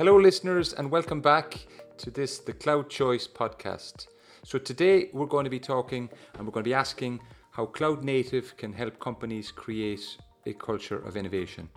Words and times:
Hello, 0.00 0.16
listeners, 0.16 0.72
and 0.72 0.90
welcome 0.90 1.20
back 1.20 1.66
to 1.98 2.10
this, 2.10 2.38
the 2.38 2.54
Cloud 2.54 2.88
Choice 2.88 3.28
podcast. 3.28 4.06
So, 4.44 4.58
today 4.58 5.10
we're 5.12 5.26
going 5.26 5.44
to 5.44 5.50
be 5.50 5.60
talking 5.60 6.08
and 6.32 6.46
we're 6.46 6.52
going 6.52 6.64
to 6.64 6.70
be 6.70 6.72
asking 6.72 7.20
how 7.50 7.66
cloud 7.66 8.02
native 8.02 8.56
can 8.56 8.72
help 8.72 8.98
companies 8.98 9.50
create 9.50 10.16
a 10.46 10.54
culture 10.54 10.96
of 11.06 11.18
innovation. 11.18 11.68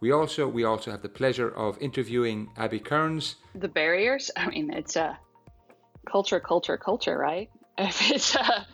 We 0.00 0.10
also 0.10 0.48
we 0.48 0.64
also 0.64 0.90
have 0.90 1.02
the 1.02 1.10
pleasure 1.10 1.50
of 1.50 1.76
interviewing 1.82 2.48
Abby 2.56 2.80
Kearns. 2.80 3.36
The 3.54 3.68
barriers. 3.68 4.30
I 4.38 4.48
mean, 4.48 4.72
it's 4.72 4.96
a 4.96 5.18
culture, 6.10 6.40
culture, 6.40 6.78
culture, 6.78 7.18
right? 7.18 7.50
If 7.78 8.10
it's 8.10 8.36
a, 8.36 8.66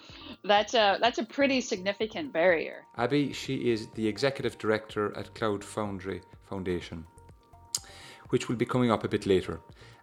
that's 0.45 0.75
a 0.75 0.99
that's 1.01 1.19
a 1.19 1.25
pretty 1.25 1.61
significant 1.61 2.33
barrier. 2.33 2.85
Abby, 2.97 3.33
she 3.33 3.73
is 3.73 3.89
the 3.97 4.07
executive 4.07 4.59
director 4.59 5.13
at 5.19 5.35
Cloud 5.35 5.65
Foundry 5.65 6.23
Foundation, 6.49 7.05
which 8.31 8.49
will 8.49 8.57
be 8.57 8.65
coming 8.67 8.91
up 8.91 9.05
a 9.05 9.09
bit 9.09 9.27
later. 9.27 9.61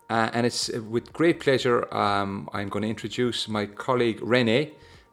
Uh, 0.09 0.29
and 0.33 0.45
it's 0.45 0.69
uh, 0.69 0.81
with 0.83 1.11
great 1.13 1.39
pleasure 1.39 1.93
um, 1.95 2.49
I'm 2.53 2.69
going 2.69 2.83
to 2.83 2.89
introduce 2.89 3.47
my 3.47 3.65
colleague 3.65 4.19
Rene, 4.21 4.71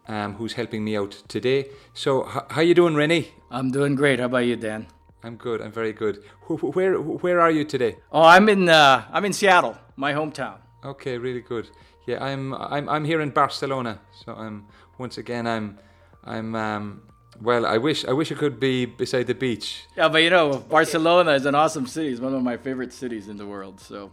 um, 0.08 0.34
who's 0.34 0.54
helping 0.54 0.84
me 0.84 0.96
out 0.96 1.12
today. 1.28 1.68
So, 1.94 2.26
h- 2.28 2.42
how 2.50 2.60
you 2.62 2.74
doing, 2.74 2.94
Rene? 2.94 3.28
I'm 3.50 3.70
doing 3.70 3.94
great. 3.94 4.18
How 4.18 4.26
about 4.26 4.46
you, 4.46 4.56
Dan? 4.56 4.86
I'm 5.22 5.36
good. 5.36 5.60
I'm 5.60 5.72
very 5.72 5.92
good. 5.92 6.22
Where 6.48 6.94
where 6.98 7.40
are 7.40 7.50
you 7.50 7.64
today? 7.64 7.96
Oh, 8.10 8.22
I'm 8.22 8.48
in 8.48 8.68
uh, 8.68 9.04
I'm 9.12 9.24
in 9.24 9.32
Seattle, 9.32 9.76
my 9.96 10.12
hometown. 10.12 10.56
Okay, 10.84 11.18
really 11.18 11.42
good. 11.42 11.68
Yeah, 12.06 12.24
I'm 12.24 12.54
I'm 12.54 12.88
I'm 12.88 13.04
here 13.04 13.20
in 13.20 13.30
Barcelona. 13.30 14.00
So 14.24 14.32
I'm 14.34 14.66
once 14.98 15.18
again 15.18 15.46
I'm 15.46 15.78
I'm 16.24 16.54
um, 16.54 17.02
well. 17.40 17.66
I 17.66 17.78
wish 17.78 18.04
I 18.04 18.12
wish 18.12 18.32
I 18.32 18.34
could 18.34 18.58
be 18.60 18.86
beside 18.86 19.26
the 19.26 19.34
beach. 19.34 19.84
Yeah, 19.96 20.08
but 20.08 20.22
you 20.22 20.30
know, 20.30 20.58
Barcelona 20.58 21.32
is 21.32 21.46
an 21.46 21.54
awesome 21.54 21.86
city. 21.86 22.08
It's 22.08 22.20
one 22.20 22.34
of 22.34 22.42
my 22.42 22.56
favorite 22.56 22.92
cities 22.92 23.28
in 23.28 23.36
the 23.36 23.46
world. 23.46 23.80
So 23.80 24.12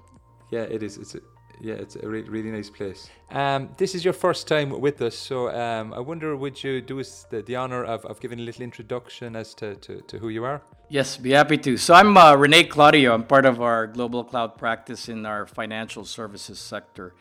yeah, 0.49 0.61
it 0.61 0.83
is. 0.83 0.97
It's 0.97 1.15
a, 1.15 1.19
yeah, 1.59 1.73
it's 1.75 1.95
a 1.95 2.07
re- 2.07 2.21
really 2.21 2.51
nice 2.51 2.69
place. 2.69 3.09
Um, 3.31 3.69
this 3.77 3.95
is 3.95 4.05
your 4.05 4.13
first 4.13 4.47
time 4.47 4.69
with 4.79 5.01
us, 5.01 5.15
so 5.15 5.49
um, 5.49 5.93
I 5.93 5.99
wonder 5.99 6.35
would 6.35 6.63
you 6.63 6.81
do 6.81 6.99
us 6.99 7.25
the, 7.29 7.41
the 7.41 7.55
honor 7.55 7.83
of, 7.83 8.05
of 8.05 8.19
giving 8.19 8.39
a 8.39 8.43
little 8.43 8.63
introduction 8.63 9.35
as 9.35 9.53
to, 9.55 9.75
to, 9.75 10.01
to 10.01 10.19
who 10.19 10.29
you 10.29 10.43
are? 10.45 10.61
Yes, 10.89 11.17
be 11.17 11.31
happy 11.31 11.57
to. 11.57 11.77
So 11.77 11.93
I'm 11.93 12.15
uh, 12.15 12.35
Rene 12.35 12.65
Claudio. 12.65 13.13
I'm 13.13 13.23
part 13.23 13.45
of 13.45 13.61
our 13.61 13.87
global 13.87 14.23
cloud 14.23 14.57
practice 14.57 15.09
in 15.09 15.25
our 15.25 15.45
financial 15.45 16.05
services 16.05 16.59
sector. 16.59 17.15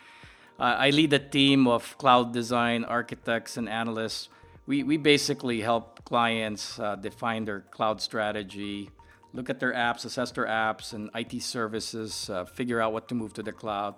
Uh, 0.58 0.76
I 0.78 0.90
lead 0.90 1.12
a 1.12 1.18
team 1.18 1.66
of 1.66 1.96
cloud 1.98 2.32
design 2.32 2.84
architects 2.84 3.56
and 3.56 3.68
analysts. 3.68 4.28
We, 4.66 4.82
we 4.82 4.96
basically 4.96 5.60
help 5.60 6.04
clients 6.04 6.78
uh, 6.80 6.96
define 6.96 7.44
their 7.44 7.60
cloud 7.60 8.00
strategy, 8.00 8.90
look 9.32 9.48
at 9.48 9.60
their 9.60 9.72
apps, 9.72 10.04
assess 10.04 10.32
their 10.32 10.46
apps 10.46 10.92
and 10.92 11.08
IT 11.14 11.40
services, 11.42 12.28
uh, 12.30 12.44
figure 12.44 12.80
out 12.80 12.92
what 12.92 13.06
to 13.08 13.14
move 13.14 13.32
to 13.34 13.42
the 13.42 13.52
cloud. 13.52 13.94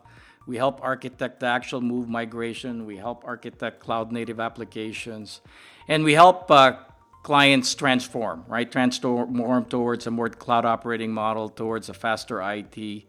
We 0.46 0.56
help 0.56 0.82
architect 0.82 1.40
the 1.40 1.46
actual 1.46 1.80
move 1.80 2.08
migration. 2.08 2.86
We 2.86 2.96
help 2.96 3.24
architect 3.24 3.80
cloud 3.80 4.12
native 4.12 4.40
applications. 4.40 5.40
And 5.88 6.04
we 6.04 6.14
help 6.14 6.50
uh, 6.50 6.76
clients 7.22 7.74
transform, 7.74 8.44
right? 8.46 8.70
Transform 8.70 9.64
towards 9.66 10.06
a 10.06 10.10
more 10.10 10.28
cloud 10.28 10.64
operating 10.64 11.12
model, 11.12 11.48
towards 11.48 11.88
a 11.88 11.94
faster 11.94 12.40
IT, 12.42 13.04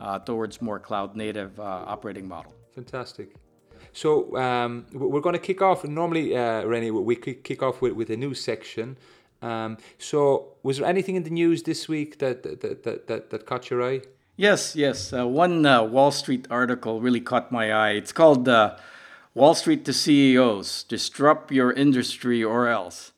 uh, 0.00 0.18
towards 0.20 0.62
more 0.62 0.78
cloud 0.78 1.16
native 1.16 1.58
uh, 1.58 1.62
operating 1.62 2.28
model. 2.28 2.54
Fantastic. 2.74 3.34
So 3.96 4.36
um, 4.36 4.84
we're 4.92 5.22
going 5.22 5.32
to 5.32 5.38
kick 5.40 5.62
off. 5.62 5.82
Normally, 5.82 6.36
uh, 6.36 6.66
Rennie, 6.66 6.90
we 6.90 7.16
kick 7.16 7.62
off 7.62 7.80
with, 7.80 7.94
with 7.94 8.10
a 8.10 8.16
new 8.16 8.34
section. 8.34 8.98
Um, 9.40 9.78
so, 9.96 10.48
was 10.62 10.76
there 10.76 10.86
anything 10.86 11.16
in 11.16 11.22
the 11.22 11.30
news 11.30 11.62
this 11.62 11.88
week 11.88 12.18
that 12.18 12.42
that, 12.42 12.82
that, 12.82 13.06
that, 13.06 13.30
that 13.30 13.46
caught 13.46 13.70
your 13.70 13.82
eye? 13.82 14.02
Yes, 14.36 14.76
yes. 14.76 15.14
Uh, 15.14 15.26
one 15.26 15.64
uh, 15.64 15.82
Wall 15.82 16.10
Street 16.10 16.46
article 16.50 17.00
really 17.00 17.20
caught 17.20 17.50
my 17.50 17.72
eye. 17.72 17.92
It's 17.92 18.12
called 18.12 18.46
uh, 18.50 18.76
Wall 19.32 19.54
Street 19.54 19.86
to 19.86 19.94
CEOs 19.94 20.82
Disrupt 20.82 21.50
Your 21.50 21.72
Industry 21.72 22.44
or 22.44 22.68
Else. 22.68 23.12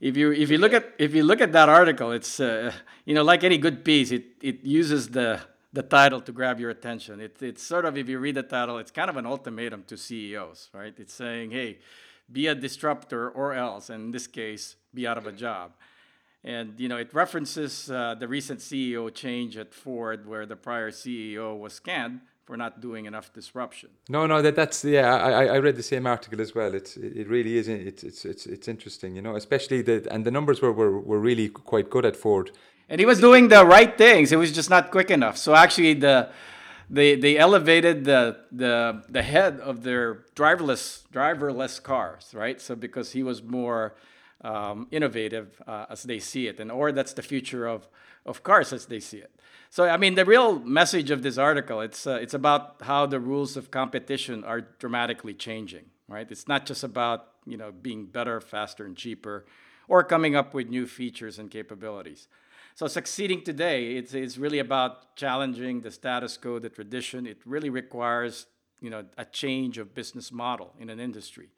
If 0.00 0.16
you, 0.16 0.32
if 0.32 0.50
you, 0.50 0.56
look, 0.56 0.72
at, 0.72 0.94
if 0.98 1.14
you 1.14 1.24
look 1.24 1.42
at 1.42 1.52
that 1.52 1.68
article, 1.68 2.10
it's, 2.10 2.40
uh, 2.40 2.72
you 3.04 3.14
know, 3.14 3.22
like 3.22 3.44
any 3.44 3.58
good 3.58 3.84
piece, 3.84 4.12
it, 4.12 4.24
it 4.40 4.64
uses 4.64 5.10
the, 5.10 5.40
the 5.74 5.82
title 5.82 6.20
to 6.20 6.32
grab 6.32 6.60
your 6.60 6.70
attention. 6.70 7.20
It, 7.20 7.36
it's 7.42 7.62
sort 7.62 7.84
of, 7.84 7.98
if 7.98 8.08
you 8.08 8.18
read 8.20 8.36
the 8.36 8.44
title, 8.44 8.78
it's 8.78 8.92
kind 8.92 9.10
of 9.10 9.16
an 9.16 9.26
ultimatum 9.26 9.84
to 9.88 9.96
CEOs, 9.96 10.70
right? 10.72 10.94
It's 10.96 11.12
saying, 11.12 11.50
hey, 11.50 11.78
be 12.30 12.46
a 12.46 12.54
disruptor 12.54 13.28
or 13.28 13.52
else, 13.52 13.90
and 13.90 14.04
in 14.04 14.10
this 14.12 14.28
case, 14.28 14.76
be 14.94 15.06
out 15.06 15.18
of 15.18 15.26
a 15.26 15.32
job. 15.32 15.72
And 16.44 16.78
you 16.78 16.88
know, 16.88 16.98
it 16.98 17.12
references 17.12 17.90
uh, 17.90 18.14
the 18.14 18.28
recent 18.28 18.60
CEO 18.60 19.12
change 19.12 19.56
at 19.56 19.74
Ford, 19.74 20.26
where 20.26 20.46
the 20.46 20.56
prior 20.56 20.90
CEO 20.90 21.58
was 21.58 21.72
scanned 21.72 22.20
for 22.44 22.56
not 22.56 22.82
doing 22.82 23.06
enough 23.06 23.32
disruption. 23.32 23.88
No, 24.10 24.26
no, 24.26 24.42
that 24.42 24.54
that's 24.54 24.84
yeah. 24.84 25.16
I, 25.16 25.46
I 25.46 25.58
read 25.58 25.76
the 25.76 25.82
same 25.82 26.06
article 26.06 26.42
as 26.42 26.54
well. 26.54 26.74
It's 26.74 26.98
it 26.98 27.28
really 27.28 27.56
is 27.56 27.66
it's 27.68 28.04
it's 28.04 28.26
it's, 28.26 28.46
it's 28.46 28.68
interesting, 28.68 29.16
you 29.16 29.22
know, 29.22 29.36
especially 29.36 29.80
the 29.80 30.06
and 30.10 30.26
the 30.26 30.30
numbers 30.30 30.60
were, 30.60 30.72
were 30.72 31.00
were 31.00 31.18
really 31.18 31.48
quite 31.48 31.88
good 31.88 32.04
at 32.04 32.14
Ford. 32.14 32.50
And 32.88 33.00
he 33.00 33.06
was 33.06 33.20
doing 33.20 33.48
the 33.48 33.64
right 33.64 33.96
things. 33.96 34.32
It 34.32 34.36
was 34.36 34.52
just 34.52 34.70
not 34.70 34.90
quick 34.90 35.10
enough. 35.10 35.36
So 35.36 35.54
actually, 35.54 35.94
the 35.94 36.30
they 36.90 37.16
they 37.16 37.38
elevated 37.38 38.04
the 38.04 38.38
the 38.52 39.02
the 39.08 39.22
head 39.22 39.60
of 39.60 39.82
their 39.82 40.24
driverless 40.36 41.04
driverless 41.12 41.82
cars, 41.82 42.32
right? 42.34 42.60
So 42.60 42.76
because 42.76 43.12
he 43.12 43.22
was 43.22 43.42
more 43.42 43.94
um, 44.42 44.86
innovative 44.90 45.60
uh, 45.66 45.86
as 45.88 46.02
they 46.02 46.18
see 46.18 46.46
it, 46.46 46.60
and 46.60 46.70
or 46.70 46.92
that's 46.92 47.14
the 47.14 47.22
future 47.22 47.66
of, 47.66 47.88
of 48.26 48.42
cars 48.42 48.72
as 48.72 48.86
they 48.86 49.00
see 49.00 49.18
it. 49.18 49.30
So 49.70 49.88
I 49.88 49.96
mean, 49.96 50.14
the 50.14 50.24
real 50.24 50.58
message 50.60 51.10
of 51.10 51.22
this 51.22 51.38
article 51.38 51.80
it's 51.80 52.06
uh, 52.06 52.18
it's 52.20 52.34
about 52.34 52.76
how 52.82 53.06
the 53.06 53.18
rules 53.18 53.56
of 53.56 53.70
competition 53.70 54.44
are 54.44 54.60
dramatically 54.78 55.34
changing. 55.34 55.86
Right? 56.06 56.30
It's 56.30 56.46
not 56.46 56.66
just 56.66 56.84
about 56.84 57.28
you 57.46 57.56
know 57.56 57.72
being 57.72 58.04
better, 58.04 58.40
faster, 58.40 58.84
and 58.84 58.96
cheaper, 58.96 59.46
or 59.88 60.04
coming 60.04 60.36
up 60.36 60.52
with 60.52 60.68
new 60.68 60.86
features 60.86 61.38
and 61.38 61.50
capabilities. 61.50 62.28
So 62.74 62.88
succeeding 62.88 63.42
today, 63.42 63.94
it's, 63.96 64.14
it's 64.14 64.36
really 64.36 64.58
about 64.58 65.14
challenging 65.14 65.80
the 65.82 65.92
status 65.92 66.36
quo, 66.36 66.58
the 66.58 66.68
tradition. 66.68 67.26
It 67.26 67.38
really 67.44 67.70
requires 67.70 68.46
you 68.80 68.90
know 68.90 69.04
a 69.16 69.24
change 69.24 69.78
of 69.78 69.94
business 69.94 70.30
model 70.30 70.74
in 70.78 70.90
an 70.90 71.00
industry 71.00 71.48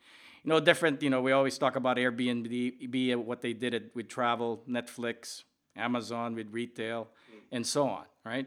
You 0.45 0.51
know, 0.51 0.61
different. 0.61 1.03
You 1.03 1.11
know, 1.11 1.21
we 1.23 1.33
always 1.33 1.59
talk 1.59 1.75
about 1.77 1.97
Airbnb, 1.97 3.17
what 3.25 3.41
they 3.41 3.53
did 3.53 3.75
it 3.75 3.91
with 3.95 4.09
travel, 4.09 4.63
Netflix, 4.69 5.43
Amazon 5.75 6.35
with 6.35 6.49
retail, 6.53 7.09
and 7.51 7.67
so 7.67 7.89
on, 7.89 8.05
right? 8.25 8.47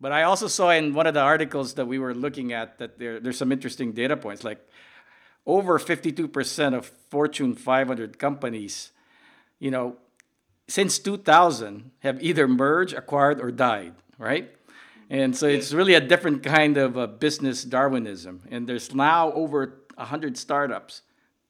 But 0.00 0.12
I 0.12 0.24
also 0.24 0.48
saw 0.48 0.70
in 0.70 0.92
one 0.92 1.06
of 1.06 1.14
the 1.14 1.20
articles 1.20 1.74
that 1.74 1.86
we 1.86 1.98
were 1.98 2.14
looking 2.14 2.52
at 2.52 2.78
that 2.78 2.98
there, 2.98 3.20
there's 3.20 3.38
some 3.38 3.52
interesting 3.52 3.92
data 3.92 4.16
points. 4.16 4.42
Like 4.42 4.66
over 5.46 5.78
52% 5.78 6.74
of 6.74 6.86
Fortune 7.10 7.54
500 7.54 8.18
companies, 8.18 8.90
you 9.58 9.70
know, 9.70 9.96
since 10.68 10.98
2000 10.98 11.90
have 12.00 12.22
either 12.22 12.48
merged, 12.48 12.94
acquired, 12.94 13.40
or 13.40 13.50
died, 13.50 13.94
right? 14.18 14.50
And 15.08 15.36
so 15.36 15.46
it's 15.46 15.72
really 15.72 15.94
a 15.94 16.00
different 16.00 16.42
kind 16.42 16.76
of 16.76 16.96
a 16.96 17.06
business 17.06 17.62
Darwinism. 17.62 18.42
And 18.50 18.68
there's 18.68 18.94
now 18.94 19.32
over 19.32 19.82
100 19.94 20.36
startups 20.36 21.02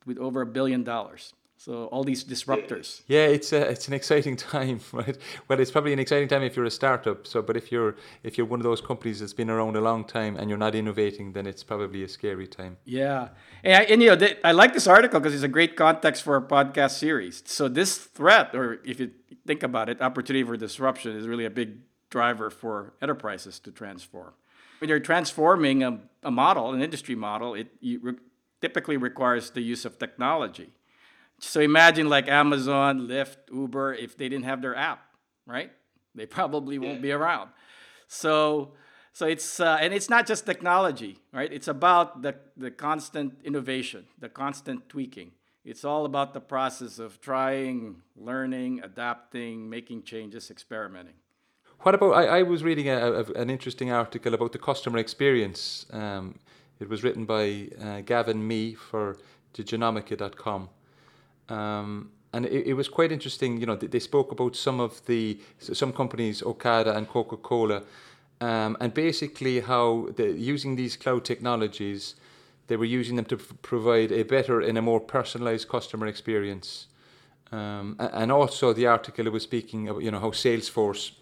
with 0.05 0.19
over 0.19 0.43
a 0.43 0.47
billion 0.47 0.85
dollars. 0.85 1.33
So 1.59 1.87
all 1.87 2.05
these 2.05 2.23
disruptors. 2.23 3.01
Yeah, 3.09 3.27
it's 3.27 3.53
a, 3.53 3.71
it's 3.71 3.89
an 3.89 3.95
exciting 3.95 4.37
time, 4.53 4.81
right? 4.93 5.17
Well, 5.49 5.59
it's 5.59 5.71
probably 5.71 5.93
an 5.93 5.99
exciting 5.99 6.29
time 6.29 6.43
if 6.43 6.55
you're 6.55 6.67
a 6.67 6.71
startup. 6.71 7.27
So, 7.27 7.43
but 7.43 7.57
if 7.57 7.73
you're 7.73 7.97
if 8.23 8.37
you're 8.37 8.47
one 8.47 8.61
of 8.61 8.65
those 8.65 8.81
companies 8.81 9.21
that's 9.21 9.33
been 9.33 9.49
around 9.51 9.77
a 9.77 9.81
long 9.81 10.05
time 10.05 10.37
and 10.37 10.51
you're 10.51 10.59
not 10.59 10.75
innovating, 10.75 11.33
then 11.33 11.47
it's 11.47 11.65
probably 11.65 12.03
a 12.05 12.09
scary 12.09 12.47
time. 12.47 12.77
Yeah, 12.85 13.29
and, 13.65 13.75
I, 13.75 13.83
and 13.85 14.03
you 14.03 14.15
know, 14.15 14.29
I 14.45 14.53
like 14.53 14.75
this 14.75 14.87
article 14.87 15.19
because 15.19 15.35
it's 15.35 15.43
a 15.43 15.49
great 15.49 15.77
context 15.77 16.23
for 16.23 16.37
a 16.37 16.43
podcast 16.43 16.93
series. 16.99 17.43
So 17.47 17.69
this 17.69 17.97
threat, 17.97 18.55
or 18.55 18.81
if 18.85 19.01
you 19.01 19.11
think 19.47 19.63
about 19.63 19.89
it, 19.89 20.01
opportunity 20.03 20.45
for 20.45 20.57
disruption 20.57 21.17
is 21.17 21.27
really 21.27 21.47
a 21.47 21.51
big 21.51 21.79
driver 22.11 22.51
for 22.51 22.93
enterprises 23.01 23.59
to 23.61 23.71
transform. 23.71 24.33
When 24.79 24.91
you're 24.91 25.01
transforming 25.01 25.83
a, 25.83 26.01
a 26.23 26.31
model, 26.31 26.73
an 26.73 26.83
industry 26.83 27.15
model, 27.15 27.55
it 27.55 27.69
you, 27.81 28.19
typically 28.61 28.97
requires 28.97 29.51
the 29.51 29.61
use 29.61 29.85
of 29.85 29.99
technology. 29.99 30.71
So 31.39 31.61
imagine 31.61 32.09
like 32.09 32.29
Amazon, 32.29 33.09
Lyft, 33.09 33.37
Uber, 33.53 33.95
if 33.95 34.17
they 34.17 34.29
didn't 34.29 34.45
have 34.45 34.63
their 34.63 34.75
app, 34.75 35.01
right? 35.47 35.71
They 36.15 36.27
probably 36.27 36.79
won't 36.79 37.03
be 37.03 37.13
around. 37.13 37.51
So, 38.09 38.73
so 39.13 39.27
it's 39.27 39.61
uh, 39.61 39.79
and 39.81 39.93
it's 39.93 40.09
not 40.09 40.27
just 40.27 40.47
technology, 40.47 41.19
right? 41.33 41.53
It's 41.53 41.69
about 41.69 42.23
the 42.23 42.37
the 42.57 42.71
constant 42.71 43.35
innovation, 43.45 44.07
the 44.19 44.29
constant 44.29 44.89
tweaking. 44.89 45.33
It's 45.65 45.85
all 45.85 46.05
about 46.05 46.33
the 46.33 46.41
process 46.41 46.99
of 47.01 47.21
trying, 47.21 48.03
learning, 48.15 48.81
adapting, 48.85 49.69
making 49.69 50.05
changes, 50.05 50.51
experimenting. 50.51 51.15
What 51.81 51.95
about? 51.95 52.13
I, 52.13 52.39
I 52.39 52.43
was 52.43 52.63
reading 52.63 52.89
a, 52.89 52.97
a, 52.97 53.25
an 53.33 53.51
interesting 53.51 53.91
article 53.91 54.33
about 54.33 54.53
the 54.53 54.59
customer 54.59 54.99
experience. 54.99 55.87
Um, 55.93 56.39
it 56.79 56.89
was 56.89 57.03
written 57.03 57.25
by 57.25 57.69
uh, 57.83 58.01
Gavin 58.03 58.47
Mee 58.47 58.75
for 58.75 59.17
diginomica.com. 59.55 60.69
Um, 61.49 62.11
and 62.33 62.47
it, 62.47 62.67
it, 62.69 62.75
was 62.75 62.89
quite 62.89 63.13
interesting. 63.13 63.59
You 63.59 63.67
know, 63.67 63.77
they, 63.77 63.99
spoke 63.99 64.33
about 64.33 64.57
some 64.57 64.81
of 64.81 65.05
the 65.07 65.39
some 65.59 65.93
companies, 65.93 66.43
Ocado 66.43 66.95
and 66.95 67.09
Coca 67.09 67.37
Cola, 67.37 67.83
um, 68.41 68.77
and 68.81 68.93
basically 68.93 69.61
how 69.61 70.09
using 70.19 70.77
these 70.77 70.97
cloud 70.97 71.25
technologies, 71.25 72.17
they 72.67 72.77
were 72.77 72.85
using 72.85 73.17
them 73.17 73.25
to 73.27 73.37
provide 73.37 74.13
a 74.13 74.23
better 74.25 74.61
and 74.61 74.77
a 74.77 74.83
more 74.83 75.01
personalized 75.01 75.69
customer 75.69 76.07
experience. 76.07 76.89
Um, 77.53 77.97
and 77.99 78.33
also, 78.33 78.73
the 78.73 78.87
article 78.87 79.31
was 79.31 79.45
speaking 79.45 79.89
about 79.89 80.03
you 80.03 80.11
know 80.11 80.21
how 80.21 80.31
Salesforce. 80.31 81.13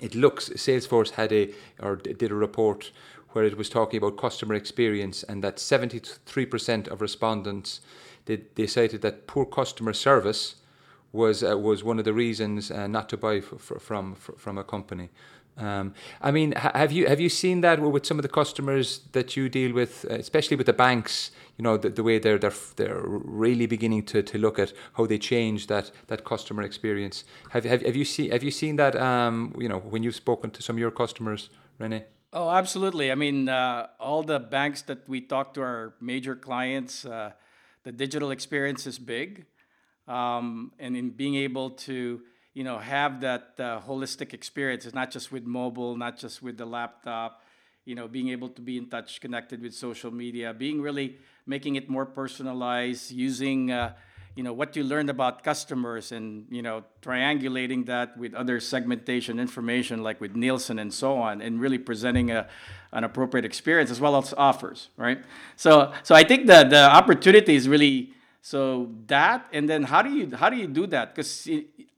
It 0.00 0.16
looks 0.16 0.48
Salesforce 0.50 1.10
had 1.10 1.32
a 1.32 1.50
or 1.80 1.96
did 1.96 2.30
a 2.32 2.34
report 2.34 2.90
where 3.32 3.44
it 3.44 3.56
was 3.56 3.68
talking 3.68 3.98
about 3.98 4.16
customer 4.16 4.54
experience 4.54 5.22
and 5.22 5.42
that 5.42 5.56
73% 5.56 6.88
of 6.88 7.00
respondents 7.00 7.80
they, 8.26 8.42
they 8.54 8.66
cited 8.66 9.02
that 9.02 9.26
poor 9.26 9.44
customer 9.44 9.92
service 9.92 10.56
was 11.12 11.42
uh, 11.42 11.58
was 11.58 11.84
one 11.84 11.98
of 11.98 12.04
the 12.04 12.12
reasons 12.12 12.70
uh, 12.70 12.86
not 12.86 13.08
to 13.10 13.16
buy 13.16 13.36
f- 13.36 13.52
f- 13.52 13.82
from 13.82 14.12
f- 14.12 14.30
from 14.36 14.58
a 14.58 14.64
company. 14.64 15.10
Um, 15.58 15.92
I 16.22 16.30
mean, 16.30 16.52
have 16.52 16.92
you 16.92 17.06
have 17.06 17.20
you 17.20 17.28
seen 17.28 17.60
that 17.60 17.78
with 17.80 18.06
some 18.06 18.18
of 18.18 18.22
the 18.22 18.28
customers 18.28 19.00
that 19.12 19.36
you 19.36 19.50
deal 19.50 19.74
with, 19.74 20.06
uh, 20.10 20.14
especially 20.14 20.56
with 20.56 20.64
the 20.66 20.72
banks? 20.72 21.30
You 21.58 21.64
know, 21.64 21.76
the, 21.76 21.90
the 21.90 22.02
way 22.02 22.18
they're 22.18 22.38
they're 22.38 22.54
they're 22.76 23.02
really 23.04 23.66
beginning 23.66 24.04
to, 24.06 24.22
to 24.22 24.38
look 24.38 24.58
at 24.58 24.72
how 24.94 25.04
they 25.04 25.18
change 25.18 25.66
that, 25.66 25.90
that 26.06 26.24
customer 26.24 26.62
experience. 26.62 27.24
Have, 27.50 27.64
have 27.64 27.82
have 27.82 27.96
you 27.96 28.06
seen 28.06 28.30
have 28.30 28.42
you 28.42 28.50
seen 28.50 28.76
that? 28.76 28.96
Um, 28.96 29.54
you 29.58 29.68
know, 29.68 29.80
when 29.80 30.02
you've 30.02 30.16
spoken 30.16 30.50
to 30.52 30.62
some 30.62 30.76
of 30.76 30.80
your 30.80 30.90
customers, 30.90 31.50
Rene. 31.78 32.04
Oh, 32.32 32.48
absolutely. 32.50 33.12
I 33.12 33.14
mean, 33.14 33.48
uh, 33.48 33.88
all 34.00 34.22
the 34.22 34.38
banks 34.40 34.82
that 34.82 35.06
we 35.08 35.20
talk 35.20 35.52
to 35.54 35.60
our 35.62 35.94
major 36.00 36.34
clients, 36.34 37.04
uh, 37.04 37.32
the 37.84 37.92
digital 37.92 38.30
experience 38.30 38.86
is 38.86 38.98
big, 38.98 39.44
um, 40.08 40.72
and 40.78 40.96
in 40.96 41.10
being 41.10 41.34
able 41.34 41.70
to 41.70 42.22
you 42.54 42.64
know 42.64 42.78
have 42.78 43.20
that 43.20 43.54
uh, 43.58 43.80
holistic 43.80 44.34
experience 44.34 44.84
it's 44.84 44.94
not 44.94 45.10
just 45.10 45.32
with 45.32 45.44
mobile 45.44 45.96
not 45.96 46.18
just 46.18 46.42
with 46.42 46.58
the 46.58 46.66
laptop 46.66 47.42
you 47.86 47.94
know 47.94 48.06
being 48.06 48.28
able 48.28 48.48
to 48.48 48.60
be 48.60 48.76
in 48.76 48.86
touch 48.90 49.20
connected 49.22 49.62
with 49.62 49.74
social 49.74 50.10
media 50.10 50.52
being 50.52 50.82
really 50.82 51.16
making 51.46 51.76
it 51.76 51.88
more 51.88 52.04
personalized 52.04 53.10
using 53.10 53.70
uh, 53.70 53.94
you 54.34 54.42
know 54.42 54.52
what 54.52 54.74
you 54.76 54.82
learned 54.82 55.10
about 55.10 55.42
customers 55.44 56.12
and 56.12 56.46
you 56.50 56.62
know 56.62 56.84
triangulating 57.02 57.86
that 57.86 58.16
with 58.16 58.34
other 58.34 58.60
segmentation 58.60 59.38
information 59.38 60.02
like 60.02 60.20
with 60.20 60.34
nielsen 60.34 60.78
and 60.78 60.92
so 60.92 61.18
on 61.18 61.42
and 61.42 61.60
really 61.60 61.78
presenting 61.78 62.30
a, 62.30 62.48
an 62.92 63.04
appropriate 63.04 63.44
experience 63.44 63.90
as 63.90 64.00
well 64.00 64.16
as 64.16 64.32
offers 64.38 64.88
right 64.96 65.22
so 65.56 65.92
so 66.02 66.14
i 66.14 66.24
think 66.24 66.46
the 66.46 66.64
the 66.64 66.90
opportunity 66.90 67.54
is 67.54 67.68
really 67.68 68.12
so 68.40 68.90
that 69.06 69.46
and 69.52 69.68
then 69.68 69.82
how 69.82 70.00
do 70.02 70.10
you 70.10 70.34
how 70.34 70.48
do 70.48 70.56
you 70.56 70.66
do 70.66 70.86
that 70.86 71.14
because 71.14 71.48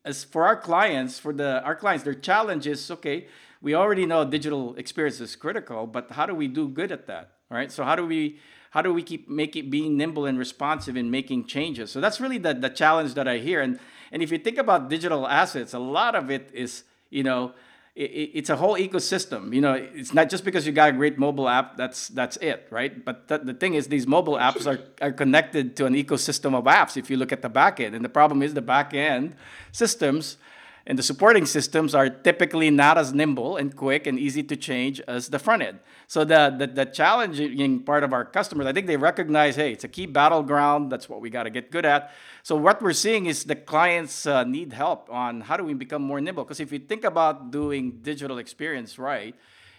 as 0.04 0.22
for 0.22 0.46
our 0.46 0.56
clients, 0.56 1.18
for 1.18 1.32
the 1.32 1.62
our 1.62 1.74
clients, 1.74 2.04
their 2.04 2.14
challenge 2.14 2.66
is 2.66 2.90
okay. 2.90 3.26
We 3.62 3.74
already 3.74 4.04
know 4.04 4.24
digital 4.24 4.74
experience 4.76 5.20
is 5.20 5.34
critical, 5.36 5.86
but 5.86 6.10
how 6.10 6.26
do 6.26 6.34
we 6.34 6.48
do 6.48 6.68
good 6.68 6.92
at 6.92 7.06
that? 7.06 7.30
Right. 7.50 7.72
So 7.72 7.84
how 7.84 7.96
do 7.96 8.06
we 8.06 8.38
how 8.74 8.82
do 8.82 8.92
we 8.92 9.04
keep 9.04 9.28
making 9.28 9.70
being 9.70 9.96
nimble 9.96 10.26
and 10.26 10.36
responsive 10.36 10.96
in 10.96 11.08
making 11.08 11.46
changes? 11.46 11.92
So 11.92 12.00
that's 12.00 12.20
really 12.20 12.38
the 12.38 12.54
the 12.54 12.68
challenge 12.68 13.14
that 13.14 13.28
I 13.28 13.38
hear. 13.38 13.60
And 13.60 13.78
and 14.10 14.20
if 14.20 14.32
you 14.32 14.38
think 14.38 14.58
about 14.58 14.90
digital 14.90 15.28
assets, 15.28 15.74
a 15.74 15.78
lot 15.78 16.16
of 16.16 16.28
it 16.28 16.50
is 16.52 16.82
you 17.08 17.22
know 17.22 17.54
it, 17.94 18.10
it's 18.34 18.50
a 18.50 18.56
whole 18.56 18.74
ecosystem. 18.74 19.54
You 19.54 19.60
know, 19.60 19.74
it's 19.74 20.12
not 20.12 20.28
just 20.28 20.44
because 20.44 20.66
you 20.66 20.72
got 20.72 20.88
a 20.88 20.92
great 20.92 21.18
mobile 21.18 21.48
app 21.48 21.76
that's 21.76 22.08
that's 22.08 22.36
it, 22.38 22.66
right? 22.70 23.04
But 23.04 23.28
th- 23.28 23.42
the 23.44 23.54
thing 23.54 23.74
is, 23.74 23.86
these 23.86 24.08
mobile 24.08 24.34
apps 24.34 24.66
are, 24.66 24.80
are 25.00 25.12
connected 25.12 25.76
to 25.76 25.86
an 25.86 25.94
ecosystem 25.94 26.52
of 26.52 26.64
apps. 26.64 26.96
If 26.96 27.08
you 27.10 27.16
look 27.16 27.30
at 27.30 27.42
the 27.42 27.48
back 27.48 27.78
end, 27.78 27.94
and 27.94 28.04
the 28.04 28.08
problem 28.08 28.42
is 28.42 28.54
the 28.54 28.68
back 28.74 28.92
end 28.92 29.36
systems 29.70 30.36
and 30.86 30.98
the 30.98 31.02
supporting 31.02 31.46
systems 31.46 31.94
are 31.94 32.10
typically 32.10 32.70
not 32.70 32.98
as 32.98 33.14
nimble 33.14 33.56
and 33.56 33.74
quick 33.74 34.06
and 34.06 34.18
easy 34.18 34.42
to 34.42 34.56
change 34.56 35.00
as 35.08 35.28
the 35.28 35.38
front 35.38 35.62
end. 35.62 35.78
So 36.06 36.24
the, 36.24 36.54
the, 36.56 36.66
the 36.66 36.84
challenging 36.84 37.80
part 37.80 38.04
of 38.04 38.12
our 38.12 38.24
customers, 38.24 38.66
I 38.66 38.72
think 38.72 38.86
they 38.86 38.98
recognize, 38.98 39.56
hey, 39.56 39.72
it's 39.72 39.84
a 39.84 39.88
key 39.88 40.04
battleground. 40.04 40.92
That's 40.92 41.08
what 41.08 41.22
we 41.22 41.30
got 41.30 41.44
to 41.44 41.50
get 41.50 41.70
good 41.70 41.86
at. 41.86 42.12
So 42.42 42.54
what 42.54 42.82
we're 42.82 42.92
seeing 42.92 43.26
is 43.26 43.44
the 43.44 43.56
clients 43.56 44.26
uh, 44.26 44.44
need 44.44 44.74
help 44.74 45.08
on 45.10 45.40
how 45.40 45.56
do 45.56 45.64
we 45.64 45.72
become 45.72 46.02
more 46.02 46.20
nimble. 46.20 46.44
Because 46.44 46.60
if 46.60 46.70
you 46.70 46.78
think 46.78 47.04
about 47.04 47.50
doing 47.50 48.00
digital 48.02 48.36
experience 48.36 48.98
right, 48.98 49.34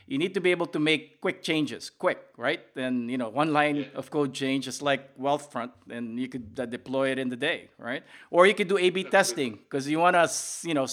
you 0.07 0.19
need 0.19 0.35
to 0.35 0.41
be 0.41 0.51
able 0.51 0.67
to 0.67 0.79
make 0.79 1.19
quick 1.19 1.41
changes, 1.41 1.89
quick, 1.89 2.19
right? 2.37 2.61
And 2.75 3.09
you 3.09 3.17
know, 3.17 3.29
one 3.29 3.53
line 3.53 3.87
of 3.95 4.11
code 4.11 4.33
change 4.33 4.67
is 4.67 4.81
like 4.81 5.17
Wealthfront, 5.17 5.71
and 5.89 6.19
you 6.19 6.27
could 6.27 6.59
uh, 6.59 6.65
deploy 6.67 7.09
it 7.09 7.17
in 7.17 7.29
the 7.29 7.35
day, 7.35 7.69
right? 7.79 8.03
Or 8.29 8.45
you 8.45 8.53
could 8.53 8.67
do 8.67 8.77
A/B 8.77 9.05
testing 9.05 9.53
because 9.53 9.89
you 9.89 9.97
want 9.97 10.15
to, 10.15 10.29
you 10.67 10.75
know, 10.75 10.85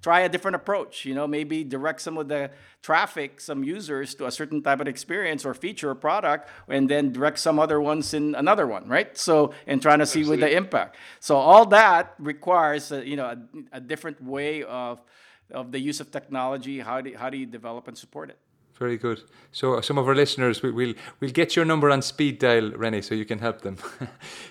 try 0.00 0.20
a 0.20 0.28
different 0.28 0.54
approach. 0.54 1.04
You 1.04 1.14
know, 1.14 1.26
maybe 1.26 1.64
direct 1.64 2.02
some 2.02 2.16
of 2.16 2.28
the 2.28 2.50
traffic, 2.82 3.40
some 3.40 3.64
users 3.64 4.14
to 4.16 4.26
a 4.26 4.30
certain 4.30 4.62
type 4.62 4.80
of 4.80 4.86
experience 4.86 5.44
or 5.44 5.54
feature 5.54 5.90
or 5.90 5.96
product, 5.96 6.48
and 6.68 6.88
then 6.88 7.12
direct 7.12 7.40
some 7.40 7.58
other 7.58 7.80
ones 7.80 8.14
in 8.14 8.36
another 8.36 8.66
one, 8.68 8.86
right? 8.88 9.16
So, 9.18 9.54
and 9.66 9.82
trying 9.82 9.98
to 9.98 10.06
see 10.06 10.24
with 10.24 10.40
the 10.40 10.56
impact. 10.56 10.96
So 11.18 11.36
all 11.36 11.66
that 11.66 12.14
requires, 12.18 12.92
a, 12.92 13.04
you 13.04 13.16
know, 13.16 13.26
a, 13.26 13.38
a 13.72 13.80
different 13.80 14.22
way 14.22 14.62
of 14.62 15.00
of 15.50 15.72
the 15.72 15.80
use 15.80 16.00
of 16.00 16.10
technology. 16.10 16.78
How 16.78 17.00
do 17.00 17.12
how 17.16 17.28
do 17.28 17.36
you 17.36 17.46
develop 17.46 17.88
and 17.88 17.98
support 17.98 18.30
it? 18.30 18.38
Very 18.82 18.98
good. 18.98 19.22
So 19.52 19.80
some 19.80 19.96
of 19.96 20.08
our 20.08 20.14
listeners, 20.16 20.60
we, 20.60 20.72
will 20.72 20.94
we'll 21.20 21.30
get 21.30 21.54
your 21.54 21.64
number 21.64 21.88
on 21.88 22.02
speed 22.02 22.40
dial, 22.40 22.72
Rene, 22.72 23.00
so 23.00 23.14
you 23.14 23.24
can 23.24 23.38
help 23.38 23.60
them. 23.60 23.76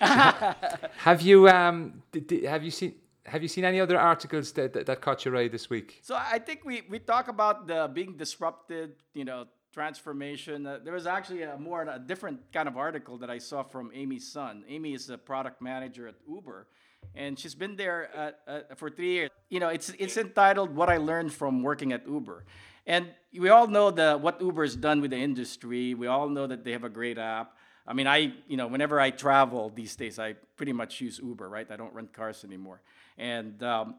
have 0.00 1.20
you 1.20 1.50
um 1.50 2.02
did, 2.10 2.44
have 2.44 2.64
you 2.64 2.70
seen 2.70 2.94
have 3.26 3.42
you 3.42 3.48
seen 3.48 3.66
any 3.66 3.78
other 3.78 3.98
articles 3.98 4.52
that, 4.52 4.72
that, 4.72 4.86
that 4.86 5.02
caught 5.02 5.26
your 5.26 5.36
eye 5.36 5.48
this 5.48 5.68
week? 5.68 5.98
So 6.00 6.16
I 6.16 6.38
think 6.38 6.64
we 6.64 6.80
we 6.88 6.98
talk 6.98 7.28
about 7.28 7.66
the 7.66 7.90
being 7.92 8.16
disrupted, 8.16 8.94
you 9.12 9.26
know, 9.26 9.48
transformation. 9.74 10.66
Uh, 10.66 10.78
there 10.82 10.94
was 10.94 11.06
actually 11.06 11.42
a 11.42 11.58
more 11.58 11.82
a 11.82 11.98
different 11.98 12.40
kind 12.54 12.68
of 12.68 12.78
article 12.78 13.18
that 13.18 13.28
I 13.28 13.36
saw 13.36 13.62
from 13.62 13.90
Amy 13.92 14.18
Sun. 14.18 14.64
Amy 14.66 14.94
is 14.94 15.10
a 15.10 15.18
product 15.18 15.60
manager 15.60 16.08
at 16.08 16.14
Uber, 16.26 16.68
and 17.14 17.38
she's 17.38 17.54
been 17.54 17.76
there 17.76 18.08
uh, 18.16 18.50
uh, 18.50 18.60
for 18.76 18.88
three 18.88 19.12
years. 19.12 19.30
You 19.50 19.60
know, 19.60 19.68
it's 19.68 19.90
it's 19.98 20.16
entitled 20.16 20.74
"What 20.74 20.88
I 20.88 20.96
Learned 20.96 21.34
from 21.34 21.62
Working 21.62 21.92
at 21.92 22.08
Uber," 22.08 22.46
And 22.86 23.08
we 23.38 23.48
all 23.48 23.66
know 23.66 23.90
the, 23.90 24.18
what 24.18 24.40
Uber's 24.40 24.76
done 24.76 25.00
with 25.00 25.12
the 25.12 25.16
industry. 25.18 25.94
We 25.94 26.06
all 26.06 26.28
know 26.28 26.46
that 26.46 26.64
they 26.64 26.72
have 26.72 26.84
a 26.84 26.88
great 26.88 27.18
app. 27.18 27.56
I 27.86 27.94
mean, 27.94 28.06
I, 28.06 28.32
you 28.46 28.56
know, 28.56 28.66
whenever 28.66 29.00
I 29.00 29.10
travel 29.10 29.72
these 29.74 29.96
days, 29.96 30.18
I 30.18 30.34
pretty 30.56 30.72
much 30.72 31.00
use 31.00 31.20
Uber, 31.22 31.48
right? 31.48 31.68
I 31.70 31.76
don't 31.76 31.92
rent 31.92 32.12
cars 32.12 32.44
anymore. 32.44 32.80
And, 33.18 33.62
um, 33.62 33.96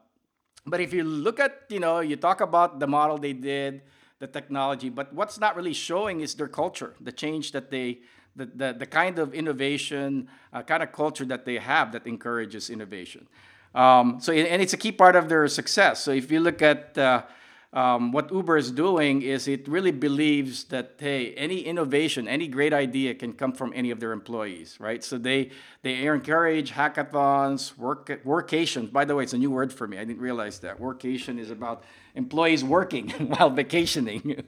but 0.66 0.80
if 0.80 0.94
you 0.94 1.04
look 1.04 1.40
at, 1.40 1.64
you 1.70 1.80
know, 1.80 2.00
you 2.00 2.16
talk 2.16 2.42
about 2.42 2.80
the 2.80 2.88
model 2.88 3.18
they 3.18 3.34
did, 3.34 3.82
the 4.20 4.28
technology, 4.28 4.90
but 4.90 5.14
what's 5.14 5.38
not 5.40 5.56
really 5.58 5.74
showing 5.74 6.22
is 6.22 6.36
their 6.36 6.48
culture, 6.48 6.94
the 7.02 7.12
change 7.12 7.52
that 7.52 7.70
they, 7.70 8.00
the, 8.36 8.46
the, 8.46 8.76
the 8.80 8.86
kind 8.86 9.20
of 9.20 9.34
innovation, 9.34 10.30
uh, 10.54 10.62
kind 10.62 10.82
of 10.82 10.94
culture 10.94 11.26
that 11.26 11.44
they 11.46 11.58
have 11.58 11.92
that 11.92 12.08
encourages 12.08 12.70
innovation. 12.70 13.28
Um, 13.76 14.20
so, 14.22 14.32
and 14.32 14.62
it's 14.62 14.74
a 14.74 14.78
key 14.78 14.94
part 14.94 15.18
of 15.18 15.28
their 15.28 15.48
success. 15.48 16.02
So 16.04 16.12
if 16.12 16.32
you 16.32 16.40
look 16.40 16.62
at, 16.62 16.98
uh, 16.98 17.24
um, 17.74 18.12
what 18.12 18.32
Uber 18.32 18.56
is 18.56 18.72
doing 18.72 19.24
is 19.24 19.48
it 19.48 19.68
really 19.68 19.92
believes 19.92 20.66
that 20.66 20.94
hey, 21.00 21.34
any 21.34 21.62
innovation, 21.62 22.28
any 22.28 22.48
great 22.48 22.72
idea 22.72 23.16
can 23.16 23.34
come 23.34 23.52
from 23.52 23.74
any 23.76 23.90
of 23.90 24.00
their 24.00 24.12
employees, 24.12 24.78
right? 24.80 25.04
So 25.04 25.18
they 25.18 25.50
they 25.82 26.06
encourage 26.06 26.72
hackathons, 26.72 27.76
work 27.78 28.08
workations. 28.24 28.92
By 28.92 29.06
the 29.06 29.16
way, 29.16 29.24
it's 29.24 29.34
a 29.34 29.40
new 29.40 29.50
word 29.50 29.74
for 29.74 29.88
me. 29.88 29.98
I 29.98 30.06
didn't 30.06 30.22
realize 30.22 30.60
that 30.60 30.80
workation 30.80 31.40
is 31.40 31.50
about 31.50 31.84
employees 32.16 32.64
working 32.64 33.10
while 33.32 33.50
vacationing. 33.50 34.44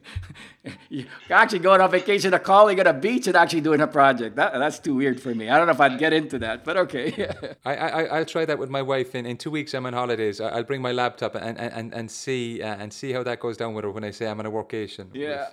actually 1.29 1.59
going 1.59 1.81
on 1.81 1.89
vacation, 1.91 2.33
a 2.33 2.39
colleague 2.39 2.79
at 2.79 2.87
a 2.87 2.93
beach, 2.93 3.27
and 3.27 3.35
actually 3.35 3.61
doing 3.61 3.81
a 3.81 3.87
project. 3.87 4.35
That, 4.35 4.53
that's 4.53 4.79
too 4.79 4.95
weird 4.95 5.19
for 5.19 5.33
me. 5.33 5.49
I 5.49 5.57
don't 5.57 5.67
know 5.67 5.73
if 5.73 5.81
I'd 5.81 5.97
get 5.97 6.13
into 6.13 6.39
that, 6.39 6.63
but 6.63 6.77
okay. 6.77 7.29
I, 7.65 7.75
I 7.75 8.03
I'll 8.05 8.25
try 8.25 8.45
that 8.45 8.59
with 8.59 8.69
my 8.69 8.81
wife. 8.81 9.15
In, 9.15 9.25
in 9.25 9.37
two 9.37 9.51
weeks, 9.51 9.73
I'm 9.73 9.85
on 9.85 9.93
holidays. 9.93 10.39
I'll 10.39 10.63
bring 10.63 10.81
my 10.81 10.91
laptop 10.91 11.35
and 11.35 11.57
and, 11.59 11.93
and 11.93 12.11
see 12.11 12.61
uh, 12.61 12.75
and 12.75 12.93
see 12.93 13.11
how 13.11 13.23
that 13.23 13.39
goes 13.39 13.57
down 13.57 13.73
with 13.73 13.83
her 13.83 13.91
when 13.91 14.03
I 14.03 14.11
say 14.11 14.27
I'm 14.27 14.39
on 14.39 14.45
a 14.45 14.51
workation. 14.51 15.09
Yeah. 15.13 15.49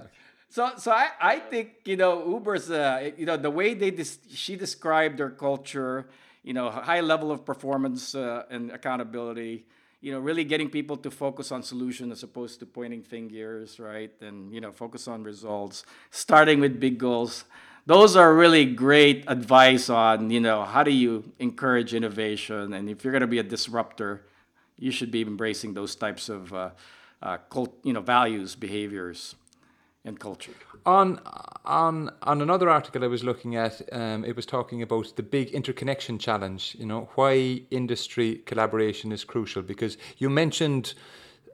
So, 0.48 0.70
so 0.76 0.92
I, 0.92 1.08
I 1.18 1.38
think 1.38 1.68
you 1.86 1.96
know 1.96 2.28
Uber's 2.28 2.70
uh, 2.70 3.10
you 3.16 3.24
know 3.24 3.38
the 3.38 3.50
way 3.50 3.72
they 3.72 3.90
dis- 3.90 4.18
she 4.34 4.54
described 4.54 5.16
their 5.18 5.30
culture, 5.30 6.10
you 6.42 6.52
know, 6.52 6.68
high 6.68 7.00
level 7.00 7.32
of 7.32 7.46
performance 7.46 8.14
uh, 8.14 8.44
and 8.50 8.70
accountability, 8.70 9.64
you 10.02 10.10
know, 10.10 10.18
really 10.18 10.42
getting 10.42 10.68
people 10.68 10.96
to 10.96 11.10
focus 11.10 11.52
on 11.52 11.62
solution 11.62 12.10
as 12.10 12.24
opposed 12.24 12.58
to 12.58 12.66
pointing 12.66 13.02
fingers, 13.02 13.78
right? 13.78 14.12
And 14.20 14.52
you 14.52 14.60
know, 14.60 14.72
focus 14.72 15.06
on 15.06 15.22
results, 15.22 15.84
starting 16.10 16.60
with 16.60 16.78
big 16.80 16.98
goals. 16.98 17.44
Those 17.86 18.16
are 18.16 18.34
really 18.34 18.66
great 18.66 19.24
advice 19.28 19.88
on 19.88 20.30
you 20.30 20.40
know 20.40 20.64
how 20.64 20.82
do 20.82 20.90
you 20.90 21.32
encourage 21.38 21.94
innovation, 21.94 22.74
and 22.74 22.90
if 22.90 23.04
you're 23.04 23.12
going 23.12 23.22
to 23.22 23.26
be 23.28 23.38
a 23.38 23.44
disruptor, 23.44 24.22
you 24.76 24.90
should 24.90 25.12
be 25.12 25.22
embracing 25.22 25.72
those 25.72 25.94
types 25.94 26.28
of 26.28 26.52
uh, 26.52 26.70
uh, 27.22 27.38
cult, 27.48 27.72
you 27.84 27.92
know 27.92 28.02
values, 28.02 28.56
behaviors 28.56 29.36
and 30.04 30.18
culture. 30.18 30.52
On 30.84 31.20
on 31.64 32.10
on 32.22 32.42
another 32.42 32.68
article 32.68 33.04
I 33.04 33.06
was 33.06 33.22
looking 33.22 33.56
at, 33.56 33.80
um, 33.92 34.24
it 34.24 34.34
was 34.34 34.46
talking 34.46 34.82
about 34.82 35.14
the 35.16 35.22
big 35.22 35.50
interconnection 35.50 36.18
challenge. 36.18 36.76
You 36.78 36.86
know 36.86 37.08
why 37.14 37.62
industry 37.70 38.42
collaboration 38.46 39.12
is 39.12 39.24
crucial 39.24 39.62
because 39.62 39.96
you 40.18 40.28
mentioned 40.28 40.94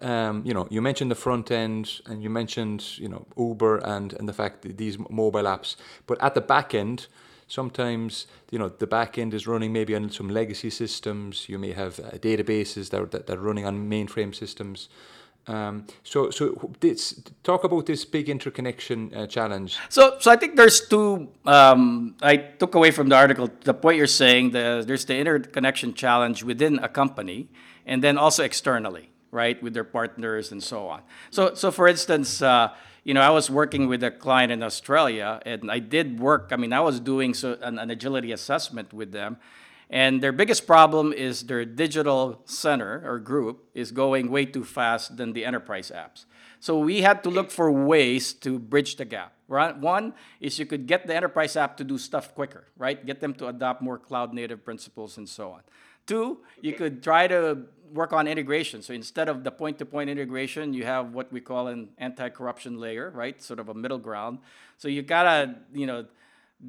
um, 0.01 0.43
you 0.45 0.55
know, 0.55 0.67
you 0.71 0.81
mentioned 0.81 1.11
the 1.11 1.17
front 1.17 1.51
end, 1.51 2.01
and 2.07 2.23
you 2.23 2.31
mentioned 2.31 2.99
you 2.99 3.09
know 3.09 3.27
Uber 3.37 3.79
and 3.79 4.13
and 4.13 4.29
the 4.29 4.33
fact 4.33 4.63
that 4.63 4.79
these 4.79 4.99
mobile 4.99 5.43
apps, 5.43 5.77
but 6.07 6.21
at 6.23 6.35
the 6.35 6.41
back 6.41 6.75
end, 6.75 7.09
sometimes 7.49 8.27
you 8.51 8.59
know 8.59 8.69
the 8.69 8.87
back 8.87 9.19
end 9.19 9.35
is 9.35 9.47
running 9.47 9.73
maybe 9.73 9.95
on 9.95 10.11
some 10.11 10.29
legacy 10.29 10.71
systems. 10.71 11.49
You 11.49 11.59
may 11.59 11.73
have 11.73 11.99
uh, 11.99 12.11
databases 12.19 12.91
that 12.91 13.11
that, 13.11 13.27
that 13.27 13.39
are 13.39 13.41
running 13.41 13.67
on 13.67 13.91
mainframe 13.91 14.35
systems. 14.35 14.89
Um, 15.47 15.87
so, 16.05 16.31
so 16.31 16.71
this, 16.81 17.23
talk 17.43 17.65
about 17.65 17.87
this 17.87 18.05
big 18.05 18.29
interconnection 18.29 19.15
uh, 19.15 19.27
challenge. 19.27 19.79
So, 19.89 20.17
so 20.21 20.31
I 20.31 20.37
think 20.37 20.57
there's 20.57 20.87
two. 20.87 21.29
Um, 21.47 22.17
I 22.21 22.37
took 22.37 22.75
away 22.75 22.91
from 22.91 23.09
the 23.09 23.17
article 23.17 23.51
the 23.63 23.73
point 23.73 23.97
you're 23.97 24.07
saying. 24.07 24.51
The, 24.51 24.85
there's 24.87 25.07
the 25.07 25.17
interconnection 25.17 25.95
challenge 25.95 26.43
within 26.43 26.79
a 26.81 26.89
company, 26.89 27.49
and 27.87 28.05
then 28.05 28.19
also 28.19 28.45
externally, 28.45 29.11
right, 29.31 29.61
with 29.63 29.73
their 29.73 29.85
partners 29.85 30.53
and 30.53 30.63
so 30.63 30.87
on. 30.89 31.01
So, 31.31 31.55
so 31.55 31.71
for 31.71 31.89
instance, 31.89 32.43
uh, 32.43 32.75
you 33.05 33.15
know, 33.15 33.23
I 33.23 33.31
was 33.31 33.49
working 33.49 33.89
with 33.89 34.03
a 34.05 34.11
client 34.11 34.53
in 34.53 34.63
Australia, 34.63 35.41
and 35.47 35.71
I 35.71 35.79
did 35.79 36.21
work. 36.21 36.51
I 36.53 36.57
mean, 36.57 36.75
I 36.75 36.81
was 36.81 37.01
doing 37.01 37.33
so 37.33 37.57
an, 37.63 37.79
an 37.79 37.91
agility 37.91 38.33
assessment 38.33 38.93
with 38.93 39.13
them 39.13 39.39
and 39.91 40.23
their 40.23 40.33
biggest 40.33 40.67
problem 40.67 41.13
is 41.13 41.45
their 41.45 41.65
digital 41.65 42.43
center 42.45 43.03
or 43.05 43.19
group 43.19 43.69
is 43.75 43.91
going 43.91 44.31
way 44.31 44.45
too 44.45 44.65
fast 44.65 45.17
than 45.17 45.33
the 45.33 45.45
enterprise 45.45 45.91
apps. 45.95 46.27
So 46.61 46.79
we 46.79 47.03
had 47.03 47.23
to 47.23 47.31
look 47.31 47.51
for 47.51 47.71
ways 47.71 48.33
to 48.35 48.59
bridge 48.59 48.97
the 48.97 49.05
gap. 49.05 49.33
Right? 49.51 49.75
One 49.75 50.13
is 50.41 50.59
you 50.59 50.67
could 50.67 50.87
get 50.87 51.07
the 51.07 51.17
enterprise 51.17 51.57
app 51.57 51.79
to 51.79 51.85
do 51.85 51.97
stuff 51.97 52.35
quicker, 52.35 52.67
right? 52.77 53.05
Get 53.07 53.21
them 53.21 53.33
to 53.35 53.47
adopt 53.47 53.81
more 53.81 53.97
cloud 53.97 54.35
native 54.35 54.63
principles 54.63 55.17
and 55.17 55.27
so 55.27 55.53
on. 55.53 55.63
Two, 56.07 56.41
you 56.61 56.75
could 56.75 57.03
try 57.03 57.27
to 57.29 57.65
work 57.93 58.13
on 58.13 58.29
integration. 58.29 58.83
So 58.83 58.93
instead 58.93 59.29
of 59.31 59.45
the 59.45 59.51
point 59.51 59.79
to 59.79 59.87
point 59.87 60.11
integration, 60.11 60.75
you 60.75 60.85
have 60.85 61.15
what 61.15 61.33
we 61.33 61.41
call 61.41 61.69
an 61.69 61.89
anti 61.97 62.29
corruption 62.29 62.79
layer, 62.79 63.11
right? 63.11 63.41
Sort 63.41 63.59
of 63.59 63.71
a 63.71 63.75
middle 63.75 63.99
ground. 63.99 64.41
So 64.77 64.89
you 64.89 65.01
gotta, 65.01 65.55
you 65.73 65.87
know, 65.87 66.05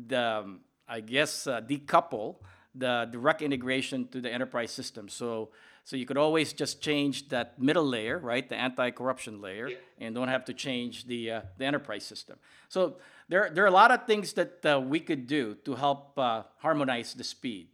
the, 0.07 0.55
I 0.88 1.01
guess, 1.01 1.47
uh, 1.47 1.59
decouple 1.59 2.38
the 2.75 3.07
direct 3.11 3.41
integration 3.41 4.07
to 4.09 4.21
the 4.21 4.31
enterprise 4.31 4.71
system. 4.71 5.09
So, 5.09 5.49
so 5.83 5.95
you 5.95 6.05
could 6.05 6.17
always 6.17 6.53
just 6.53 6.81
change 6.81 7.29
that 7.29 7.59
middle 7.59 7.85
layer, 7.85 8.19
right, 8.19 8.47
the 8.47 8.55
anti-corruption 8.55 9.41
layer, 9.41 9.69
and 9.99 10.13
don't 10.13 10.27
have 10.27 10.45
to 10.45 10.53
change 10.53 11.05
the 11.05 11.31
uh, 11.31 11.41
the 11.57 11.65
enterprise 11.65 12.05
system. 12.05 12.38
So 12.67 12.97
there 13.27 13.49
there 13.51 13.63
are 13.63 13.67
a 13.67 13.71
lot 13.71 13.91
of 13.91 14.05
things 14.05 14.33
that 14.33 14.65
uh, 14.65 14.79
we 14.79 14.99
could 14.99 15.27
do 15.27 15.55
to 15.65 15.75
help 15.75 16.17
uh, 16.17 16.43
harmonize 16.57 17.13
the 17.13 17.23
speed. 17.23 17.69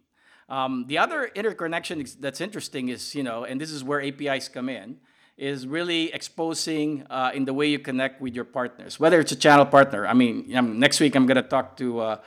Um, 0.48 0.86
the 0.88 0.98
other 0.98 1.26
interconnection 1.26 2.06
that's 2.20 2.40
interesting 2.40 2.90
is 2.90 3.16
you 3.16 3.24
know, 3.24 3.44
and 3.44 3.60
this 3.60 3.72
is 3.72 3.84
where 3.84 4.02
APIs 4.02 4.48
come 4.48 4.70
in 4.70 4.98
is 5.38 5.68
really 5.68 6.14
exposing 6.14 7.06
uh, 7.10 7.32
in 7.34 7.44
the 7.44 7.54
way 7.54 7.68
you 7.68 7.78
connect 7.78 8.22
with 8.22 8.34
your 8.34 8.46
partners, 8.46 8.98
whether 9.02 9.20
it's 9.20 9.34
a 9.34 9.36
channel 9.36 9.66
partner. 9.66 10.08
I 10.08 10.14
mean, 10.14 10.46
next 10.80 11.02
week 11.02 11.14
I'm 11.14 11.26
going 11.26 11.36
to 11.36 11.44
talk 11.44 11.76
to 11.78 12.20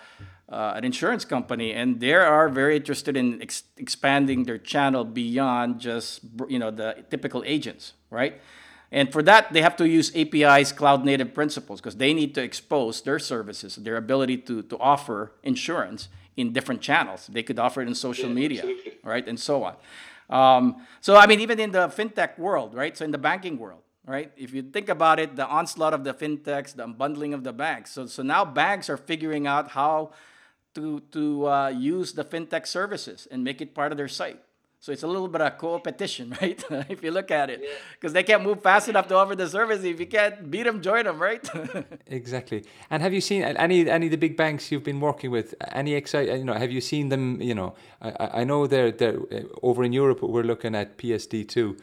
uh, 0.48 0.72
an 0.76 0.84
insurance 0.84 1.24
company, 1.24 1.72
and 1.72 2.00
they 2.00 2.14
are 2.14 2.48
very 2.48 2.76
interested 2.76 3.16
in 3.16 3.40
ex- 3.42 3.64
expanding 3.76 4.44
their 4.44 4.58
channel 4.58 5.04
beyond 5.04 5.80
just 5.80 6.20
you 6.48 6.58
know 6.58 6.70
the 6.70 7.04
typical 7.10 7.42
agents, 7.46 7.92
right? 8.10 8.40
And 8.90 9.12
for 9.12 9.22
that, 9.24 9.52
they 9.52 9.60
have 9.60 9.76
to 9.76 9.86
use 9.86 10.10
API's 10.16 10.72
cloud 10.72 11.04
native 11.04 11.34
principles 11.34 11.80
because 11.80 11.96
they 11.96 12.14
need 12.14 12.34
to 12.36 12.42
expose 12.42 13.02
their 13.02 13.18
services, 13.18 13.76
their 13.76 13.96
ability 13.96 14.38
to, 14.38 14.62
to 14.62 14.78
offer 14.78 15.32
insurance 15.42 16.08
in 16.38 16.54
different 16.54 16.80
channels. 16.80 17.26
They 17.26 17.42
could 17.42 17.58
offer 17.58 17.82
it 17.82 17.88
in 17.88 17.94
social 17.94 18.28
yeah, 18.28 18.34
media, 18.34 18.60
absolutely. 18.60 18.92
right, 19.04 19.28
and 19.28 19.38
so 19.38 19.64
on. 19.64 19.76
Um, 20.30 20.86
so, 21.02 21.16
I 21.16 21.26
mean, 21.26 21.40
even 21.40 21.60
in 21.60 21.72
the 21.72 21.88
fintech 21.88 22.38
world, 22.38 22.74
right? 22.74 22.96
So, 22.96 23.04
in 23.04 23.10
the 23.10 23.18
banking 23.18 23.58
world, 23.58 23.82
right? 24.06 24.32
If 24.36 24.54
you 24.54 24.62
think 24.62 24.88
about 24.88 25.20
it, 25.20 25.36
the 25.36 25.46
onslaught 25.46 25.92
of 25.92 26.04
the 26.04 26.14
fintechs, 26.14 26.74
the 26.74 26.86
unbundling 26.86 27.34
of 27.34 27.44
the 27.44 27.52
banks. 27.52 27.90
So, 27.92 28.06
so 28.06 28.22
now 28.22 28.44
banks 28.44 28.88
are 28.88 28.96
figuring 28.96 29.46
out 29.46 29.70
how 29.70 30.12
to, 30.75 31.00
to 31.12 31.48
uh, 31.48 31.68
use 31.68 32.12
the 32.12 32.25
fintech 32.25 32.66
services 32.66 33.26
and 33.30 33.42
make 33.42 33.60
it 33.60 33.75
part 33.75 33.92
of 33.92 33.98
their 33.98 34.08
site. 34.08 34.40
So 34.80 34.92
it's 34.92 35.02
a 35.02 35.08
little 35.08 35.26
bit 35.26 35.40
of 35.40 35.58
co-opetition, 35.58 36.37
right? 36.40 36.62
if 36.88 37.02
you 37.02 37.10
look 37.10 37.30
at 37.30 37.50
it, 37.50 37.60
because 37.60 38.12
yeah. 38.12 38.20
they 38.20 38.22
can't 38.22 38.42
move 38.42 38.62
fast 38.62 38.88
enough 38.88 39.08
to 39.08 39.16
offer 39.16 39.34
the 39.34 39.48
service. 39.48 39.82
If 39.82 39.98
you 39.98 40.06
can't 40.06 40.50
beat 40.50 40.64
them, 40.64 40.80
join 40.80 41.04
them, 41.04 41.20
right? 41.20 41.46
exactly. 42.06 42.64
And 42.90 43.02
have 43.02 43.12
you 43.12 43.20
seen 43.20 43.42
any 43.42 43.90
any 43.90 44.06
of 44.06 44.12
the 44.12 44.16
big 44.16 44.37
banks 44.37 44.70
you've 44.70 44.84
been 44.84 45.00
working 45.00 45.30
with? 45.30 45.54
Any 45.72 45.94
excite? 45.94 46.28
You 46.28 46.44
know, 46.44 46.54
have 46.54 46.70
you 46.70 46.80
seen 46.80 47.08
them? 47.08 47.40
You 47.42 47.54
know, 47.54 47.75
I, 48.00 48.40
I 48.40 48.44
know 48.44 48.66
they're 48.66 48.92
they're 48.92 49.18
uh, 49.32 49.42
over 49.62 49.82
in 49.82 49.92
Europe. 49.92 50.22
We're 50.22 50.44
looking 50.44 50.75
at 50.76 50.96
PSD 50.96 51.48
two. 51.48 51.76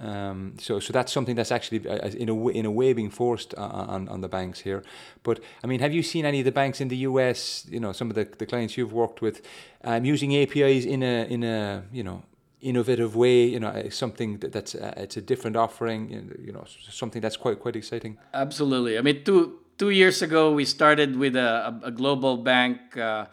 Um, 0.00 0.54
so, 0.58 0.80
so 0.80 0.92
that's 0.92 1.12
something 1.12 1.36
that's 1.36 1.52
actually 1.52 1.86
uh, 1.86 2.08
in 2.08 2.28
a 2.30 2.48
in 2.48 2.64
a 2.64 2.70
way 2.70 2.92
being 2.94 3.10
forced 3.10 3.54
on, 3.54 4.08
on 4.08 4.20
the 4.22 4.28
banks 4.28 4.60
here. 4.60 4.82
But 5.22 5.40
I 5.62 5.66
mean, 5.66 5.80
have 5.80 5.92
you 5.92 6.02
seen 6.02 6.24
any 6.24 6.38
of 6.38 6.46
the 6.46 6.52
banks 6.52 6.80
in 6.80 6.88
the 6.88 6.96
US? 7.08 7.66
You 7.68 7.80
know, 7.80 7.92
some 7.92 8.08
of 8.08 8.16
the, 8.16 8.24
the 8.38 8.46
clients 8.46 8.78
you've 8.78 8.94
worked 8.94 9.20
with 9.20 9.42
um, 9.84 10.04
using 10.04 10.34
APIs 10.34 10.86
in 10.86 11.02
a 11.02 11.26
in 11.26 11.44
a 11.44 11.84
you 11.92 12.02
know 12.02 12.22
innovative 12.62 13.14
way. 13.14 13.44
You 13.44 13.60
know, 13.60 13.68
uh, 13.68 13.90
something 13.90 14.38
that, 14.38 14.52
that's 14.52 14.74
uh, 14.74 14.94
it's 14.96 15.18
a 15.18 15.22
different 15.22 15.56
offering. 15.56 16.10
You 16.42 16.52
know, 16.52 16.64
something 16.88 17.20
that's 17.20 17.36
quite 17.36 17.60
quite 17.60 17.76
exciting. 17.76 18.16
Absolutely. 18.32 18.96
I 18.96 19.02
mean, 19.02 19.22
two 19.22 19.58
two 19.76 19.90
years 19.90 20.22
ago 20.22 20.52
we 20.52 20.64
started 20.64 21.16
with 21.16 21.36
a, 21.36 21.78
a 21.82 21.90
global 21.90 22.38
bank. 22.38 22.96
Uh, 22.96 23.26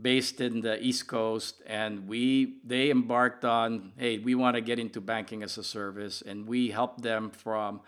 based 0.00 0.40
in 0.40 0.62
the 0.62 0.82
East 0.82 1.06
Coast, 1.06 1.62
and 1.66 2.08
we 2.08 2.56
they 2.64 2.90
embarked 2.90 3.44
on, 3.44 3.92
hey, 3.96 4.18
we 4.18 4.34
want 4.34 4.56
to 4.56 4.60
get 4.60 4.78
into 4.78 5.00
banking 5.00 5.42
as 5.42 5.58
a 5.58 5.64
service, 5.64 6.22
and 6.22 6.46
we 6.46 6.70
helped 6.70 7.02
them 7.02 7.30
from 7.30 7.80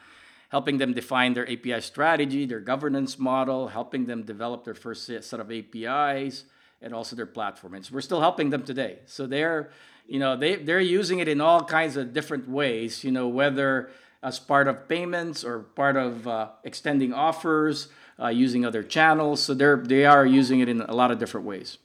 helping 0.51 0.79
them 0.79 0.93
define 0.93 1.35
their 1.35 1.51
API 1.51 1.81
strategy, 1.81 2.47
their 2.47 2.61
governance 2.61 3.19
model, 3.19 3.69
helping 3.69 4.07
them 4.07 4.23
develop 4.23 4.65
their 4.65 4.75
first 4.75 5.07
set 5.07 5.41
of 5.41 5.51
APIs, 5.51 6.45
and 6.81 6.95
also 6.95 7.17
their 7.17 7.27
platform. 7.27 7.75
And 7.75 7.85
so 7.85 7.95
we're 7.95 8.03
still 8.03 8.21
helping 8.21 8.51
them 8.51 8.63
today. 8.63 8.99
So 9.07 9.27
they're, 9.27 9.71
you 10.07 10.19
know, 10.19 10.37
they 10.37 10.57
they're 10.57 10.81
using 10.81 11.19
it 11.21 11.29
in 11.29 11.41
all 11.41 11.65
kinds 11.65 11.97
of 11.97 12.13
different 12.13 12.49
ways. 12.49 13.03
You 13.03 13.13
know, 13.13 13.29
whether 13.29 13.91
as 14.23 14.39
part 14.39 14.69
of 14.69 14.89
payments 14.89 15.43
or 15.45 15.61
part 15.61 15.97
of 15.97 16.29
uh, 16.29 16.49
extending 16.65 17.13
offers, 17.13 17.89
uh, 18.19 18.29
using 18.29 18.65
other 18.65 18.83
channels. 18.83 19.43
So 19.43 19.55
they're 19.55 19.77
they 19.77 20.05
are 20.05 20.27
using 20.27 20.61
it 20.61 20.69
in 20.69 20.83
a 20.83 20.95
lot 20.95 21.11
of 21.11 21.19
different 21.19 21.47
ways. 21.47 21.79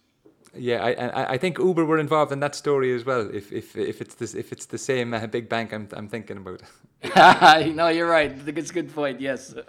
Yeah, 0.55 0.83
I, 0.83 1.33
I 1.33 1.37
think 1.37 1.59
Uber 1.59 1.85
were 1.85 1.99
involved 1.99 2.31
in 2.31 2.39
that 2.39 2.55
story 2.55 2.93
as 2.95 3.05
well. 3.05 3.29
If 3.31 3.51
if 3.51 3.75
if 3.75 4.01
it's 4.01 4.15
this 4.15 4.33
if 4.33 4.51
it's 4.51 4.65
the 4.65 4.77
same 4.77 5.13
uh, 5.13 5.27
big 5.27 5.47
bank 5.47 5.73
I'm 5.73 5.87
I'm 5.93 6.07
thinking 6.07 6.37
about. 6.37 6.61
no, 7.75 7.89
you're 7.89 8.09
right. 8.09 8.31
It's 8.31 8.69
a 8.69 8.73
good 8.73 8.93
point. 8.93 9.21
Yes. 9.21 9.53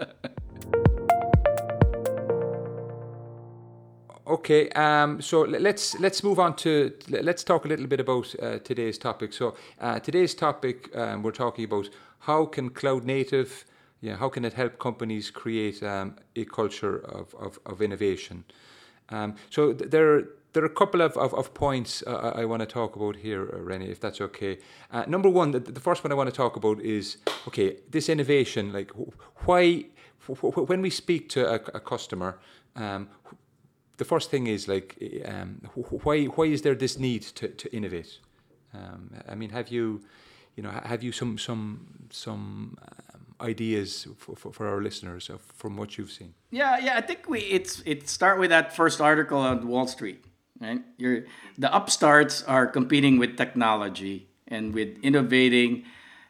okay. 4.26 4.70
Um. 4.70 5.20
So 5.20 5.42
let's 5.42 6.00
let's 6.00 6.24
move 6.24 6.38
on 6.38 6.56
to 6.56 6.92
let's 7.08 7.44
talk 7.44 7.66
a 7.66 7.68
little 7.68 7.86
bit 7.86 8.00
about 8.00 8.34
uh, 8.40 8.58
today's 8.60 8.96
topic. 8.96 9.34
So 9.34 9.54
uh, 9.80 10.00
today's 10.00 10.34
topic 10.34 10.96
um, 10.96 11.22
we're 11.22 11.32
talking 11.32 11.66
about 11.66 11.90
how 12.20 12.46
can 12.46 12.70
cloud 12.70 13.04
native 13.04 13.66
yeah 14.02 14.16
how 14.16 14.30
can 14.30 14.44
it 14.44 14.54
help 14.54 14.78
companies 14.78 15.30
create 15.30 15.82
um, 15.82 16.16
a 16.36 16.44
culture 16.46 17.00
of 17.00 17.34
of, 17.34 17.58
of 17.66 17.82
innovation. 17.82 18.44
Um, 19.10 19.34
so 19.50 19.72
there 19.72 20.24
there 20.52 20.62
are 20.62 20.66
a 20.66 20.70
couple 20.70 21.00
of, 21.00 21.16
of, 21.16 21.32
of 21.34 21.54
points 21.54 22.02
uh, 22.06 22.32
I 22.34 22.44
want 22.44 22.60
to 22.60 22.66
talk 22.66 22.96
about 22.96 23.16
here, 23.16 23.48
uh, 23.52 23.58
Rennie, 23.58 23.90
if 23.90 24.00
that's 24.00 24.20
okay. 24.20 24.58
Uh, 24.90 25.04
number 25.06 25.28
one, 25.28 25.52
the, 25.52 25.60
the, 25.60 25.80
first 25.80 26.02
one 26.02 26.10
I 26.10 26.14
want 26.14 26.28
to 26.28 26.34
talk 26.34 26.56
about 26.56 26.80
is 26.80 27.18
okay, 27.48 27.76
this 27.90 28.08
innovation. 28.08 28.72
Like, 28.72 28.90
why, 29.46 29.86
when 30.26 30.82
we 30.82 30.90
speak 30.90 31.28
to 31.30 31.48
a, 31.48 31.54
a 31.74 31.80
customer, 31.80 32.38
um, 32.74 33.08
the 33.98 34.04
first 34.04 34.30
thing 34.30 34.46
is 34.46 34.66
like, 34.66 34.96
um, 35.24 35.60
why, 35.74 36.24
why 36.24 36.44
is 36.46 36.62
there 36.62 36.74
this 36.74 36.98
need 36.98 37.22
to, 37.22 37.48
to 37.48 37.74
innovate? 37.74 38.18
Um, 38.74 39.10
I 39.28 39.34
mean, 39.34 39.50
have 39.50 39.68
you, 39.68 40.02
you 40.56 40.62
know, 40.62 40.70
have 40.70 41.02
you 41.02 41.12
some 41.12 41.38
some 41.38 41.86
some 42.10 42.76
um, 42.82 43.34
ideas 43.40 44.06
for, 44.16 44.36
for, 44.36 44.52
for, 44.52 44.68
our 44.68 44.80
listeners 44.80 45.30
from 45.56 45.76
what 45.76 45.98
you've 45.98 46.12
seen? 46.12 46.34
Yeah, 46.50 46.78
yeah, 46.78 46.96
I 46.96 47.00
think 47.00 47.28
we 47.28 47.40
it's 47.40 47.82
it 47.84 48.08
start 48.08 48.38
with 48.38 48.50
that 48.50 48.74
first 48.74 49.00
article 49.00 49.38
on 49.38 49.66
Wall 49.66 49.86
Street 49.86 50.24
right? 50.60 50.82
You're, 50.98 51.24
the 51.58 51.74
upstarts 51.74 52.42
are 52.42 52.66
competing 52.66 53.18
with 53.18 53.36
technology 53.36 54.28
and 54.48 54.74
with 54.74 54.98
innovating, 55.02 55.84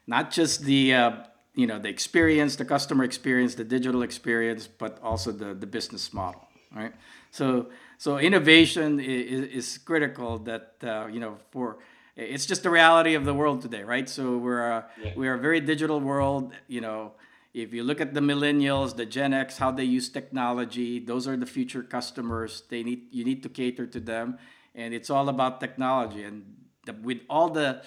not 0.07 0.31
just 0.31 0.65
the 0.65 0.95
uh, 0.95 1.11
you 1.55 1.67
know 1.67 1.79
the 1.79 1.89
experience, 1.89 2.57
the 2.57 2.65
customer 2.65 3.05
experience, 3.05 3.55
the 3.57 3.65
digital 3.65 4.03
experience, 4.03 4.67
but 4.67 4.99
also 5.03 5.33
the, 5.33 5.55
the 5.55 5.67
business 5.67 6.13
model, 6.13 6.47
right? 6.75 6.93
So 7.31 7.67
so 7.99 8.19
innovation 8.19 9.01
is, 9.01 9.49
is 9.49 9.79
critical. 9.79 10.39
That 10.39 10.75
uh, 10.83 11.07
you 11.11 11.21
know 11.21 11.39
for 11.51 11.79
it's 12.17 12.47
just 12.47 12.63
the 12.63 12.71
reality 12.71 13.15
of 13.15 13.25
the 13.25 13.35
world 13.35 13.63
today, 13.63 13.83
right? 13.83 14.09
So 14.09 14.37
we're 14.37 14.61
a, 14.61 14.87
yeah. 15.03 15.13
we're 15.17 15.35
a 15.35 15.39
very 15.39 15.61
digital 15.61 16.01
world, 16.01 16.53
you 16.69 16.81
know 16.81 17.13
if 17.53 17.73
you 17.73 17.83
look 17.83 18.01
at 18.01 18.15
the 18.15 18.21
millennials, 18.21 18.97
the 18.97 19.07
Gen 19.07 19.35
X, 19.35 19.59
how 19.59 19.71
they 19.71 19.85
use 19.85 20.09
technology, 20.09 21.01
those 21.01 21.27
are 21.27 21.37
the 21.37 21.47
future 21.47 21.83
customers. 21.83 22.63
They 22.69 22.83
need 22.83 23.09
you 23.11 23.25
need 23.25 23.43
to 23.43 23.49
cater 23.49 23.87
to 23.87 24.01
them, 24.01 24.39
and 24.75 24.95
it's 24.95 25.11
all 25.11 25.29
about 25.29 25.61
technology. 25.61 26.23
And 26.23 26.45
the, 26.87 26.93
with 26.93 27.21
all 27.29 27.49
the 27.51 27.83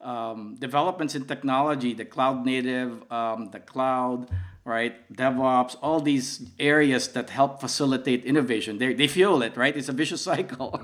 um, 0.00 0.54
developments 0.58 1.14
in 1.14 1.24
technology, 1.24 1.94
the 1.94 2.04
cloud 2.04 2.46
native, 2.46 3.10
um, 3.10 3.50
the 3.50 3.58
cloud, 3.58 4.30
right, 4.64 4.94
DevOps, 5.12 5.76
all 5.82 6.00
these 6.00 6.46
areas 6.60 7.08
that 7.08 7.30
help 7.30 7.60
facilitate 7.60 8.24
innovation. 8.24 8.78
They, 8.78 8.94
they 8.94 9.08
fuel 9.08 9.42
it, 9.42 9.56
right? 9.56 9.76
It's 9.76 9.88
a 9.88 9.92
vicious 9.92 10.22
cycle. 10.22 10.80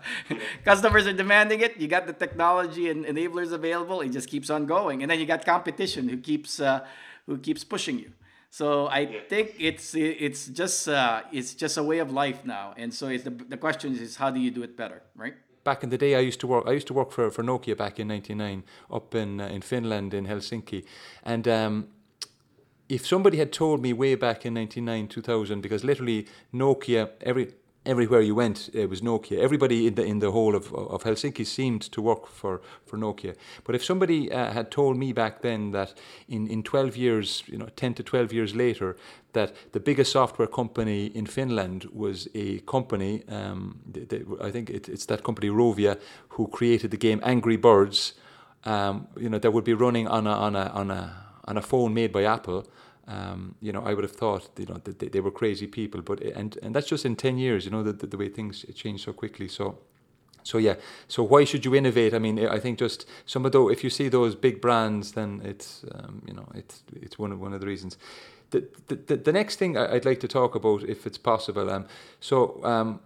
Customers 0.64 1.06
are 1.06 1.14
demanding 1.14 1.60
it. 1.60 1.78
You 1.78 1.88
got 1.88 2.06
the 2.06 2.12
technology 2.12 2.90
and 2.90 3.06
enablers 3.06 3.52
available. 3.52 4.02
It 4.02 4.10
just 4.10 4.28
keeps 4.28 4.50
on 4.50 4.66
going, 4.66 5.02
and 5.02 5.10
then 5.10 5.18
you 5.18 5.26
got 5.26 5.46
competition 5.46 6.08
who 6.08 6.18
keeps 6.18 6.60
uh, 6.60 6.84
who 7.26 7.38
keeps 7.38 7.64
pushing 7.64 7.98
you. 7.98 8.12
So 8.50 8.88
I 8.88 9.22
think 9.28 9.54
it's 9.58 9.94
it's 9.94 10.46
just 10.46 10.88
uh, 10.88 11.22
it's 11.32 11.54
just 11.54 11.76
a 11.76 11.82
way 11.82 11.98
of 11.98 12.10
life 12.10 12.44
now, 12.44 12.74
and 12.76 12.92
so 12.92 13.06
the 13.16 13.30
the 13.30 13.56
question 13.56 13.96
is 13.96 14.16
how 14.16 14.30
do 14.30 14.40
you 14.40 14.50
do 14.50 14.62
it 14.62 14.76
better, 14.76 15.02
right? 15.14 15.34
Back 15.62 15.84
in 15.84 15.90
the 15.90 15.98
day, 15.98 16.16
I 16.16 16.20
used 16.20 16.40
to 16.40 16.46
work. 16.48 16.64
I 16.66 16.72
used 16.72 16.88
to 16.88 16.94
work 16.94 17.12
for, 17.12 17.30
for 17.30 17.44
Nokia 17.44 17.76
back 17.76 18.00
in 18.00 18.08
'99 18.08 18.64
up 18.90 19.14
in 19.14 19.40
uh, 19.40 19.46
in 19.46 19.62
Finland 19.62 20.14
in 20.14 20.26
Helsinki, 20.26 20.84
and 21.22 21.46
um, 21.46 21.88
if 22.90 23.06
somebody 23.06 23.38
had 23.38 23.52
told 23.52 23.80
me 23.80 23.92
way 23.92 24.16
back 24.16 24.44
in 24.44 24.54
99 24.54 25.06
2000 25.06 25.60
because 25.60 25.84
literally 25.84 26.26
nokia 26.52 27.08
every 27.20 27.54
everywhere 27.90 28.20
you 28.20 28.34
went 28.34 28.70
it 28.72 28.88
was 28.88 29.00
nokia. 29.00 29.38
Everybody 29.38 29.86
in 29.86 29.94
the 29.94 30.04
in 30.04 30.18
the 30.20 30.30
whole 30.30 30.54
of, 30.54 30.72
of 30.74 31.02
helsinki 31.02 31.44
seemed 31.44 31.82
to 31.92 32.00
work 32.00 32.26
for 32.26 32.60
for 32.86 32.96
nokia. 32.98 33.34
But 33.64 33.74
if 33.74 33.84
somebody 33.84 34.30
uh, 34.32 34.52
had 34.52 34.70
told 34.70 34.96
me 34.96 35.12
back 35.12 35.42
then 35.42 35.72
that 35.72 35.94
in 36.28 36.46
in 36.48 36.62
12 36.62 36.96
years 36.96 37.42
you 37.46 37.58
know 37.58 37.68
10 37.76 37.94
to 37.94 38.02
12 38.02 38.32
years 38.32 38.54
later 38.54 38.96
that 39.32 39.54
the 39.72 39.80
biggest 39.80 40.12
software 40.12 40.48
company 40.48 41.06
in 41.06 41.26
finland 41.26 41.84
was 41.92 42.28
a 42.34 42.58
company 42.60 43.22
um, 43.28 43.78
they, 43.90 44.00
they, 44.00 44.22
i 44.40 44.50
think 44.50 44.70
it, 44.70 44.88
it's 44.88 45.06
that 45.06 45.22
company 45.22 45.48
Rovio 45.48 45.96
who 46.30 46.46
created 46.48 46.90
the 46.90 46.96
game 46.96 47.20
angry 47.22 47.56
birds 47.56 48.14
um, 48.64 49.06
you 49.16 49.28
know 49.28 49.38
that 49.38 49.52
would 49.52 49.64
be 49.64 49.74
running 49.74 50.08
on 50.08 50.26
a 50.26 50.32
on 50.32 50.56
a 50.56 50.66
on 50.74 50.90
a 50.90 51.02
on 51.44 51.56
a 51.56 51.62
phone 51.62 51.94
made 51.94 52.12
by 52.12 52.24
apple 52.24 52.66
um, 53.10 53.56
you 53.60 53.72
know, 53.72 53.82
I 53.82 53.92
would 53.92 54.04
have 54.04 54.12
thought, 54.12 54.48
you 54.56 54.66
know, 54.66 54.80
that 54.84 55.00
they, 55.00 55.08
they, 55.08 55.20
were 55.20 55.32
crazy 55.32 55.66
people, 55.66 56.00
but 56.00 56.20
and 56.20 56.56
and 56.62 56.74
that's 56.74 56.86
just 56.86 57.04
in 57.04 57.16
ten 57.16 57.38
years, 57.38 57.64
you 57.64 57.70
know, 57.72 57.82
the, 57.82 57.92
the, 57.92 58.06
the 58.06 58.16
way 58.16 58.28
things 58.28 58.64
change 58.74 59.04
so 59.04 59.12
quickly. 59.12 59.48
So, 59.48 59.78
so 60.44 60.58
yeah, 60.58 60.76
so 61.08 61.24
why 61.24 61.44
should 61.44 61.64
you 61.64 61.74
innovate? 61.74 62.14
I 62.14 62.20
mean, 62.20 62.38
I 62.46 62.60
think 62.60 62.78
just 62.78 63.06
some 63.26 63.44
of 63.44 63.50
those, 63.50 63.72
if 63.72 63.82
you 63.82 63.90
see 63.90 64.08
those 64.08 64.36
big 64.36 64.60
brands, 64.60 65.12
then 65.12 65.42
it's, 65.44 65.84
um, 65.92 66.22
you 66.24 66.34
know, 66.34 66.48
it's 66.54 66.84
it's 66.94 67.18
one 67.18 67.32
of 67.32 67.40
one 67.40 67.52
of 67.52 67.60
the 67.60 67.66
reasons. 67.66 67.98
The 68.50 68.68
the, 68.86 69.16
the 69.16 69.32
next 69.32 69.56
thing 69.56 69.76
I'd 69.76 70.04
like 70.04 70.20
to 70.20 70.28
talk 70.28 70.54
about, 70.54 70.84
if 70.84 71.04
it's 71.04 71.18
possible, 71.18 71.68
um, 71.68 71.86
so 72.20 72.64
um, 72.64 73.00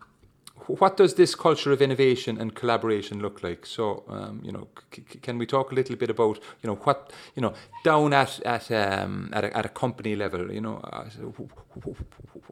what 0.67 0.97
does 0.97 1.15
this 1.15 1.35
culture 1.35 1.73
of 1.73 1.83
innovation 1.83 2.41
and 2.41 2.55
collaboration 2.55 3.21
look 3.21 3.43
like? 3.43 3.67
So, 3.67 4.05
um, 4.09 4.41
you 4.43 4.53
know, 4.53 4.69
c- 4.95 5.03
can 5.21 5.37
we 5.37 5.47
talk 5.47 5.73
a 5.73 5.75
little 5.75 5.97
bit 5.97 6.11
about, 6.11 6.39
you 6.63 6.69
know, 6.69 6.77
what, 6.77 7.13
you 7.35 7.43
know, 7.43 7.53
down 7.83 8.13
at 8.13 8.41
at 8.47 8.71
um, 8.71 9.31
at, 9.33 9.45
a, 9.45 9.57
at 9.57 9.67
a 9.67 9.69
company 9.69 10.17
level, 10.17 10.53
you 10.53 10.61
know, 10.61 10.79
uh, 10.79 11.05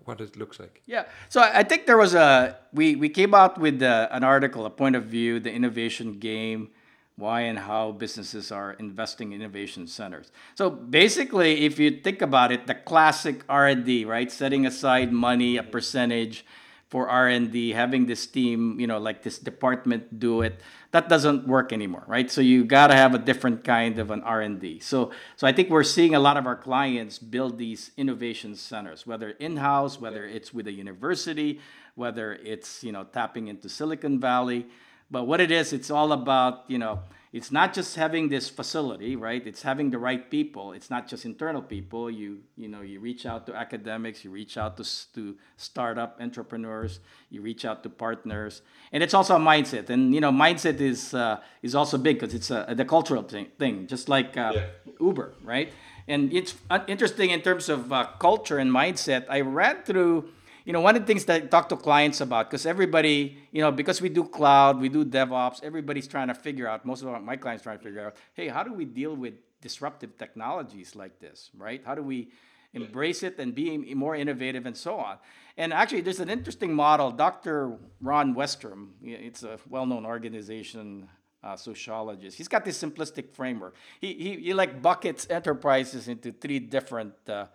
what 0.04 0.20
it 0.20 0.36
looks 0.36 0.60
like? 0.60 0.82
Yeah. 0.86 1.04
So 1.28 1.40
I 1.40 1.62
think 1.62 1.86
there 1.86 1.96
was 1.96 2.14
a 2.14 2.58
we 2.72 2.96
we 2.96 3.08
came 3.08 3.34
out 3.34 3.58
with 3.58 3.82
uh, 3.82 4.08
an 4.10 4.24
article, 4.24 4.66
a 4.66 4.70
point 4.70 4.96
of 4.96 5.04
view, 5.04 5.40
the 5.40 5.52
innovation 5.52 6.18
game, 6.18 6.70
why 7.16 7.42
and 7.42 7.60
how 7.60 7.92
businesses 7.92 8.52
are 8.52 8.72
investing 8.72 9.32
in 9.32 9.40
innovation 9.40 9.86
centers. 9.86 10.32
So 10.54 10.70
basically, 10.70 11.64
if 11.64 11.78
you 11.78 11.90
think 12.02 12.20
about 12.20 12.52
it, 12.52 12.66
the 12.66 12.74
classic 12.74 13.42
R 13.48 13.68
and 13.68 13.84
D, 13.84 14.04
right, 14.04 14.30
setting 14.30 14.66
aside 14.66 15.12
money, 15.12 15.56
a 15.56 15.62
percentage 15.62 16.44
for 16.92 17.08
R&D, 17.08 17.70
having 17.70 18.04
this 18.04 18.26
team, 18.26 18.78
you 18.78 18.86
know, 18.86 18.98
like 18.98 19.22
this 19.22 19.38
department 19.38 20.20
do 20.20 20.42
it, 20.42 20.60
that 20.90 21.08
doesn't 21.08 21.48
work 21.48 21.72
anymore, 21.72 22.04
right? 22.06 22.30
So 22.30 22.42
you 22.42 22.66
got 22.66 22.88
to 22.88 22.94
have 22.94 23.14
a 23.14 23.18
different 23.18 23.64
kind 23.64 23.98
of 23.98 24.10
an 24.10 24.22
R&D. 24.22 24.80
So 24.80 25.10
so 25.36 25.46
I 25.46 25.52
think 25.52 25.70
we're 25.70 25.84
seeing 25.84 26.14
a 26.14 26.20
lot 26.20 26.36
of 26.36 26.46
our 26.46 26.54
clients 26.54 27.18
build 27.18 27.56
these 27.56 27.92
innovation 27.96 28.54
centers, 28.56 29.06
whether 29.06 29.30
in-house, 29.30 29.98
whether 30.02 30.26
it's 30.26 30.52
with 30.52 30.66
a 30.66 30.72
university, 30.72 31.60
whether 31.94 32.34
it's, 32.34 32.84
you 32.84 32.92
know, 32.92 33.04
tapping 33.04 33.48
into 33.48 33.70
Silicon 33.70 34.20
Valley. 34.20 34.66
But 35.10 35.24
what 35.24 35.40
it 35.40 35.50
is, 35.50 35.72
it's 35.72 35.90
all 35.90 36.12
about, 36.12 36.64
you 36.68 36.76
know, 36.76 37.00
it's 37.32 37.50
not 37.50 37.72
just 37.72 37.96
having 37.96 38.28
this 38.28 38.50
facility, 38.50 39.16
right? 39.16 39.46
It's 39.46 39.62
having 39.62 39.90
the 39.90 39.98
right 39.98 40.30
people. 40.30 40.72
It's 40.72 40.90
not 40.90 41.08
just 41.08 41.24
internal 41.24 41.62
people. 41.62 42.10
You 42.10 42.40
you 42.56 42.68
know 42.68 42.82
you 42.82 43.00
reach 43.00 43.24
out 43.24 43.46
to 43.46 43.54
academics, 43.54 44.22
you 44.22 44.30
reach 44.30 44.58
out 44.58 44.76
to 44.76 44.84
to 45.14 45.36
startup 45.56 46.18
entrepreneurs, 46.20 47.00
you 47.30 47.40
reach 47.40 47.64
out 47.64 47.82
to 47.84 47.88
partners, 47.88 48.60
and 48.92 49.02
it's 49.02 49.14
also 49.14 49.36
a 49.36 49.40
mindset. 49.40 49.88
And 49.88 50.14
you 50.14 50.20
know 50.20 50.30
mindset 50.30 50.80
is 50.80 51.14
uh, 51.14 51.40
is 51.62 51.74
also 51.74 51.96
big 51.96 52.20
because 52.20 52.34
it's 52.34 52.50
a, 52.50 52.74
the 52.76 52.84
cultural 52.84 53.22
thing, 53.22 53.46
thing 53.58 53.86
just 53.86 54.10
like 54.10 54.36
uh, 54.36 54.52
yeah. 54.54 54.66
Uber, 55.00 55.32
right? 55.42 55.72
And 56.06 56.32
it's 56.32 56.54
uh, 56.68 56.80
interesting 56.86 57.30
in 57.30 57.40
terms 57.40 57.68
of 57.70 57.92
uh, 57.92 58.08
culture 58.18 58.58
and 58.58 58.70
mindset. 58.70 59.24
I 59.30 59.40
read 59.40 59.86
through 59.86 60.28
you 60.64 60.72
know, 60.72 60.80
one 60.80 60.96
of 60.96 61.02
the 61.02 61.06
things 61.06 61.24
that 61.24 61.42
I 61.42 61.46
talk 61.46 61.68
to 61.70 61.76
clients 61.76 62.20
about, 62.20 62.50
because 62.50 62.66
everybody, 62.66 63.38
you 63.50 63.60
know, 63.60 63.72
because 63.72 64.00
we 64.00 64.08
do 64.08 64.24
cloud, 64.24 64.80
we 64.80 64.88
do 64.88 65.04
DevOps, 65.04 65.62
everybody's 65.62 66.06
trying 66.06 66.28
to 66.28 66.34
figure 66.34 66.68
out, 66.68 66.84
most 66.84 67.02
of 67.02 67.22
my 67.22 67.36
clients 67.36 67.62
trying 67.62 67.78
to 67.78 67.84
figure 67.84 68.06
out, 68.06 68.16
hey, 68.34 68.48
how 68.48 68.62
do 68.62 68.72
we 68.72 68.84
deal 68.84 69.14
with 69.14 69.34
disruptive 69.60 70.16
technologies 70.18 70.94
like 70.94 71.18
this, 71.18 71.50
right? 71.56 71.82
How 71.84 71.94
do 71.94 72.02
we 72.02 72.30
embrace 72.74 73.22
it 73.22 73.38
and 73.38 73.54
be 73.54 73.94
more 73.94 74.14
innovative 74.14 74.66
and 74.66 74.76
so 74.76 74.98
on? 74.98 75.18
And 75.56 75.72
actually, 75.72 76.00
there's 76.00 76.20
an 76.20 76.30
interesting 76.30 76.72
model. 76.72 77.10
Dr. 77.10 77.76
Ron 78.00 78.34
Westrum, 78.34 78.90
it's 79.02 79.42
a 79.42 79.58
well-known 79.68 80.06
organization, 80.06 81.08
uh, 81.42 81.56
sociologist. 81.56 82.38
He's 82.38 82.48
got 82.48 82.64
this 82.64 82.80
simplistic 82.80 83.30
framework. 83.32 83.74
He, 84.00 84.14
he, 84.14 84.36
he 84.36 84.54
like 84.54 84.80
buckets 84.80 85.26
enterprises 85.28 86.08
into 86.08 86.32
three 86.32 86.60
different 86.60 87.14
uh, 87.28 87.46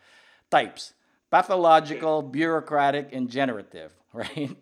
types 0.51 0.93
pathological, 1.29 2.21
bureaucratic, 2.21 3.09
and 3.13 3.29
generative, 3.29 3.91
right? 4.13 4.55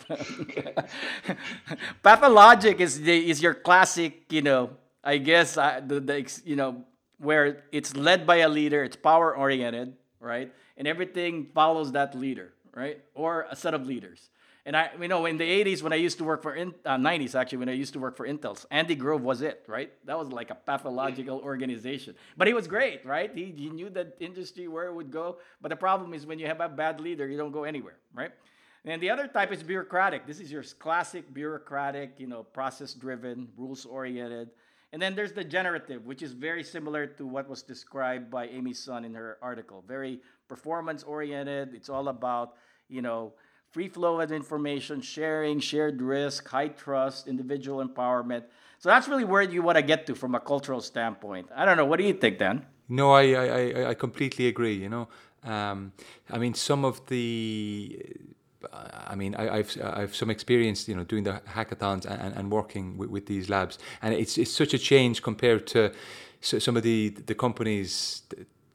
Pathologic 2.04 2.80
is 2.80 3.01
the, 3.01 3.30
is 3.30 3.41
your 3.41 3.54
classic, 3.54 4.32
you 4.32 4.41
know, 4.41 4.71
I 5.04 5.17
guess 5.17 5.58
uh, 5.58 5.82
the, 5.86 5.99
the 5.99 6.41
you 6.43 6.56
know 6.56 6.84
where 7.19 7.63
it's 7.71 7.95
led 7.95 8.25
by 8.25 8.38
a 8.38 8.49
leader, 8.49 8.84
it's 8.84 8.95
power 8.95 9.36
oriented, 9.36 9.93
right? 10.19 10.51
And 10.78 10.88
everything 10.88 11.47
follows 11.54 11.91
that 11.93 12.15
leader, 12.15 12.54
right? 12.73 12.99
Or 13.13 13.45
a 13.49 13.56
set 13.56 13.73
of 13.73 13.86
leaders. 13.86 14.30
And 14.65 14.75
I, 14.75 14.89
you 14.99 15.08
know, 15.08 15.28
in 15.28 15.38
the 15.38 15.43
80s 15.43 15.84
when 15.84 15.93
I 15.93 15.97
used 15.97 16.17
to 16.17 16.23
work 16.23 16.41
for, 16.41 16.56
in, 16.56 16.73
uh, 16.86 16.97
90s 16.97 17.36
actually, 17.36 17.60
when 17.60 17.69
I 17.69 17.73
used 17.73 17.93
to 17.93 17.99
work 17.99 18.17
for 18.17 18.28
Intel, 18.28 18.65
Andy 18.71 18.95
Grove 18.95 19.21
was 19.21 19.43
it, 19.43 19.63
right? 19.67 19.91
That 20.06 20.17
was 20.17 20.30
like 20.30 20.49
a 20.49 20.56
pathological 20.56 21.39
organization. 21.39 22.15
But 22.36 22.47
he 22.47 22.54
was 22.54 22.67
great, 22.67 23.06
right? 23.06 23.32
He, 23.34 23.54
he 23.56 23.69
knew 23.69 23.91
the 23.91 24.12
industry 24.19 24.67
where 24.67 24.88
it 24.88 24.93
would 24.93 25.12
go. 25.12 25.38
But 25.62 25.69
the 25.69 25.75
problem 25.75 26.15
is 26.15 26.25
when 26.25 26.39
you 26.39 26.47
have 26.47 26.62
a 26.62 26.69
bad 26.69 26.99
leader, 26.99 27.28
you 27.28 27.38
don't 27.38 27.51
go 27.51 27.63
anywhere, 27.63 27.97
right? 28.12 28.32
And 28.86 28.99
the 29.01 29.12
other 29.12 29.28
type 29.28 29.51
is 29.51 29.62
bureaucratic. 29.62 30.25
This 30.25 30.39
is 30.39 30.51
your 30.51 30.63
classic 30.63 31.32
bureaucratic, 31.32 32.15
you 32.17 32.28
know, 32.28 32.41
process 32.41 32.93
driven, 32.93 33.49
rules 33.58 33.86
oriented. 33.86 34.49
And 34.93 35.01
then 35.01 35.15
there's 35.15 35.34
the 35.34 35.43
generative, 35.43 36.06
which 36.06 36.23
is 36.23 36.34
very 36.34 36.63
similar 36.63 37.06
to 37.06 37.25
what 37.28 37.49
was 37.49 37.62
described 37.62 38.32
by 38.32 38.47
Amy 38.47 38.73
Sun 38.73 39.06
in 39.06 39.13
her 39.13 39.38
article. 39.41 39.84
Very 39.88 40.21
performance 40.47 41.04
oriented. 41.04 41.73
It's 41.73 41.89
all 41.89 42.08
about, 42.08 42.54
you 42.88 43.01
know, 43.01 43.34
free 43.76 43.90
flow 43.90 44.22
of 44.22 44.32
information, 44.32 45.02
sharing, 45.02 45.60
shared 45.60 46.02
risk, 46.02 46.48
high 46.48 46.70
trust, 46.70 47.28
individual 47.28 47.86
empowerment. 47.86 48.44
So 48.80 48.88
that's 48.88 49.10
really 49.10 49.26
where 49.26 49.42
you 49.42 49.62
want 49.64 49.78
to 49.78 49.82
get 49.82 50.08
to 50.08 50.16
from 50.16 50.34
a 50.34 50.40
cultural 50.40 50.80
standpoint. 50.80 51.50
I 51.54 51.66
don't 51.66 51.76
know. 51.76 51.88
What 51.92 52.00
do 52.00 52.06
you 52.06 52.14
think, 52.14 52.40
Dan? 52.40 52.66
No, 52.88 53.12
I 53.12 53.24
I, 53.34 53.90
I 53.92 53.94
completely 54.06 54.48
agree. 54.48 54.76
You 54.86 54.92
know, 54.96 55.06
um, 55.44 55.92
I 56.36 56.38
mean, 56.44 56.54
some 56.54 56.86
of 56.86 56.96
the 57.08 57.28
I 59.14 59.16
mean, 59.22 59.36
I, 59.36 59.58
have 59.58 59.72
I've 60.00 60.16
some 60.16 60.30
experience, 60.38 60.88
you 60.88 60.96
know, 60.98 61.04
doing 61.04 61.26
the 61.30 61.42
hackathons 61.56 62.06
and, 62.06 62.34
and 62.38 62.46
working 62.60 62.86
with, 63.00 63.10
with, 63.16 63.26
these 63.26 63.50
labs, 63.50 63.78
and 64.02 64.14
it's 64.14 64.38
it's 64.38 64.56
such 64.62 64.74
a 64.74 64.82
change 64.92 65.22
compared 65.30 65.68
to 65.74 65.80
some 66.40 66.78
of 66.78 66.84
the 66.84 67.00
the 67.30 67.36
companies 67.46 68.24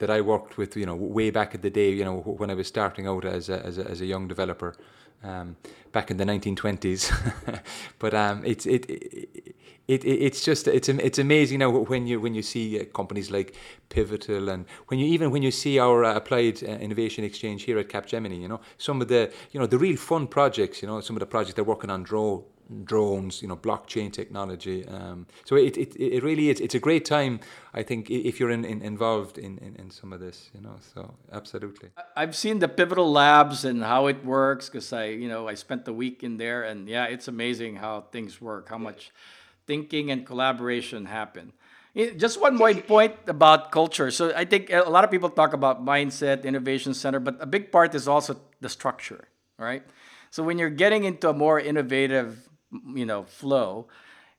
that 0.01 0.11
I 0.11 0.21
worked 0.23 0.57
with, 0.57 0.77
you 0.77 0.87
know, 0.87 0.95
way 0.95 1.31
back 1.31 1.55
in 1.55 1.61
the 1.61 1.71
day, 1.71 1.91
you 1.91 2.05
know, 2.05 2.21
when 2.21 2.51
I 2.51 2.55
was 2.55 2.67
starting 2.67 3.07
out 3.07 3.25
as 3.25 3.49
a, 3.49 3.65
as 3.65 3.79
a, 3.79 3.89
as 3.89 4.01
a 4.01 4.07
young 4.07 4.27
developer, 4.27 4.75
um, 5.23 5.57
back 5.93 6.11
in 6.11 6.17
the 6.17 6.25
1920s. 6.25 7.63
but 7.99 8.15
um, 8.15 8.43
it's 8.45 8.65
it, 8.65 8.89
it, 8.89 9.55
it, 9.87 10.05
it's 10.05 10.43
just 10.43 10.67
it's 10.69 10.89
it's 10.89 11.19
amazing 11.19 11.59
now 11.59 11.71
when 11.71 12.07
you 12.07 12.19
when 12.19 12.35
you 12.35 12.43
see 12.43 12.81
uh, 12.81 12.85
companies 12.87 13.31
like 13.31 13.55
Pivotal 13.91 14.49
and 14.49 14.65
when 14.87 14.99
you 14.99 15.07
even 15.07 15.31
when 15.31 15.43
you 15.43 15.51
see 15.51 15.79
our 15.79 16.03
uh, 16.03 16.15
applied 16.15 16.63
uh, 16.65 16.69
innovation 16.69 17.23
exchange 17.23 17.65
here 17.65 17.79
at 17.79 17.91
Capgemini, 17.91 18.41
you 18.41 18.49
know, 18.49 18.61
some 18.79 19.03
of 19.03 19.09
the 19.09 19.31
you 19.51 19.61
know 19.61 19.67
the 19.67 19.79
real 19.79 19.99
fun 19.99 20.27
projects, 20.27 20.81
you 20.81 20.89
know, 20.89 21.01
some 21.03 21.15
of 21.15 21.21
the 21.21 21.27
projects 21.27 21.55
they're 21.55 21.65
working 21.65 21.91
on 21.91 22.03
drone 22.03 22.43
drones, 22.85 23.43
you 23.43 23.49
know, 23.49 23.57
blockchain 23.57 24.13
technology. 24.13 24.87
Um, 24.87 25.27
so 25.45 25.57
it, 25.57 25.77
it, 25.77 25.97
it 25.97 26.23
really 26.23 26.51
is. 26.51 26.61
It's 26.61 26.75
a 26.75 26.79
great 26.79 27.05
time, 27.05 27.41
I 27.75 27.83
think, 27.83 28.11
if 28.11 28.39
you're 28.39 28.51
in, 28.51 28.65
in 28.65 28.83
involved 28.83 29.39
in, 29.39 29.59
in, 29.59 29.77
in, 29.77 29.91
some 29.91 30.13
of 30.13 30.21
this, 30.21 30.51
you 30.55 30.61
know. 30.61 30.77
So 30.95 31.15
absolutely. 31.33 31.91
I've 32.17 32.37
seen 32.37 32.59
the 32.61 32.69
pivotal 32.69 33.11
labs 33.11 33.65
and 33.65 33.83
how 33.83 34.07
it 34.07 34.25
works 34.25 34.69
because 34.69 34.93
I, 34.93 35.07
you 35.07 35.29
know, 35.29 35.49
I 35.49 35.55
spent 35.55 35.85
the 35.85 35.93
week 35.93 36.23
in 36.23 36.37
there, 36.37 36.63
and 36.63 36.89
yeah, 36.89 37.05
it's 37.05 37.29
amazing 37.29 37.77
how 37.77 38.03
things 38.13 38.41
work, 38.41 38.69
how 38.69 38.79
much 38.79 39.11
thinking 39.67 40.11
and 40.11 40.25
collaboration 40.27 41.07
happen. 41.07 41.53
Just 41.95 42.41
one 42.41 42.57
more 42.57 42.73
point 42.75 43.17
about 43.27 43.73
culture. 43.73 44.13
So 44.13 44.33
I 44.35 44.45
think 44.45 44.71
a 44.73 44.89
lot 44.89 45.03
of 45.03 45.11
people 45.11 45.29
talk 45.29 45.53
about 45.53 45.85
mindset, 45.85 46.45
innovation 46.45 46.95
center, 46.95 47.19
but 47.19 47.37
a 47.41 47.47
big 47.47 47.73
part 47.73 47.97
is 47.97 48.07
also 48.07 48.41
the 48.61 48.69
structure, 48.69 49.27
right? 49.59 49.83
So 50.31 50.45
when 50.45 50.59
you're 50.59 50.71
getting 50.71 51.03
into 51.03 51.29
a 51.29 51.33
more 51.33 51.59
innovative, 51.59 52.49
you 52.95 53.07
know, 53.07 53.25
flow, 53.25 53.89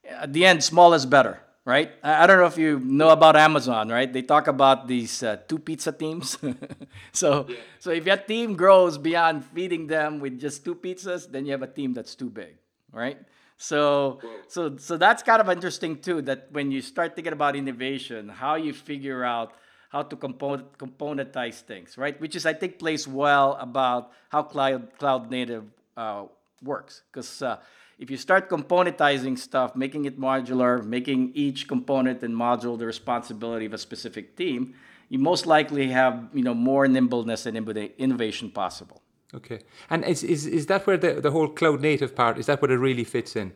at 0.08 0.34
the 0.34 0.46
end, 0.46 0.64
small 0.64 0.94
is 0.94 1.06
better, 1.06 1.42
right? 1.66 1.92
I 2.04 2.26
don't 2.28 2.40
know 2.40 2.46
if 2.46 2.58
you 2.58 2.80
know 2.80 3.10
about 3.10 3.36
Amazon, 3.36 3.90
right? 3.90 4.12
They 4.12 4.22
talk 4.22 4.48
about 4.48 4.88
these 4.88 5.24
uh, 5.24 5.38
two 5.48 5.60
pizza 5.60 5.92
teams. 5.92 6.38
so, 7.12 7.46
yeah. 7.48 7.56
so 7.80 7.92
if 7.92 8.06
your 8.06 8.18
team 8.18 8.56
grows 8.56 8.98
beyond 8.98 9.46
feeding 9.46 9.88
them 9.88 10.20
with 10.20 10.40
just 10.40 10.66
two 10.66 10.76
pizzas, 10.76 11.30
then 11.32 11.46
you 11.46 11.52
have 11.52 11.62
a 11.62 11.68
team 11.68 11.94
that's 11.94 12.16
too 12.16 12.30
big, 12.30 12.56
right? 12.92 13.20
So, 13.58 14.20
so, 14.48 14.76
so 14.78 14.98
that's 14.98 15.22
kind 15.22 15.40
of 15.40 15.48
interesting 15.50 16.00
too. 16.00 16.24
That 16.24 16.48
when 16.52 16.72
you 16.72 16.82
start 16.82 17.16
thinking 17.16 17.34
about 17.34 17.56
innovation, 17.56 18.28
how 18.28 18.56
you 18.56 18.74
figure 18.74 19.24
out 19.24 19.54
how 19.90 20.02
to 20.02 20.16
component, 20.16 20.78
componentize 20.80 21.62
things, 21.62 21.96
right? 21.96 22.20
Which 22.20 22.36
is, 22.36 22.48
I 22.48 22.54
think, 22.54 22.80
plays 22.80 23.08
well 23.08 23.58
about 23.60 24.12
how 24.30 24.42
cloud 24.44 24.98
cloud 24.98 25.30
native 25.30 25.66
uh, 25.96 26.26
works. 26.64 27.04
Because 27.12 27.42
uh, 27.42 27.58
if 28.00 28.10
you 28.10 28.18
start 28.18 28.50
componentizing 28.50 29.38
stuff, 29.38 29.76
making 29.76 30.06
it 30.06 30.20
modular, 30.20 30.84
making 30.84 31.32
each 31.36 31.68
component 31.68 32.24
and 32.24 32.34
module 32.36 32.78
the 32.78 32.86
responsibility 32.86 33.66
of 33.66 33.74
a 33.74 33.78
specific 33.78 34.36
team, 34.36 34.74
you 35.10 35.20
most 35.20 35.46
likely 35.46 35.88
have 35.90 36.30
you 36.34 36.44
know 36.44 36.54
more 36.54 36.88
nimbleness 36.88 37.46
and 37.46 37.58
innovation 37.98 38.50
possible. 38.50 39.02
Okay, 39.34 39.60
and 39.90 40.04
is 40.06 40.24
is, 40.24 40.48
is 40.48 40.66
that 40.66 40.88
where 40.88 40.98
the, 40.98 41.22
the 41.22 41.32
whole 41.32 41.48
cloud 41.48 41.82
native 41.82 42.16
part 42.16 42.38
is 42.38 42.46
that 42.46 42.62
where 42.62 42.72
it 42.72 42.78
really 42.78 43.04
fits 43.04 43.36
in, 43.36 43.54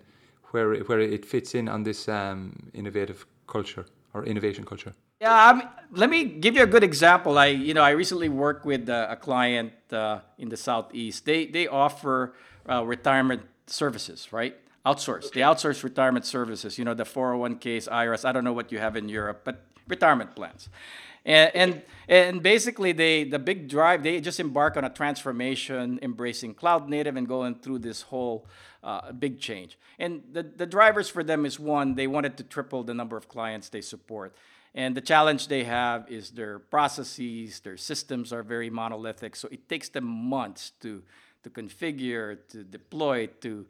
where 0.51 0.75
where 0.83 0.99
it 0.99 1.25
fits 1.25 1.55
in 1.55 1.67
on 1.67 1.83
this 1.83 2.07
um, 2.07 2.71
innovative 2.73 3.25
culture 3.47 3.85
or 4.13 4.25
innovation 4.25 4.65
culture? 4.65 4.93
Yeah, 5.21 5.49
um, 5.49 5.63
let 5.91 6.09
me 6.09 6.25
give 6.25 6.55
you 6.55 6.63
a 6.63 6.67
good 6.67 6.83
example. 6.83 7.37
I 7.37 7.47
you 7.47 7.73
know 7.73 7.83
I 7.83 7.91
recently 7.91 8.29
worked 8.29 8.65
with 8.65 8.89
uh, 8.89 9.07
a 9.09 9.15
client 9.15 9.73
uh, 9.91 10.19
in 10.37 10.49
the 10.49 10.57
southeast. 10.57 11.25
They 11.25 11.45
they 11.45 11.67
offer 11.67 12.33
uh, 12.69 12.85
retirement 12.85 13.41
services, 13.67 14.31
right? 14.31 14.55
Outsource. 14.85 15.31
They 15.31 15.41
outsource 15.41 15.83
retirement 15.83 16.25
services. 16.25 16.77
You 16.77 16.85
know 16.85 16.93
the 16.93 17.03
401ks, 17.03 17.89
IRS, 17.89 18.23
I 18.25 18.31
don't 18.31 18.43
know 18.43 18.53
what 18.53 18.71
you 18.71 18.77
have 18.77 18.95
in 18.95 19.09
Europe, 19.09 19.41
but 19.43 19.61
retirement 19.87 20.35
plans 20.35 20.69
and 21.25 21.51
and, 21.55 21.81
and 22.07 22.43
basically 22.43 22.91
they 22.91 23.23
the 23.23 23.39
big 23.39 23.67
drive 23.67 24.03
they 24.03 24.21
just 24.21 24.39
embark 24.39 24.77
on 24.77 24.83
a 24.85 24.89
transformation 24.89 25.99
embracing 26.01 26.53
cloud 26.53 26.87
native 26.87 27.15
and 27.15 27.27
going 27.27 27.55
through 27.55 27.79
this 27.79 28.03
whole 28.03 28.45
uh, 28.83 29.11
big 29.11 29.39
change 29.39 29.77
and 29.97 30.21
the, 30.31 30.43
the 30.43 30.65
drivers 30.65 31.09
for 31.09 31.23
them 31.23 31.45
is 31.45 31.59
one 31.59 31.95
they 31.95 32.07
wanted 32.07 32.37
to 32.37 32.43
triple 32.43 32.83
the 32.83 32.93
number 32.93 33.17
of 33.17 33.27
clients 33.27 33.69
they 33.69 33.81
support 33.81 34.35
and 34.75 34.95
the 34.95 35.01
challenge 35.01 35.47
they 35.47 35.63
have 35.63 36.09
is 36.09 36.31
their 36.31 36.59
processes 36.59 37.59
their 37.61 37.77
systems 37.77 38.31
are 38.31 38.43
very 38.43 38.69
monolithic 38.69 39.35
so 39.35 39.47
it 39.51 39.67
takes 39.67 39.89
them 39.89 40.05
months 40.05 40.71
to 40.79 41.01
to 41.45 41.49
configure 41.51 42.39
to 42.49 42.63
deploy 42.63 43.27
to 43.39 43.65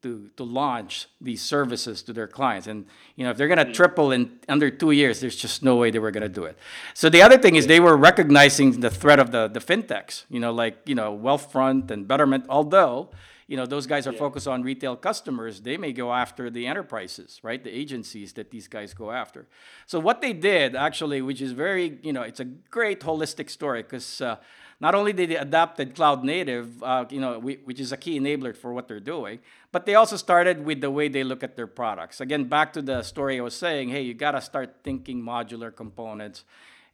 to, 0.00 0.30
to 0.36 0.44
launch 0.44 1.08
these 1.20 1.42
services 1.42 2.02
to 2.02 2.12
their 2.12 2.28
clients. 2.28 2.68
And 2.68 2.86
you 3.16 3.24
know, 3.24 3.30
if 3.32 3.36
they're 3.36 3.48
going 3.48 3.58
to 3.58 3.64
mm. 3.64 3.74
triple 3.74 4.12
in 4.12 4.38
under 4.48 4.70
two 4.70 4.92
years, 4.92 5.20
there's 5.20 5.34
just 5.34 5.62
no 5.62 5.74
way 5.74 5.90
they 5.90 5.98
were 5.98 6.12
going 6.12 6.22
to 6.22 6.28
do 6.28 6.44
it. 6.44 6.56
So 6.94 7.10
the 7.10 7.20
other 7.20 7.36
thing 7.36 7.56
is 7.56 7.66
they 7.66 7.80
were 7.80 7.96
recognizing 7.96 8.80
the 8.80 8.90
threat 8.90 9.18
of 9.18 9.32
the 9.32 9.48
the 9.48 9.60
fintechs. 9.60 10.24
You 10.30 10.40
know, 10.40 10.52
like 10.52 10.76
you 10.86 10.94
know, 10.94 11.10
Wealthfront 11.16 11.90
and 11.90 12.06
Betterment. 12.06 12.46
Although 12.48 13.10
you 13.48 13.56
know 13.56 13.66
those 13.66 13.86
guys 13.86 14.06
are 14.06 14.12
yeah. 14.12 14.18
focused 14.18 14.46
on 14.46 14.62
retail 14.62 14.94
customers, 14.94 15.60
they 15.62 15.76
may 15.76 15.92
go 15.92 16.12
after 16.12 16.50
the 16.50 16.66
enterprises, 16.66 17.40
right? 17.42 17.62
The 17.64 17.74
agencies 17.76 18.34
that 18.34 18.50
these 18.52 18.68
guys 18.68 18.94
go 18.94 19.10
after. 19.10 19.46
So 19.86 19.98
what 19.98 20.20
they 20.20 20.32
did 20.32 20.76
actually, 20.76 21.20
which 21.22 21.40
is 21.40 21.52
very 21.52 21.98
you 22.02 22.12
know, 22.12 22.22
it's 22.22 22.40
a 22.40 22.44
great 22.44 23.00
holistic 23.00 23.50
story 23.50 23.82
because. 23.82 24.20
Uh, 24.20 24.36
not 24.80 24.94
only 24.94 25.12
did 25.12 25.30
they 25.30 25.36
adopted 25.36 25.96
cloud 25.96 26.22
native, 26.22 26.82
uh, 26.84 27.04
you 27.10 27.20
know, 27.20 27.38
we, 27.40 27.56
which 27.64 27.80
is 27.80 27.90
a 27.90 27.96
key 27.96 28.18
enabler 28.18 28.56
for 28.56 28.72
what 28.72 28.86
they're 28.86 29.00
doing, 29.00 29.40
but 29.72 29.86
they 29.86 29.96
also 29.96 30.16
started 30.16 30.64
with 30.64 30.80
the 30.80 30.90
way 30.90 31.08
they 31.08 31.24
look 31.24 31.42
at 31.42 31.56
their 31.56 31.66
products. 31.66 32.20
Again, 32.20 32.44
back 32.44 32.72
to 32.74 32.82
the 32.82 33.02
story 33.02 33.40
I 33.40 33.42
was 33.42 33.56
saying, 33.56 33.88
hey, 33.88 34.02
you 34.02 34.14
got 34.14 34.32
to 34.32 34.40
start 34.40 34.76
thinking 34.84 35.20
modular 35.20 35.74
components. 35.74 36.44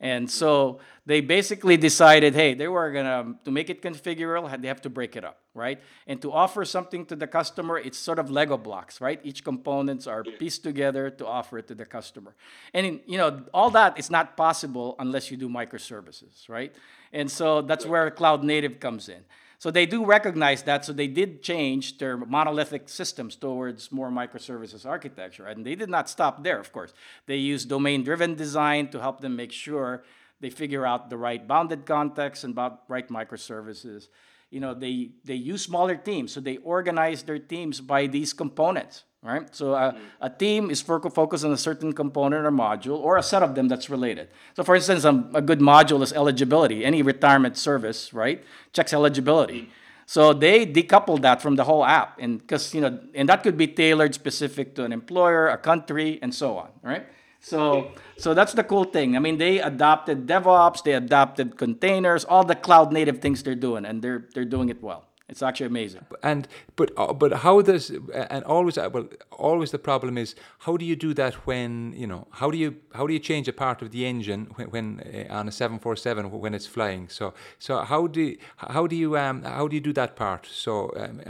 And 0.05 0.31
so 0.31 0.81
they 1.07 1.23
basically 1.23 1.79
decided, 1.79 2.35
hey, 2.35 2.53
they 2.53 2.69
were 2.69 2.93
gonna 2.93 3.37
to 3.43 3.51
make 3.51 3.71
it 3.71 3.81
configurable, 3.81 4.61
they 4.61 4.69
have 4.69 4.83
to 4.83 4.91
break 4.91 5.17
it 5.17 5.25
up, 5.25 5.39
right? 5.55 5.81
And 6.07 6.21
to 6.21 6.31
offer 6.31 6.67
something 6.67 7.07
to 7.07 7.17
the 7.17 7.27
customer, 7.27 7.79
it's 7.79 7.97
sort 7.97 8.19
of 8.19 8.31
Lego 8.31 8.59
blocks, 8.59 9.01
right? 9.01 9.19
Each 9.25 9.43
components 9.43 10.07
are 10.07 10.23
pieced 10.23 10.63
together 10.63 11.09
to 11.09 11.27
offer 11.27 11.57
it 11.57 11.69
to 11.69 11.75
the 11.75 11.87
customer. 11.87 12.35
And 12.75 12.87
in, 12.87 13.01
you 13.07 13.17
know, 13.17 13.45
all 13.55 13.71
that 13.71 13.99
is 13.99 14.11
not 14.11 14.37
possible 14.37 14.95
unless 14.99 15.31
you 15.31 15.39
do 15.39 15.49
microservices, 15.49 16.51
right? 16.51 16.75
And 17.11 17.31
so 17.31 17.63
that's 17.63 17.87
where 17.87 18.11
cloud 18.11 18.45
native 18.45 18.81
comes 18.81 19.09
in. 19.09 19.25
So 19.65 19.71
they 19.71 19.87
do 19.87 20.05
recognize 20.05 20.63
that. 20.65 20.85
So 20.85 20.93
they 20.93 21.07
did 21.07 21.43
change 21.43 21.97
their 21.97 22.19
monolithic 22.19 22.87
systems 22.87 23.35
towards 23.35 23.91
more 23.91 24.11
microservices 24.11 24.85
architecture. 24.85 25.47
And 25.47 25.65
they 25.65 25.75
did 25.75 25.89
not 25.89 26.11
stop 26.11 26.45
there, 26.45 26.61
of 26.61 26.71
course. 26.71 26.93
They 27.25 27.37
used 27.37 27.71
domain 27.71 28.05
driven 28.05 28.35
design 28.35 28.89
to 28.89 29.01
help 29.01 29.23
them 29.23 29.37
make 29.37 29.53
sure 29.53 30.05
they 30.39 30.51
figure 30.51 30.85
out 30.85 31.09
the 31.09 31.17
right 31.17 31.49
bounded 31.49 31.87
context 31.87 32.45
and 32.45 32.53
about 32.53 32.83
right 32.89 33.09
microservices. 33.09 34.09
You 34.51 34.61
know, 34.61 34.75
they, 34.75 35.13
they 35.25 35.37
use 35.37 35.63
smaller 35.63 35.97
teams. 35.97 36.35
So 36.35 36.41
they 36.41 36.59
organize 36.59 37.23
their 37.23 37.39
teams 37.39 37.81
by 37.81 38.07
these 38.07 38.35
components 38.35 39.05
right? 39.25 39.55
So 39.57 39.75
uh, 39.75 39.93
mm. 39.93 39.99
a 40.21 40.31
team 40.31 40.71
is 40.71 40.83
focused 40.83 41.45
on 41.45 41.53
a 41.53 41.57
certain 41.57 41.93
component 41.93 42.45
or 42.47 42.53
module 42.53 42.99
or 42.99 43.17
a 43.17 43.23
set 43.23 43.43
of 43.43 43.55
them 43.55 43.67
that's 43.69 43.89
related. 43.89 44.29
So 44.55 44.63
for 44.63 44.77
instance, 44.77 45.05
um, 45.05 45.31
a 45.35 45.41
good 45.41 45.61
module 45.61 46.03
is 46.03 46.13
eligibility. 46.13 46.85
Any 46.85 47.03
retirement 47.03 47.57
service, 47.57 48.13
right, 48.13 48.45
checks 48.73 48.93
eligibility. 48.93 49.71
So 50.07 50.35
they 50.35 50.67
decouple 50.67 51.23
that 51.23 51.41
from 51.41 51.57
the 51.57 51.65
whole 51.65 51.85
app, 51.85 52.19
and 52.21 52.39
because 52.39 52.75
you 52.75 52.83
know, 52.83 53.01
and 53.15 53.27
that 53.31 53.43
could 53.43 53.57
be 53.57 53.67
tailored 53.67 54.15
specific 54.15 54.75
to 54.75 54.85
an 54.85 54.93
employer, 54.93 55.49
a 55.49 55.57
country, 55.57 56.19
and 56.21 56.35
so 56.35 56.59
on, 56.59 56.69
right? 56.83 57.07
So, 57.41 57.93
so 58.17 58.33
that's 58.33 58.53
the 58.53 58.65
cool 58.65 58.85
thing. 58.85 59.17
I 59.17 59.19
mean, 59.19 59.37
they 59.39 59.61
adopted 59.61 60.27
DevOps, 60.27 60.83
they 60.83 60.93
adopted 60.93 61.57
containers, 61.59 62.25
all 62.25 62.45
the 62.45 62.55
cloud 62.55 62.93
native 62.93 63.21
things 63.21 63.43
they're 63.43 63.55
doing, 63.55 63.85
and 63.85 64.03
they're 64.03 64.29
they're 64.35 64.45
doing 64.45 64.69
it 64.69 64.83
well. 64.83 65.05
It's 65.27 65.43
actually 65.43 65.67
amazing. 65.67 66.05
And 66.23 66.47
but 66.77 66.91
uh, 66.99 67.15
but 67.15 67.33
how 67.33 67.63
does 67.63 67.91
and 68.13 68.45
always 68.45 68.77
uh, 68.77 68.91
well 68.93 69.09
always 69.33 69.71
the 69.71 69.79
problem 69.79 70.19
is 70.19 70.35
how 70.59 70.77
do 70.77 70.85
you 70.85 70.97
do 70.97 71.15
that 71.15 71.35
when 71.47 71.95
you 71.97 72.07
know 72.07 72.27
how 72.31 72.51
do 72.51 72.59
you 72.59 72.77
how 72.93 73.07
do 73.07 73.15
you 73.15 73.19
change 73.19 73.49
a 73.49 73.53
part 73.53 73.81
of 73.81 73.91
the 73.91 74.05
engine 74.05 74.49
when, 74.57 74.69
when 74.69 75.27
uh, 75.31 75.35
on 75.35 75.49
a 75.49 75.53
seven 75.53 75.79
four 75.79 75.97
seven 75.97 76.31
when 76.31 76.53
it's 76.53 76.67
flying? 76.67 77.09
So 77.09 77.33
so 77.59 77.79
how 77.79 78.07
do 78.07 78.37
how 78.59 78.87
do 78.87 78.97
you 78.97 79.17
um 79.17 79.43
how 79.43 79.67
do 79.67 79.75
you 79.75 79.81
do 79.81 79.95
that 79.95 80.15
part? 80.15 80.47
So 80.47 80.93
um, 80.97 81.23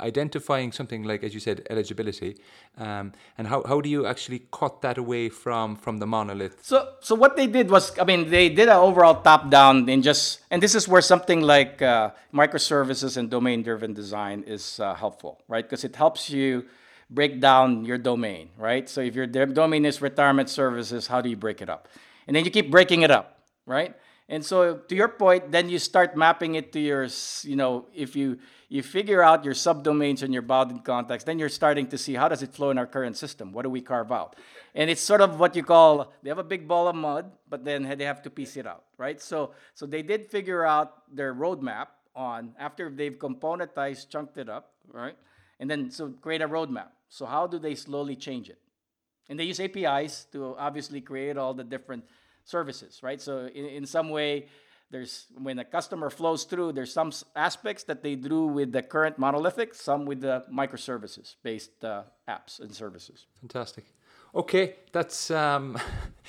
identifying 0.00 0.72
something 0.72 1.02
like 1.02 1.22
as 1.22 1.34
you 1.34 1.40
said 1.40 1.66
eligibility, 1.68 2.38
um, 2.78 3.12
and 3.36 3.46
how, 3.46 3.62
how 3.64 3.82
do 3.82 3.88
you 3.90 4.06
actually 4.06 4.42
cut 4.50 4.80
that 4.80 4.96
away 4.96 5.28
from 5.28 5.76
from 5.76 5.98
the 5.98 6.06
monolith? 6.06 6.58
So 6.62 6.94
so 7.00 7.14
what 7.14 7.36
they 7.36 7.46
did 7.46 7.70
was 7.70 7.98
I 7.98 8.04
mean 8.04 8.30
they 8.30 8.48
did 8.48 8.68
an 8.68 8.76
overall 8.76 9.20
top 9.20 9.50
down 9.50 9.88
and 9.88 10.02
just 10.02 10.40
and 10.50 10.62
this 10.62 10.74
is 10.74 10.88
where 10.88 11.02
something 11.02 11.42
like 11.42 11.82
uh, 11.82 12.10
microservices 12.32 13.16
and 13.16 13.30
domain 13.30 13.62
driven 13.62 13.92
design 13.92 14.44
is 14.46 14.80
uh, 14.80 14.94
helpful, 14.94 15.42
right? 15.48 15.64
Because 15.64 15.84
it 15.84 15.96
helps 15.96 16.30
you 16.30 16.64
break 17.10 17.40
down 17.40 17.84
your 17.84 17.98
domain, 17.98 18.48
right? 18.56 18.88
So 18.88 19.02
if 19.02 19.14
your 19.14 19.26
domain 19.26 19.84
is 19.84 20.00
retirement 20.00 20.48
services, 20.48 21.06
how 21.06 21.20
do 21.20 21.28
you 21.28 21.36
break 21.36 21.60
it 21.60 21.68
up? 21.68 21.88
And 22.26 22.34
then 22.34 22.44
you 22.44 22.50
keep 22.50 22.70
breaking 22.70 23.02
it 23.02 23.10
up, 23.10 23.42
right? 23.66 23.94
And 24.28 24.42
so 24.42 24.76
to 24.76 24.94
your 24.94 25.08
point, 25.08 25.52
then 25.52 25.68
you 25.68 25.78
start 25.78 26.16
mapping 26.16 26.54
it 26.54 26.72
to 26.72 26.80
your, 26.80 27.06
you 27.42 27.56
know, 27.56 27.86
if 27.94 28.16
you 28.16 28.38
you 28.72 28.82
figure 28.82 29.22
out 29.22 29.44
your 29.44 29.52
subdomains 29.52 30.22
and 30.22 30.32
your 30.32 30.40
bounded 30.40 30.82
context, 30.82 31.26
then 31.26 31.38
you're 31.38 31.50
starting 31.50 31.86
to 31.88 31.98
see 31.98 32.14
how 32.14 32.26
does 32.26 32.42
it 32.42 32.54
flow 32.54 32.70
in 32.70 32.78
our 32.78 32.86
current 32.86 33.18
system? 33.18 33.52
What 33.52 33.64
do 33.64 33.68
we 33.68 33.82
carve 33.82 34.10
out? 34.10 34.34
And 34.74 34.88
it's 34.88 35.02
sort 35.02 35.20
of 35.20 35.38
what 35.38 35.54
you 35.54 35.62
call 35.62 36.10
they 36.22 36.30
have 36.30 36.38
a 36.38 36.44
big 36.44 36.66
ball 36.66 36.88
of 36.88 36.96
mud, 36.96 37.30
but 37.50 37.66
then 37.66 37.82
they 37.98 38.04
have 38.04 38.22
to 38.22 38.30
piece 38.30 38.56
it 38.56 38.66
out, 38.66 38.84
right? 38.96 39.20
So 39.20 39.52
so 39.74 39.84
they 39.84 40.00
did 40.00 40.30
figure 40.30 40.64
out 40.64 41.14
their 41.14 41.34
roadmap 41.34 41.88
on 42.16 42.54
after 42.58 42.88
they've 42.88 43.18
componentized, 43.18 44.08
chunked 44.08 44.38
it 44.38 44.48
up, 44.48 44.72
right? 44.90 45.16
And 45.60 45.70
then 45.70 45.90
so 45.90 46.08
create 46.08 46.40
a 46.40 46.48
roadmap. 46.48 46.92
So 47.10 47.26
how 47.26 47.46
do 47.46 47.58
they 47.58 47.74
slowly 47.74 48.16
change 48.16 48.48
it? 48.48 48.58
And 49.28 49.38
they 49.38 49.44
use 49.44 49.60
APIs 49.60 50.26
to 50.32 50.56
obviously 50.56 51.02
create 51.02 51.36
all 51.36 51.52
the 51.52 51.64
different 51.64 52.04
services, 52.44 53.02
right? 53.02 53.20
So 53.20 53.50
in, 53.54 53.66
in 53.66 53.86
some 53.86 54.08
way, 54.08 54.46
there's 54.92 55.26
when 55.38 55.58
a 55.58 55.64
customer 55.64 56.10
flows 56.10 56.44
through, 56.44 56.72
there's 56.72 56.92
some 56.92 57.10
aspects 57.34 57.82
that 57.84 58.02
they 58.02 58.14
do 58.14 58.46
with 58.46 58.70
the 58.72 58.82
current 58.82 59.18
monolithic, 59.18 59.74
some 59.74 60.04
with 60.04 60.20
the 60.20 60.44
microservices 60.52 61.34
based 61.42 61.84
uh, 61.84 62.02
apps 62.28 62.60
and 62.60 62.72
services. 62.72 63.26
Fantastic. 63.40 63.86
Okay, 64.34 64.76
that's 64.92 65.30
um, 65.30 65.78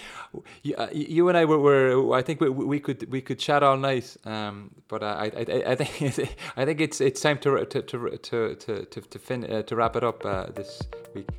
you, 0.64 0.76
uh, 0.76 0.88
you, 0.92 1.30
and 1.30 1.38
I 1.38 1.46
were, 1.46 1.60
were, 1.60 2.14
I 2.16 2.22
think 2.22 2.42
we, 2.42 2.50
we 2.50 2.80
could 2.80 3.10
we 3.12 3.22
could 3.22 3.40
chat 3.40 3.64
all 3.64 3.78
night, 3.78 4.18
um, 4.26 4.72
but 4.88 5.04
I, 5.04 5.32
I, 5.36 5.64
I 5.72 5.76
think 5.76 6.36
I 6.58 6.66
think 6.66 6.82
it's 6.82 7.00
it's 7.00 7.22
time 7.22 7.38
to 7.40 7.66
to 7.66 7.82
to 7.82 8.18
to 8.18 8.56
to 8.56 8.86
to, 8.86 9.02
to, 9.02 9.20
fin, 9.20 9.46
uh, 9.46 9.62
to 9.64 9.76
wrap 9.76 9.96
it 9.96 10.04
up 10.04 10.26
uh, 10.26 10.48
this 10.56 10.82
week. 11.14 11.30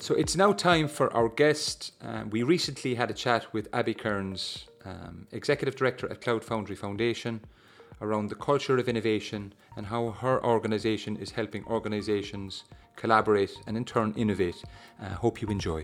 So 0.00 0.14
it's 0.14 0.36
now 0.36 0.52
time 0.52 0.86
for 0.86 1.12
our 1.12 1.28
guest. 1.28 1.92
Uh, 2.00 2.22
we 2.30 2.44
recently 2.44 2.94
had 2.94 3.10
a 3.10 3.14
chat 3.14 3.52
with 3.52 3.68
Abby 3.72 3.94
Kearns, 3.94 4.66
um, 4.84 5.26
Executive 5.32 5.74
Director 5.74 6.08
at 6.10 6.20
Cloud 6.20 6.44
Foundry 6.44 6.76
Foundation, 6.76 7.40
around 8.00 8.30
the 8.30 8.36
culture 8.36 8.78
of 8.78 8.88
innovation 8.88 9.52
and 9.76 9.86
how 9.86 10.10
her 10.10 10.42
organisation 10.44 11.16
is 11.16 11.32
helping 11.32 11.64
organisations 11.64 12.62
collaborate 12.94 13.50
and 13.66 13.76
in 13.76 13.84
turn 13.84 14.14
innovate. 14.16 14.62
Uh, 15.02 15.08
hope 15.08 15.42
you 15.42 15.48
enjoy. 15.48 15.82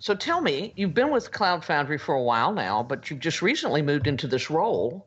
So 0.00 0.14
tell 0.14 0.40
me, 0.40 0.72
you've 0.74 0.94
been 0.94 1.10
with 1.10 1.32
Cloud 1.32 1.64
Foundry 1.66 1.98
for 1.98 2.14
a 2.14 2.22
while 2.22 2.52
now, 2.52 2.82
but 2.82 3.10
you've 3.10 3.20
just 3.20 3.42
recently 3.42 3.82
moved 3.82 4.06
into 4.06 4.26
this 4.26 4.50
role. 4.50 5.06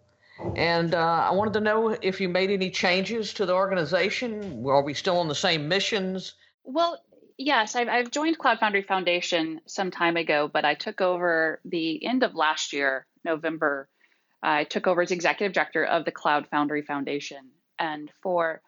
And 0.56 0.96
uh, 0.96 1.28
I 1.30 1.32
wanted 1.32 1.54
to 1.54 1.62
know 1.62 1.90
if 1.90 2.22
you 2.22 2.30
made 2.30 2.50
any 2.50 2.70
changes 2.70 3.34
to 3.36 3.46
the 3.46 3.54
organization. 3.54 4.66
Are 4.66 4.82
we 4.82 4.94
still 4.94 5.18
on 5.18 5.28
the 5.28 5.36
same 5.36 5.68
missions? 5.68 6.34
Well, 6.64 7.02
yes, 7.38 7.76
I've, 7.76 7.88
I've 7.88 8.12
joined 8.12 8.38
Cloud 8.38 8.60
Foundry 8.60 8.82
Foundation 8.82 9.62
some 9.66 9.92
time 9.92 10.18
ago, 10.18 10.50
but 10.52 10.66
I 10.66 10.76
took 10.76 11.02
over 11.02 11.60
the 11.66 12.06
end 12.06 12.24
of 12.24 12.36
last 12.36 12.74
year, 12.74 13.06
November. 13.26 13.90
I 14.42 14.64
took 14.64 14.88
over 14.88 15.02
as 15.02 15.12
executive 15.12 15.54
director 15.54 15.84
of 15.84 16.06
the 16.06 16.12
Cloud 16.12 16.48
Foundry 16.52 16.84
Foundation. 16.84 17.50
And 17.78 18.10
for 18.22 18.62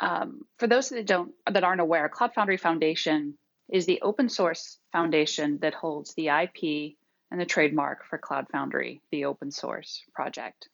um, 0.00 0.46
for 0.58 0.66
those 0.66 0.88
that 0.88 1.06
don't 1.06 1.32
that 1.50 1.64
aren't 1.64 1.80
aware, 1.80 2.08
Cloud 2.08 2.34
Foundry 2.34 2.56
Foundation 2.56 3.36
is 3.70 3.86
the 3.86 4.00
open 4.02 4.28
source 4.28 4.78
foundation 4.90 5.58
that 5.60 5.74
holds 5.74 6.14
the 6.14 6.28
IP 6.28 6.96
and 7.32 7.40
the 7.40 7.46
trademark 7.46 8.04
for 8.04 8.18
Cloud 8.18 8.46
Foundry, 8.52 9.00
the 9.10 9.24
open 9.24 9.50
source 9.50 10.02
project. 10.14 10.68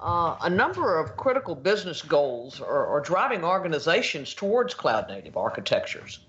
Uh, 0.00 0.36
a 0.42 0.50
number 0.50 0.98
of 0.98 1.18
critical 1.18 1.54
business 1.54 2.00
goals 2.00 2.60
are, 2.62 2.86
are 2.86 3.00
driving 3.02 3.44
organizations 3.44 4.32
towards 4.32 4.72
cloud 4.72 5.06
native 5.08 5.36
architectures. 5.36 6.20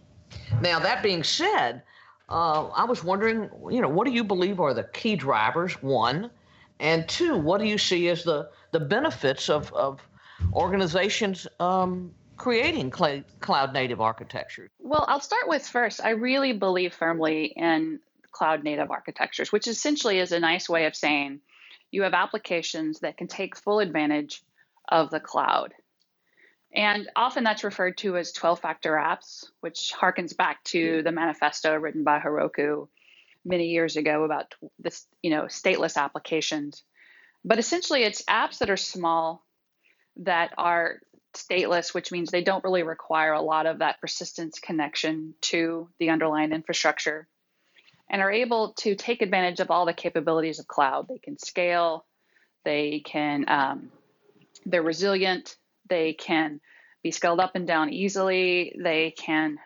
Now, 0.62 0.80
that 0.80 1.02
being 1.02 1.23
said, 1.23 1.82
uh, 2.30 2.67
I 2.67 2.84
was 2.84 3.06
wondering, 3.06 3.49
you 3.71 3.82
know, 3.82 3.88
what 3.88 4.06
do 4.06 4.12
you 4.12 4.23
believe 4.23 4.60
are 4.60 4.73
the 4.73 4.84
key 4.84 5.15
drivers? 5.15 5.82
One, 5.82 6.30
and 6.82 7.08
two, 7.08 7.38
what 7.38 7.60
do 7.60 7.65
you 7.65 7.78
see 7.78 8.10
as 8.10 8.23
the 8.23 8.49
the 8.71 8.80
benefits 8.80 9.49
of 9.49 9.71
of 9.73 10.02
organizations 10.54 11.47
um, 11.60 12.12
creating 12.36 12.91
cl- 12.93 13.23
cloud 13.39 13.73
native 13.73 14.02
architecture? 14.02 14.69
Well, 14.80 15.06
I'll 15.08 15.21
start 15.21 15.47
with 15.47 15.65
first. 15.65 16.04
I 16.04 16.10
really 16.10 16.52
believe 16.52 16.93
firmly 16.93 17.45
in 17.56 17.99
cloud 18.34 18.63
native 18.63 18.91
architectures, 18.91 19.52
which 19.52 19.67
essentially 19.67 20.19
is 20.19 20.32
a 20.32 20.39
nice 20.39 20.67
way 20.67 20.86
of 20.86 20.96
saying 20.96 21.39
you 21.91 22.04
have 22.04 22.13
applications 22.13 23.00
that 23.00 23.17
can 23.17 23.28
take 23.28 23.56
full 23.56 23.80
advantage 23.80 24.41
of 24.89 25.12
the 25.12 25.19
cloud. 25.19 25.74
And 26.76 27.08
often 27.15 27.43
that's 27.43 27.63
referred 27.63 27.98
to 28.00 28.17
as 28.17 28.32
12 28.32 28.60
factor 28.60 28.93
apps, 28.93 29.46
which 29.62 29.93
harkens 29.96 30.36
back 30.36 30.63
to 30.65 30.80
mm-hmm. 30.80 31.04
the 31.04 31.12
manifesto 31.12 31.76
written 31.76 32.04
by 32.04 32.19
Heroku 32.19 32.88
many 33.46 33.67
years 33.67 33.96
ago 33.96 34.24
about 34.24 34.56
this, 34.80 35.06
you 35.22 35.30
know, 35.30 35.43
stateless 35.43 35.96
applications. 35.98 36.84
But 37.46 37.60
essentially 37.60 38.04
it's 38.04 38.24
apps 38.24 38.58
that 38.60 38.69
are 38.69 38.78
small 38.78 39.46
that 40.17 40.54
are 40.58 41.00
stateless, 41.36 41.93
which 41.93 42.12
means 42.12 42.32
they 42.32 42.43
don't 42.43 42.63
really 42.63 42.84
require 42.84 43.34
a 43.34 43.41
lot 43.41 43.65
of 43.65 43.80
that 43.80 44.00
persistence 44.00 44.60
connection 44.60 45.36
to 45.41 45.89
the 46.00 46.10
underlying 46.10 46.54
infrastructure 46.54 47.28
and 48.10 48.22
are 48.22 48.32
able 48.32 48.74
to 48.74 48.96
take 48.96 49.22
advantage 49.22 49.60
of 49.60 49.72
all 49.72 49.86
the 49.86 49.94
capabilities 49.94 50.60
of 50.60 50.68
cloud. 50.68 51.08
They 51.08 51.18
can 51.18 51.38
scale, 51.38 52.06
they 52.63 53.02
can, 53.04 53.46
um, 53.48 53.89
they're 54.66 54.84
resilient, 54.84 55.56
they 55.89 56.13
can 56.13 56.60
be 57.02 57.12
scaled 57.12 57.39
up 57.39 57.56
and 57.56 57.68
down 57.68 57.92
easily, 57.92 58.76
they 58.82 59.12
can, 59.12 59.58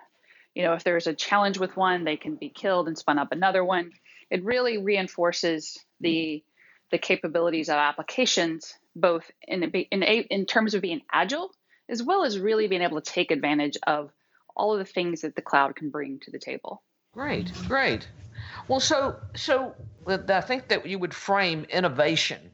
you 0.56 0.63
know, 0.63 0.73
if 0.73 0.84
there's 0.84 1.08
a 1.08 1.13
challenge 1.13 1.60
with 1.60 1.78
one, 1.78 2.04
they 2.04 2.17
can 2.17 2.36
be 2.36 2.50
killed 2.50 2.88
and 2.88 2.97
spun 2.97 3.19
up 3.19 3.32
another 3.32 3.63
one. 3.63 3.91
It 4.30 4.43
really 4.43 4.78
reinforces 4.78 5.78
the 6.00 6.43
the 6.89 6.97
capabilities 6.97 7.67
of 7.67 7.76
applications, 7.76 8.73
both 8.95 9.30
in 9.45 9.63
in 9.63 10.04
in 10.04 10.45
terms 10.45 10.73
of 10.73 10.82
being 10.82 11.02
agile 11.12 11.52
as 11.89 12.04
well 12.04 12.23
as 12.23 12.39
really 12.39 12.67
being 12.67 12.82
able 12.82 13.02
to 13.02 13.12
take 13.12 13.32
advantage 13.32 13.78
of 13.86 14.12
all 14.56 14.73
of 14.73 14.80
the 14.80 14.86
things 14.86 15.21
that 15.21 15.36
the 15.36 15.41
cloud 15.41 15.76
can 15.76 15.89
bring 15.89 16.19
to 16.19 16.32
the 16.32 16.39
table. 16.39 16.82
Great, 17.13 17.52
great. 17.67 18.08
Well, 18.67 18.79
so 18.79 19.15
so 19.36 19.75
I 20.07 20.41
think 20.41 20.67
that 20.69 20.86
you 20.86 20.99
would 20.99 21.13
frame 21.13 21.65
innovation 21.69 22.51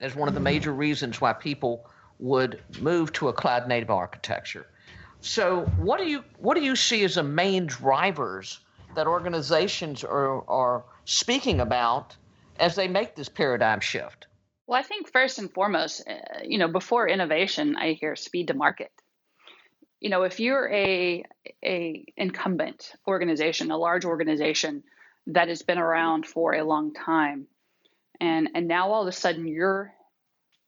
as 0.00 0.14
one 0.14 0.28
of 0.28 0.34
the 0.34 0.40
major 0.40 0.72
reasons 0.72 1.20
why 1.20 1.32
people 1.32 1.88
would 2.18 2.62
move 2.80 3.12
to 3.14 3.28
a 3.28 3.32
cloud 3.32 3.68
native 3.68 3.90
architecture. 3.90 4.66
So, 5.20 5.62
what 5.78 5.98
do 5.98 6.06
you 6.06 6.24
what 6.38 6.56
do 6.56 6.62
you 6.62 6.76
see 6.76 7.02
as 7.04 7.14
the 7.14 7.22
main 7.22 7.66
drivers 7.66 8.60
that 8.94 9.06
organizations 9.06 10.04
are 10.04 10.48
are 10.48 10.84
speaking 11.04 11.60
about 11.60 12.16
as 12.58 12.74
they 12.74 12.88
make 12.88 13.14
this 13.14 13.28
paradigm 13.28 13.80
shift? 13.80 14.26
Well, 14.66 14.78
I 14.78 14.82
think 14.82 15.10
first 15.10 15.38
and 15.38 15.52
foremost, 15.52 16.06
uh, 16.08 16.42
you 16.44 16.58
know, 16.58 16.68
before 16.68 17.08
innovation, 17.08 17.76
I 17.76 17.92
hear 17.92 18.16
speed 18.16 18.48
to 18.48 18.54
market. 18.54 18.90
You 20.00 20.10
know, 20.10 20.22
if 20.22 20.40
you're 20.40 20.70
a 20.70 21.24
a 21.64 22.04
incumbent 22.16 22.92
organization, 23.06 23.70
a 23.70 23.78
large 23.78 24.04
organization 24.04 24.84
that 25.28 25.48
has 25.48 25.62
been 25.62 25.78
around 25.78 26.26
for 26.26 26.54
a 26.54 26.64
long 26.64 26.94
time, 26.94 27.46
and 28.20 28.50
and 28.54 28.68
now 28.68 28.92
all 28.92 29.02
of 29.02 29.08
a 29.08 29.12
sudden 29.12 29.46
you're 29.46 29.92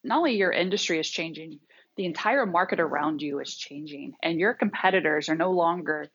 not 0.05 0.19
only 0.19 0.37
your 0.37 0.53
industry 0.53 0.99
is 0.99 1.09
changing, 1.09 1.61
the 1.97 2.05
entire 2.05 2.47
market 2.47 2.81
around 2.81 3.21
you 3.23 3.41
is 3.41 3.55
changing, 3.55 4.15
and 4.23 4.39
your 4.39 4.55
competitors 4.55 5.29
are 5.29 5.37
no 5.37 5.53
longer 5.53 6.09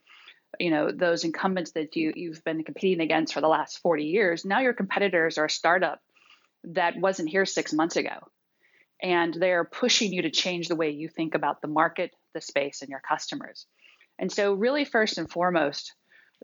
you 0.60 0.70
know 0.70 0.92
those 0.92 1.24
incumbents 1.24 1.72
that 1.72 1.96
you 1.96 2.14
you've 2.16 2.44
been 2.44 2.64
competing 2.64 3.02
against 3.02 3.34
for 3.34 3.42
the 3.42 3.48
last 3.48 3.80
40 3.80 4.04
years 4.04 4.46
now 4.46 4.60
your 4.60 4.74
competitors 4.74 5.40
are 5.40 5.46
a 5.46 5.50
startup 5.50 6.00
that 6.64 6.98
wasn't 6.98 7.30
here 7.30 7.46
six 7.46 7.74
months 7.74 7.96
ago. 7.96 8.28
And 9.02 9.34
they're 9.34 9.66
pushing 9.66 10.14
you 10.14 10.22
to 10.22 10.32
change 10.32 10.68
the 10.68 10.76
way 10.76 10.92
you 10.92 11.10
think 11.10 11.36
about 11.36 11.62
the 11.62 11.68
market, 11.68 12.12
the 12.34 12.42
space, 12.42 12.82
and 12.82 12.90
your 12.90 13.02
customers. 13.02 13.66
And 14.18 14.32
so, 14.32 14.54
really, 14.54 14.86
first 14.86 15.18
and 15.18 15.30
foremost, 15.30 15.94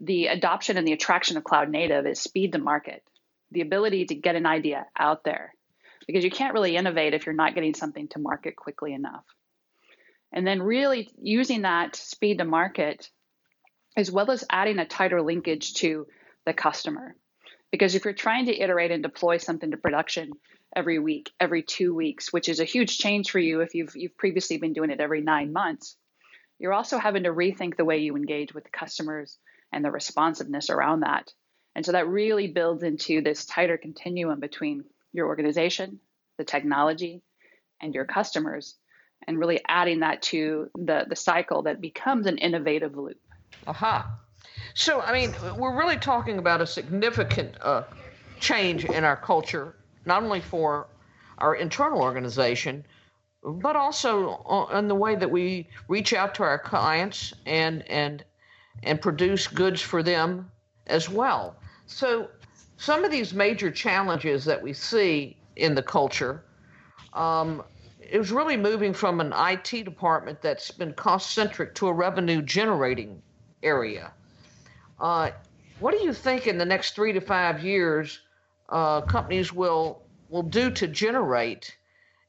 the 0.02 0.28
adoption 0.28 0.78
and 0.78 0.88
the 0.88 0.93
attraction 0.93 1.38
of 1.38 1.43
cloud 1.43 1.69
native 1.69 2.06
is 2.06 2.19
speed 2.19 2.54
to 2.54 2.60
market, 2.60 3.04
the 3.52 3.62
ability 3.62 4.06
to 4.06 4.15
get 4.15 4.36
an 4.36 4.45
idea 4.45 4.86
out 4.97 5.23
there, 5.23 5.54
because 6.08 6.23
you 6.23 6.32
can't 6.32 6.54
really 6.54 6.75
innovate 6.75 7.13
if 7.13 7.25
you're 7.25 7.36
not 7.36 7.56
getting 7.56 7.73
something 7.73 8.08
to 8.10 8.19
market 8.19 8.56
quickly 8.56 8.93
enough. 8.93 9.25
And 10.32 10.45
then, 10.45 10.62
really 10.62 11.10
using 11.21 11.63
that 11.63 11.95
speed 11.95 12.38
to 12.38 12.45
market, 12.45 13.10
as 13.97 14.12
well 14.12 14.30
as 14.32 14.45
adding 14.49 14.80
a 14.80 14.86
tighter 14.86 15.21
linkage 15.21 15.73
to 15.75 16.08
the 16.45 16.54
customer. 16.54 17.15
Because 17.71 17.95
if 17.95 18.06
you're 18.06 18.13
trying 18.13 18.45
to 18.45 18.58
iterate 18.58 18.91
and 18.91 19.04
deploy 19.04 19.38
something 19.38 19.71
to 19.71 19.78
production 19.78 20.32
every 20.75 20.99
week, 20.99 21.32
every 21.39 21.63
two 21.63 21.93
weeks, 21.93 22.32
which 22.32 22.49
is 22.49 22.60
a 22.60 22.65
huge 22.65 22.97
change 22.97 23.32
for 23.32 23.39
you 23.39 23.62
if 23.62 23.73
you've 23.75 23.95
you've 23.95 24.17
previously 24.17 24.58
been 24.58 24.73
doing 24.73 24.91
it 24.91 24.99
every 24.99 25.21
nine 25.21 25.52
months, 25.52 25.97
you're 26.60 26.73
also 26.73 26.97
having 26.97 27.23
to 27.23 27.34
rethink 27.34 27.75
the 27.75 27.86
way 27.86 27.97
you 27.97 28.15
engage 28.15 28.54
with 28.54 28.63
the 28.63 28.69
customers 28.69 29.38
and 29.71 29.84
the 29.84 29.91
responsiveness 29.91 30.69
around 30.69 31.01
that. 31.01 31.34
And 31.75 31.86
so 31.86 31.91
that 31.91 32.08
really 32.08 32.47
builds 32.47 32.84
into 32.84 33.21
this 33.21 33.45
tighter 33.45 33.77
continuum 33.77 34.39
between 34.39 34.84
your 35.13 35.27
organization, 35.27 35.99
the 36.38 36.43
technology, 36.43 37.21
and 37.82 37.93
your 37.93 38.05
customers, 38.05 38.75
and 39.27 39.38
really 39.38 39.62
adding 39.67 39.99
that 39.99 40.21
to 40.23 40.69
the, 40.75 41.05
the 41.08 41.15
cycle 41.15 41.63
that 41.63 41.82
becomes 41.82 42.25
an 42.25 42.38
innovative 42.38 42.95
loop. 42.95 43.19
Aha. 43.67 44.19
So, 44.73 45.01
I 45.01 45.13
mean, 45.13 45.36
we're 45.58 45.77
really 45.77 45.97
talking 45.97 46.38
about 46.38 46.62
a 46.62 46.67
significant 46.67 47.55
uh, 47.62 47.84
change 48.39 48.86
in 48.86 49.03
our 49.03 49.17
culture, 49.17 49.75
not 50.05 50.23
only 50.23 50.41
for 50.41 50.88
our 51.38 51.55
internal 51.55 52.01
organization, 52.01 52.86
but 53.43 53.75
also 53.75 54.67
in 54.73 54.88
the 54.88 54.95
way 54.95 55.15
that 55.15 55.32
we 55.32 55.67
reach 55.88 56.13
out 56.13 56.36
to 56.36 56.43
our 56.43 56.60
clients 56.60 57.34
and 57.45 57.88
and 57.89 58.23
and 58.84 59.02
produce 59.02 59.48
goods 59.48 59.82
for 59.82 60.04
them 60.04 60.50
as 60.88 61.10
well. 61.10 61.56
So, 61.86 62.30
some 62.78 63.04
of 63.04 63.12
these 63.12 63.34
major 63.34 63.70
challenges 63.72 64.46
that 64.46 64.62
we 64.62 64.72
see 64.72 65.36
in 65.58 65.76
the 65.76 65.84
culture 65.84 66.44
um, 67.13 67.63
is 68.00 68.32
really 68.32 68.56
moving 68.56 68.94
from 68.94 69.20
an 69.20 69.34
IT 69.36 69.84
department 69.84 70.42
that's 70.42 70.72
been 70.72 70.94
cost 70.94 71.32
centric 71.32 71.76
to 71.76 71.88
a 71.88 71.94
revenue 71.94 72.42
generating 72.42 73.22
area. 73.62 74.12
Uh, 75.00 75.32
what 75.80 75.98
do 75.98 76.04
you 76.04 76.13
think 76.13 76.48
in 76.48 76.58
the 76.58 76.65
next 76.65 76.96
three 76.96 77.12
to 77.13 77.22
five 77.22 77.63
years 77.63 78.20
uh, 78.70 79.02
companies 79.02 79.52
will 79.54 80.02
will 80.30 80.44
do 80.44 80.70
to 80.70 80.88
generate 80.88 81.76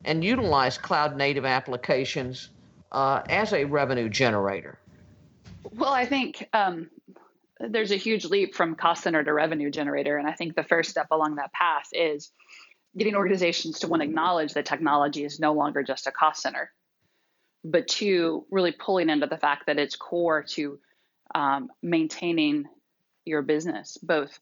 and 0.05 0.25
utilize 0.25 0.79
cloud 0.79 1.17
native 1.17 1.45
applications 1.45 2.49
uh, 2.93 3.23
as 3.29 3.53
a 3.53 3.65
revenue 3.65 4.09
generator? 4.09 4.80
Well, 5.73 5.93
I 5.93 6.07
think 6.07 6.49
um, 6.53 6.91
there's 7.61 7.93
a 7.93 7.97
huge 7.97 8.25
leap 8.25 8.55
from 8.55 8.75
cost 8.75 9.03
center 9.03 9.23
to 9.23 9.33
revenue 9.33 9.71
generator, 9.71 10.17
and 10.17 10.27
I 10.29 10.33
think 10.33 10.55
the 10.57 10.65
first 10.65 10.91
step 10.91 11.09
along 11.11 11.37
that 11.37 11.53
path 11.53 11.89
is 11.93 12.33
getting 12.97 13.15
organizations 13.15 13.81
to 13.81 13.89
one, 13.89 14.01
acknowledge 14.01 14.55
that 14.55 14.67
technology 14.67 15.25
is 15.25 15.39
no 15.39 15.53
longer 15.53 15.83
just 15.83 16.07
a 16.07 16.11
cost 16.13 16.43
center. 16.43 16.73
but 17.65 17.89
two, 17.89 18.47
really 18.51 18.73
pulling 18.73 19.11
into 19.11 19.27
the 19.27 19.37
fact 19.39 19.67
that 19.67 19.79
it's 19.79 19.97
core 19.97 20.43
to 20.43 20.79
um, 21.35 21.71
maintaining 21.83 22.65
your 23.25 23.43
business, 23.43 23.99
both 23.99 24.39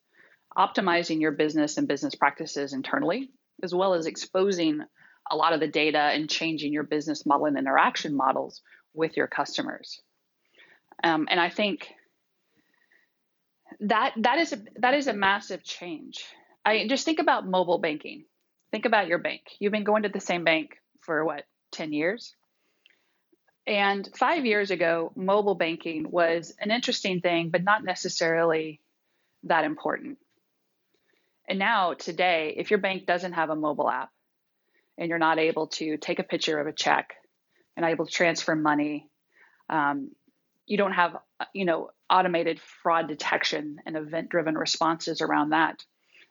optimizing 0.57 1.21
your 1.21 1.33
business 1.33 1.77
and 1.79 1.89
business 1.89 2.15
practices 2.15 2.73
internally, 2.73 3.31
as 3.63 3.75
well 3.75 3.95
as 3.95 4.07
exposing 4.07 4.81
a 5.31 5.37
lot 5.37 5.53
of 5.53 5.61
the 5.61 5.69
data 5.69 5.99
and 5.99 6.31
changing 6.31 6.73
your 6.73 6.85
business 6.85 7.27
model 7.27 7.47
and 7.47 7.59
interaction 7.59 8.17
models 8.17 8.63
with 8.95 9.17
your 9.17 9.27
customers. 9.27 10.01
Um, 11.03 11.29
and 11.31 11.41
I 11.41 11.51
think 11.51 11.89
that 13.81 14.15
that 14.17 14.39
is 14.39 14.53
a, 14.53 14.59
that 14.77 14.95
is 14.95 15.07
a 15.07 15.13
massive 15.13 15.63
change. 15.63 16.25
I 16.65 16.87
just 16.89 17.05
think 17.05 17.19
about 17.19 17.47
mobile 17.47 17.79
banking. 17.79 18.25
Think 18.71 18.85
about 18.85 19.07
your 19.07 19.19
bank. 19.19 19.43
You've 19.59 19.73
been 19.73 19.85
going 19.85 20.03
to 20.03 20.09
the 20.09 20.21
same 20.21 20.45
bank 20.45 20.77
for 21.01 21.25
what, 21.25 21.45
10 21.73 21.93
years? 21.93 22.35
And 23.67 24.09
five 24.17 24.47
years 24.47 24.71
ago, 24.71 25.13
mobile 25.15 25.55
banking 25.55 26.11
was 26.11 26.55
an 26.59 26.71
interesting 26.71 27.21
thing, 27.21 27.51
but 27.51 27.63
not 27.63 27.85
necessarily 27.85 28.81
that 29.45 29.65
important. 29.65 30.19
And 31.49 31.59
now, 31.59 31.95
today, 31.95 32.55
if 32.57 32.71
your 32.71 32.79
bank 32.79 33.07
doesn't 33.07 33.33
have 33.33 33.51
a 33.51 33.57
mobile 33.57 33.89
app 33.89 34.11
and 34.97 35.09
you're 35.09 35.19
not 35.19 35.39
able 35.39 35.69
to 35.69 35.97
take 35.97 36.19
a 36.19 36.23
picture 36.23 36.59
of 36.59 36.67
a 36.67 36.73
check 36.73 37.15
and 37.77 37.87
able 37.87 38.07
to 38.07 38.13
transfer 38.13 38.55
money, 38.55 39.09
um, 39.71 40.11
you 40.69 40.77
don't 40.77 40.93
have, 40.93 41.17
uh, 41.41 41.45
you 41.53 41.65
know, 41.65 41.91
automated 42.11 42.61
fraud 42.61 43.09
detection 43.09 43.79
and 43.87 43.97
event-driven 43.97 44.57
responses 44.57 45.21
around 45.21 45.51
that. 45.51 45.85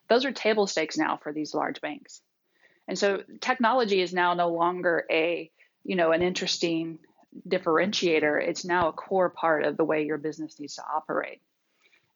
Those 0.08 0.24
are 0.24 0.32
table 0.32 0.66
stakes 0.66 0.96
now 0.96 1.18
for 1.22 1.32
these 1.32 1.54
large 1.54 1.80
banks. 1.80 2.22
And 2.86 2.98
so 2.98 3.22
technology 3.40 4.00
is 4.00 4.14
now 4.14 4.34
no 4.34 4.48
longer 4.48 5.04
a, 5.10 5.50
you 5.84 5.96
know, 5.96 6.12
an 6.12 6.22
interesting 6.22 6.98
differentiator. 7.46 8.42
It's 8.42 8.64
now 8.64 8.88
a 8.88 8.92
core 8.92 9.28
part 9.28 9.64
of 9.64 9.76
the 9.76 9.84
way 9.84 10.06
your 10.06 10.16
business 10.18 10.58
needs 10.58 10.76
to 10.76 10.82
operate. 10.82 11.42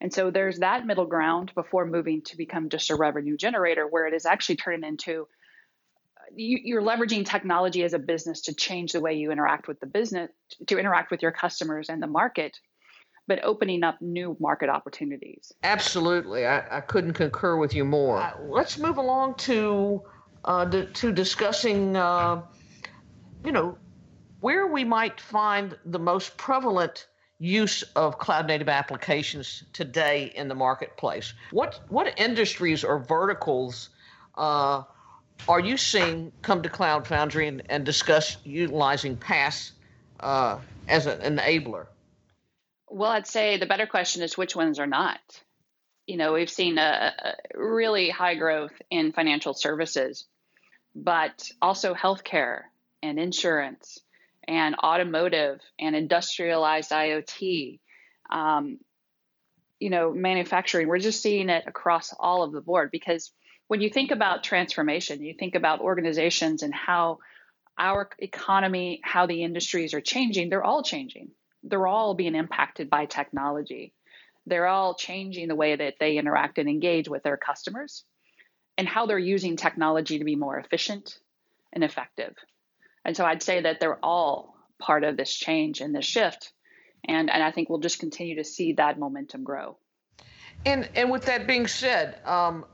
And 0.01 0.13
so 0.13 0.31
there's 0.31 0.61
that 0.61 0.87
middle 0.87 1.07
ground 1.07 1.53
before 1.55 1.87
moving 1.87 2.23
to 2.23 2.37
become 2.37 2.71
just 2.71 2.91
a 2.91 2.97
revenue 2.97 3.37
generator, 3.37 3.87
where 3.87 4.07
it 4.07 4.15
is 4.15 4.27
actually 4.27 4.57
turning 4.57 4.85
into 4.89 5.29
you, 6.35 6.79
are 6.79 6.83
leveraging 6.83 7.27
technology 7.27 7.83
as 7.85 7.93
a 7.93 7.99
business 7.99 8.43
to 8.43 8.55
change 8.55 8.93
the 8.93 9.01
way 9.01 9.15
you 9.15 9.31
interact 9.31 9.69
with 9.69 9.81
the 9.81 9.87
business, 9.87 10.31
to 10.67 10.79
interact 10.79 11.11
with 11.11 11.23
your 11.23 11.33
customers 11.33 11.89
and 11.89 12.03
the 12.03 12.07
market, 12.07 12.59
but 13.27 13.43
opening 13.45 13.85
up 13.85 14.01
new 14.01 14.37
market 14.41 14.69
opportunities. 14.69 15.53
Absolutely. 15.63 16.47
I, 16.47 16.79
I 16.79 16.81
couldn't 16.81 17.15
concur 17.15 17.57
with 17.57 17.75
you 17.75 17.85
more. 17.85 18.19
Uh, 18.19 18.33
let's 18.43 18.79
move 18.79 18.99
along 18.99 19.35
to 19.37 20.03
uh, 20.45 20.69
to, 20.69 20.87
to, 20.87 21.13
discussing, 21.13 21.97
uh, 21.97 22.43
you 23.45 23.53
know, 23.53 23.79
where 24.41 24.67
we 24.67 24.83
might 24.83 25.21
find 25.21 25.79
the 25.85 26.01
most 26.01 26.37
prevalent 26.37 27.07
use 27.39 27.83
of 27.95 28.19
cloud 28.19 28.49
native 28.49 28.69
applications 28.69 29.63
today 29.73 30.33
in 30.35 30.49
the 30.49 30.55
marketplace. 30.55 31.35
What 31.53 31.81
what 31.89 32.13
industries 32.19 32.83
or 32.83 32.99
verticals 32.99 33.91
uh, 34.37 34.83
are 35.49 35.61
you 35.61 35.77
seeing 35.77 36.33
come 36.43 36.63
to 36.63 36.69
Cloud 36.69 37.07
Foundry 37.09 37.49
and, 37.49 37.63
and 37.69 37.85
discuss 37.85 38.37
utilizing 38.45 39.17
PaaS 39.17 39.73
uh, 40.21 40.59
as 40.89 41.07
an 41.07 41.37
enabler? 41.37 41.87
Well, 42.89 43.11
I'd 43.11 43.27
say 43.27 43.57
the 43.57 43.67
better 43.67 43.87
question 43.87 44.23
is 44.23 44.37
which 44.37 44.55
ones 44.55 44.79
are 44.79 44.87
not. 44.87 45.21
You 46.07 46.17
know, 46.17 46.35
we've 46.35 46.51
seen 46.51 46.79
a, 46.79 47.13
a 47.19 47.59
really 47.59 48.11
high 48.11 48.35
growth 48.35 48.73
in 48.91 49.13
financial 49.13 49.55
services, 49.55 50.27
but 50.95 51.51
also 51.61 51.95
healthcare 51.95 52.63
and 53.03 53.19
insurance 53.19 53.99
and 54.47 54.75
automotive 54.77 55.61
and 55.79 55.97
industrialized 55.97 56.91
IoT. 56.91 57.79
Um, 58.31 58.79
you 59.79 59.91
know, 59.91 60.13
manufacturing. 60.13 60.87
We're 60.87 60.99
just 60.99 61.23
seeing 61.23 61.49
it 61.49 61.65
across 61.67 62.15
all 62.19 62.45
of 62.45 62.53
the 62.53 62.61
board 62.61 62.91
because 62.93 63.33
when 63.69 63.81
you 63.81 63.91
think 63.91 64.11
about 64.11 64.45
transformation, 64.45 65.23
you 65.23 65.35
think 65.35 65.55
about 65.55 65.81
organizations 65.81 66.63
and 66.63 66.75
how 66.75 67.19
our 67.79 68.11
economy, 68.19 69.01
how 69.03 69.27
the 69.27 69.43
industries 69.43 69.95
are 69.95 70.01
changing, 70.01 70.49
they're 70.49 70.65
all 70.65 70.83
changing. 70.83 71.31
They're 71.63 71.87
all 71.87 72.15
being 72.15 72.35
impacted 72.35 72.91
by 72.91 73.07
technology. 73.07 73.95
They're 74.47 74.67
all 74.67 74.95
changing 74.95 75.49
the 75.49 75.55
way 75.55 75.77
that 75.77 75.95
they 76.01 76.19
interact 76.19 76.59
and 76.59 76.69
engage 76.69 77.09
with 77.09 77.23
their 77.23 77.37
customers 77.37 78.05
and 78.77 78.89
how 78.89 79.07
they're 79.07 79.19
using 79.19 79.57
technology 79.57 80.19
to 80.19 80.25
be 80.25 80.37
more 80.37 80.59
efficient 80.59 81.19
and 81.73 81.85
effective. 81.85 82.35
And 83.05 83.17
so 83.17 83.25
I'd 83.25 83.43
say 83.43 83.61
that 83.61 83.81
they're 83.81 84.05
all 84.05 84.57
part 84.79 85.05
of 85.05 85.17
this 85.17 85.33
change 85.33 85.81
and 85.81 85.95
this 85.95 86.05
shift. 86.05 86.53
And, 87.05 87.31
and 87.31 87.43
I 87.43 87.51
think 87.53 87.69
we'll 87.69 87.81
just 87.81 88.01
continue 88.01 88.37
to 88.37 88.45
see 88.45 88.75
that 88.75 88.99
momentum 88.99 89.45
grow. 89.45 89.77
And, 90.65 90.89
and 90.95 91.11
with 91.11 91.27
that 91.27 91.47
being 91.47 91.67
said, 91.67 92.19
um, 92.25 92.65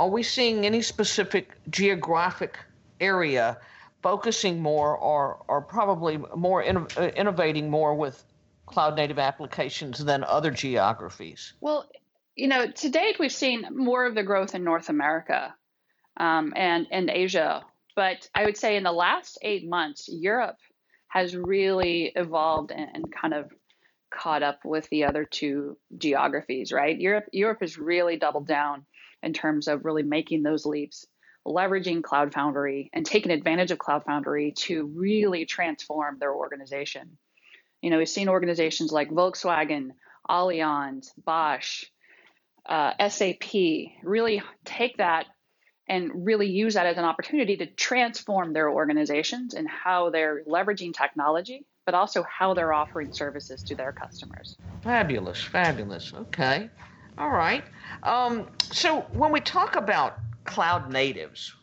are 0.00 0.08
we 0.08 0.22
seeing 0.22 0.64
any 0.64 0.80
specific 0.80 1.58
geographic 1.68 2.58
area 3.00 3.58
focusing 4.02 4.62
more 4.62 4.96
or, 4.96 5.44
or 5.46 5.60
probably 5.60 6.16
more 6.34 6.64
uh, 6.64 7.10
innovating 7.14 7.68
more 7.68 7.94
with 7.94 8.24
cloud 8.64 8.96
native 8.96 9.18
applications 9.18 10.02
than 10.02 10.24
other 10.24 10.50
geographies? 10.50 11.52
Well, 11.60 11.86
you 12.34 12.48
know, 12.48 12.70
to 12.70 12.88
date, 12.88 13.18
we've 13.18 13.30
seen 13.30 13.66
more 13.70 14.06
of 14.06 14.14
the 14.14 14.22
growth 14.22 14.54
in 14.54 14.64
North 14.64 14.88
America 14.88 15.54
um, 16.16 16.54
and, 16.56 16.86
and 16.90 17.10
Asia. 17.10 17.62
But 17.94 18.26
I 18.34 18.46
would 18.46 18.56
say 18.56 18.78
in 18.78 18.84
the 18.84 18.92
last 18.92 19.38
eight 19.42 19.68
months, 19.68 20.08
Europe 20.10 20.56
has 21.08 21.36
really 21.36 22.10
evolved 22.16 22.70
and, 22.70 22.88
and 22.94 23.12
kind 23.12 23.34
of 23.34 23.50
caught 24.10 24.42
up 24.42 24.60
with 24.64 24.88
the 24.88 25.04
other 25.04 25.26
two 25.26 25.76
geographies, 25.98 26.72
right? 26.72 26.98
Europe, 26.98 27.26
Europe 27.32 27.58
has 27.60 27.76
really 27.76 28.16
doubled 28.16 28.46
down 28.46 28.86
in 29.22 29.32
terms 29.32 29.68
of 29.68 29.84
really 29.84 30.02
making 30.02 30.42
those 30.42 30.66
leaps, 30.66 31.06
leveraging 31.46 32.02
Cloud 32.02 32.34
Foundry 32.34 32.90
and 32.92 33.04
taking 33.04 33.32
advantage 33.32 33.70
of 33.70 33.78
Cloud 33.78 34.04
Foundry 34.04 34.52
to 34.52 34.86
really 34.86 35.46
transform 35.46 36.18
their 36.18 36.34
organization. 36.34 37.18
You 37.80 37.90
know, 37.90 37.98
we've 37.98 38.08
seen 38.08 38.28
organizations 38.28 38.92
like 38.92 39.10
Volkswagen, 39.10 39.90
Allianz, 40.28 41.08
Bosch, 41.24 41.84
uh, 42.66 42.92
SAP 43.08 43.52
really 44.02 44.42
take 44.64 44.98
that 44.98 45.26
and 45.88 46.24
really 46.24 46.48
use 46.48 46.74
that 46.74 46.86
as 46.86 46.98
an 46.98 47.04
opportunity 47.04 47.56
to 47.56 47.66
transform 47.66 48.52
their 48.52 48.70
organizations 48.70 49.54
and 49.54 49.68
how 49.68 50.10
they're 50.10 50.44
leveraging 50.44 50.94
technology, 50.94 51.66
but 51.84 51.94
also 51.94 52.22
how 52.22 52.54
they're 52.54 52.72
offering 52.72 53.12
services 53.12 53.64
to 53.64 53.74
their 53.74 53.90
customers. 53.90 54.56
Fabulous, 54.82 55.42
fabulous. 55.42 56.12
Okay. 56.14 56.70
All 57.18 57.30
right. 57.30 57.64
Um, 58.02 58.48
so 58.60 59.00
when 59.12 59.32
we 59.32 59.40
talk 59.40 59.76
about 59.76 60.18
cloud 60.44 60.92
natives, 60.92 61.54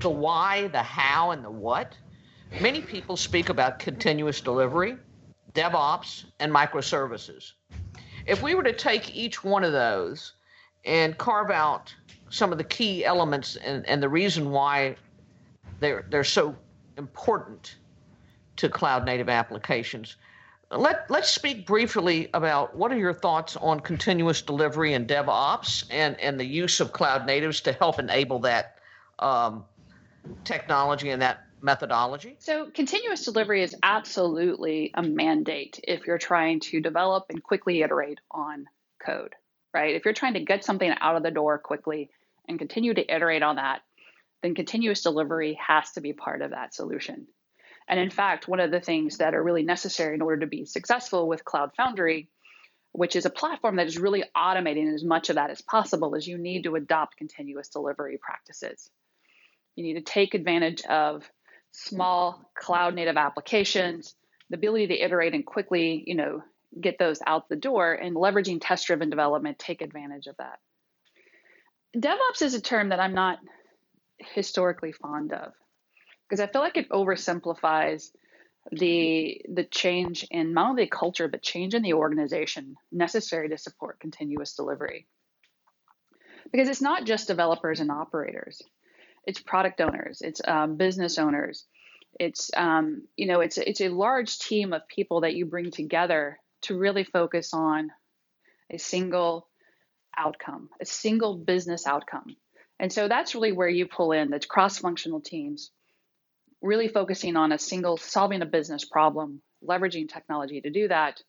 the 0.00 0.10
why, 0.10 0.68
the 0.68 0.82
how, 0.82 1.32
and 1.32 1.44
the 1.44 1.50
what, 1.50 1.96
many 2.60 2.80
people 2.80 3.16
speak 3.16 3.48
about 3.48 3.78
continuous 3.78 4.40
delivery, 4.40 4.96
DevOps, 5.54 6.26
and 6.38 6.52
microservices. 6.52 7.52
If 8.26 8.42
we 8.42 8.54
were 8.54 8.62
to 8.62 8.72
take 8.72 9.14
each 9.16 9.42
one 9.42 9.64
of 9.64 9.72
those 9.72 10.34
and 10.84 11.16
carve 11.16 11.50
out 11.50 11.94
some 12.28 12.52
of 12.52 12.58
the 12.58 12.64
key 12.64 13.04
elements 13.04 13.56
and, 13.56 13.86
and 13.86 14.02
the 14.02 14.08
reason 14.08 14.50
why 14.50 14.96
they're, 15.80 16.04
they're 16.10 16.24
so 16.24 16.54
important 16.98 17.76
to 18.56 18.68
cloud 18.68 19.04
native 19.04 19.28
applications, 19.28 20.16
let, 20.70 21.10
let's 21.10 21.30
speak 21.30 21.66
briefly 21.66 22.28
about 22.34 22.76
what 22.76 22.92
are 22.92 22.98
your 22.98 23.14
thoughts 23.14 23.56
on 23.56 23.80
continuous 23.80 24.42
delivery 24.42 24.94
and 24.94 25.06
DevOps 25.06 25.84
and, 25.90 26.18
and 26.20 26.40
the 26.40 26.44
use 26.44 26.80
of 26.80 26.92
cloud 26.92 27.26
natives 27.26 27.60
to 27.62 27.72
help 27.72 27.98
enable 27.98 28.40
that 28.40 28.78
um, 29.18 29.64
technology 30.44 31.10
and 31.10 31.22
that 31.22 31.44
methodology? 31.62 32.36
So, 32.40 32.70
continuous 32.74 33.24
delivery 33.24 33.62
is 33.62 33.76
absolutely 33.82 34.90
a 34.94 35.02
mandate 35.02 35.80
if 35.84 36.06
you're 36.06 36.18
trying 36.18 36.60
to 36.60 36.80
develop 36.80 37.26
and 37.30 37.42
quickly 37.42 37.82
iterate 37.82 38.18
on 38.30 38.66
code, 39.04 39.34
right? 39.72 39.94
If 39.94 40.04
you're 40.04 40.14
trying 40.14 40.34
to 40.34 40.40
get 40.40 40.64
something 40.64 40.92
out 41.00 41.16
of 41.16 41.22
the 41.22 41.30
door 41.30 41.58
quickly 41.58 42.10
and 42.48 42.58
continue 42.58 42.92
to 42.92 43.14
iterate 43.14 43.42
on 43.42 43.56
that, 43.56 43.82
then 44.42 44.54
continuous 44.54 45.02
delivery 45.02 45.58
has 45.64 45.92
to 45.92 46.00
be 46.00 46.12
part 46.12 46.42
of 46.42 46.50
that 46.50 46.74
solution. 46.74 47.26
And 47.88 48.00
in 48.00 48.10
fact, 48.10 48.48
one 48.48 48.60
of 48.60 48.70
the 48.70 48.80
things 48.80 49.18
that 49.18 49.34
are 49.34 49.42
really 49.42 49.62
necessary 49.62 50.14
in 50.14 50.22
order 50.22 50.40
to 50.40 50.46
be 50.46 50.64
successful 50.64 51.28
with 51.28 51.44
Cloud 51.44 51.70
Foundry, 51.76 52.28
which 52.92 53.14
is 53.14 53.26
a 53.26 53.30
platform 53.30 53.76
that 53.76 53.86
is 53.86 53.98
really 53.98 54.24
automating 54.36 54.92
as 54.92 55.04
much 55.04 55.28
of 55.30 55.36
that 55.36 55.50
as 55.50 55.60
possible, 55.60 56.14
is 56.14 56.26
you 56.26 56.38
need 56.38 56.64
to 56.64 56.74
adopt 56.74 57.16
continuous 57.16 57.68
delivery 57.68 58.18
practices. 58.20 58.90
You 59.76 59.84
need 59.84 59.94
to 59.94 60.00
take 60.00 60.34
advantage 60.34 60.82
of 60.82 61.30
small 61.72 62.50
cloud 62.56 62.94
native 62.94 63.16
applications, 63.16 64.14
the 64.50 64.56
ability 64.56 64.88
to 64.88 65.04
iterate 65.04 65.34
and 65.34 65.44
quickly, 65.44 66.02
you 66.06 66.14
know, 66.14 66.42
get 66.80 66.98
those 66.98 67.20
out 67.26 67.48
the 67.48 67.56
door 67.56 67.92
and 67.92 68.16
leveraging 68.16 68.58
test 68.60 68.86
driven 68.86 69.10
development, 69.10 69.58
take 69.58 69.82
advantage 69.82 70.26
of 70.26 70.36
that. 70.38 70.58
DevOps 71.96 72.42
is 72.42 72.54
a 72.54 72.60
term 72.60 72.90
that 72.90 73.00
I'm 73.00 73.14
not 73.14 73.38
historically 74.18 74.92
fond 74.92 75.32
of 75.32 75.52
because 76.28 76.40
I 76.40 76.46
feel 76.46 76.62
like 76.62 76.76
it 76.76 76.90
oversimplifies 76.90 78.10
the 78.72 79.42
the 79.52 79.64
change 79.64 80.26
in 80.30 80.52
not 80.52 80.70
only 80.70 80.84
the 80.84 80.90
culture 80.90 81.28
but 81.28 81.42
change 81.42 81.74
in 81.74 81.82
the 81.82 81.92
organization 81.92 82.76
necessary 82.90 83.48
to 83.48 83.58
support 83.58 84.00
continuous 84.00 84.54
delivery. 84.54 85.06
Because 86.52 86.68
it's 86.68 86.80
not 86.80 87.04
just 87.04 87.28
developers 87.28 87.80
and 87.80 87.90
operators; 87.90 88.62
it's 89.26 89.40
product 89.40 89.80
owners, 89.80 90.20
it's 90.20 90.40
um, 90.46 90.76
business 90.76 91.18
owners, 91.18 91.64
it's 92.18 92.50
um, 92.56 93.02
you 93.16 93.26
know 93.26 93.40
it's 93.40 93.58
it's 93.58 93.80
a 93.80 93.88
large 93.88 94.38
team 94.38 94.72
of 94.72 94.88
people 94.88 95.20
that 95.20 95.34
you 95.34 95.46
bring 95.46 95.70
together 95.70 96.38
to 96.62 96.78
really 96.78 97.04
focus 97.04 97.52
on 97.52 97.90
a 98.70 98.78
single 98.78 99.48
outcome, 100.16 100.70
a 100.80 100.86
single 100.86 101.36
business 101.36 101.86
outcome. 101.86 102.36
And 102.78 102.92
so 102.92 103.08
that's 103.08 103.34
really 103.34 103.52
where 103.52 103.68
you 103.68 103.86
pull 103.86 104.12
in 104.12 104.30
the 104.30 104.40
cross-functional 104.40 105.20
teams 105.20 105.70
really 106.62 106.88
focusing 106.88 107.36
on 107.36 107.52
a 107.52 107.58
single 107.58 107.96
solving 107.96 108.42
a 108.42 108.46
business 108.46 108.84
problem, 108.84 109.40
leveraging 109.66 110.08
technology 110.08 110.60
to 110.60 110.70
do 110.70 110.88
that. 110.88 111.22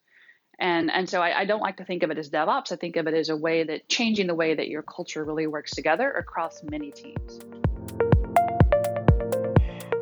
And, 0.60 0.90
and 0.92 1.08
so 1.08 1.22
I, 1.22 1.42
I, 1.42 1.46
don't 1.46 1.60
like 1.60 1.78
to 1.78 1.86
think 1.86 2.02
of 2.02 2.10
it 2.10 2.18
as 2.18 2.32
DevOps. 2.32 2.72
I 2.72 2.78
think 2.78 2.96
of 2.96 3.06
it 3.06 3.14
as 3.14 3.30
a 3.30 3.38
way 3.38 3.64
that 3.64 3.88
changing 3.90 4.26
the 4.26 4.34
way 4.34 4.56
that 4.56 4.68
your 4.70 4.82
culture 4.82 5.24
really 5.24 5.46
works 5.46 5.72
together 5.72 6.12
across 6.12 6.64
many 6.64 6.92
teams. 6.92 7.40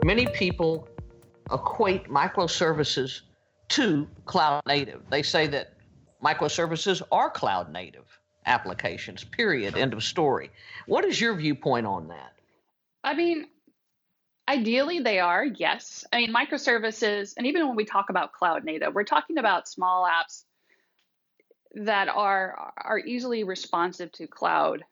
Many 0.05 0.27
people 0.27 0.87
equate 1.51 2.07
microservices 2.07 3.21
to 3.69 4.07
cloud 4.25 4.61
native. 4.65 5.01
They 5.09 5.23
say 5.23 5.47
that 5.47 5.73
microservices 6.23 7.01
are 7.11 7.29
cloud 7.29 7.71
native 7.71 8.05
applications, 8.45 9.23
period, 9.23 9.75
end 9.75 9.93
of 9.93 10.03
story. 10.03 10.51
What 10.85 11.03
is 11.05 11.19
your 11.19 11.35
viewpoint 11.35 11.85
on 11.85 12.07
that? 12.09 12.33
I 13.03 13.13
mean, 13.13 13.47
Ideally, 14.47 14.99
they 14.99 15.19
are, 15.19 15.43
yes. 15.43 16.05
I 16.13 16.17
mean, 16.17 16.33
microservices, 16.33 17.33
and 17.35 17.47
even 17.47 17.67
when 17.67 17.75
we 17.75 17.85
talk 17.85 18.09
about 18.09 18.31
cloud 18.31 18.63
native, 18.63 18.93
we're 18.93 19.03
talking 19.03 19.39
about 19.39 19.67
small 19.67 20.07
apps 20.07 20.43
that 21.73 22.07
are 22.07 22.73
are 22.77 22.99
easily 22.99 23.43
responsive 23.43 24.11
to 24.13 24.27
cloud 24.27 24.85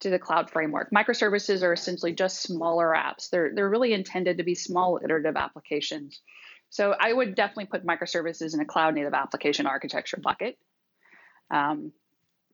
to 0.00 0.10
the 0.10 0.18
cloud 0.18 0.50
framework. 0.50 0.90
Microservices 0.90 1.62
are 1.62 1.72
essentially 1.72 2.12
just 2.12 2.42
smaller 2.42 2.94
apps. 2.94 3.30
They're 3.30 3.50
they're 3.54 3.68
really 3.68 3.94
intended 3.94 4.36
to 4.38 4.44
be 4.44 4.54
small 4.54 5.00
iterative 5.02 5.36
applications. 5.36 6.20
So 6.68 6.94
I 6.98 7.12
would 7.12 7.34
definitely 7.34 7.66
put 7.66 7.86
microservices 7.86 8.52
in 8.52 8.60
a 8.60 8.66
cloud 8.66 8.94
native 8.94 9.14
application 9.14 9.66
architecture 9.66 10.18
bucket. 10.22 10.58
Um, 11.50 11.92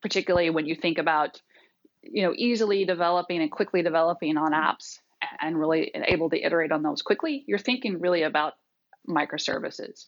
particularly 0.03 0.51
when 0.51 0.67
you 0.67 0.77
think 0.77 0.99
about 0.99 1.43
you 2.03 2.23
know 2.23 2.33
easily 2.37 2.85
developing 2.85 3.43
and 3.43 3.51
quickly 3.51 3.83
developing 3.83 4.37
on 4.37 4.53
apps 4.53 5.01
and 5.41 5.59
really 5.59 5.91
able 5.95 6.31
to 6.31 6.41
iterate 6.41 6.73
on 6.73 6.83
those 6.83 7.03
quickly, 7.03 7.45
you're 7.47 7.59
thinking 7.59 8.01
really 8.01 8.23
about 8.23 8.55
microservices. 9.09 10.07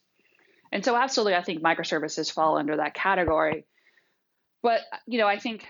And 0.70 0.84
so, 0.84 0.96
absolutely, 0.96 1.34
I 1.34 1.42
think 1.42 1.62
microservices 1.62 2.32
fall 2.32 2.56
under 2.56 2.76
that 2.78 2.94
category. 2.94 3.66
But 4.62 4.80
you 5.06 5.18
know, 5.18 5.26
I 5.26 5.38
think 5.38 5.66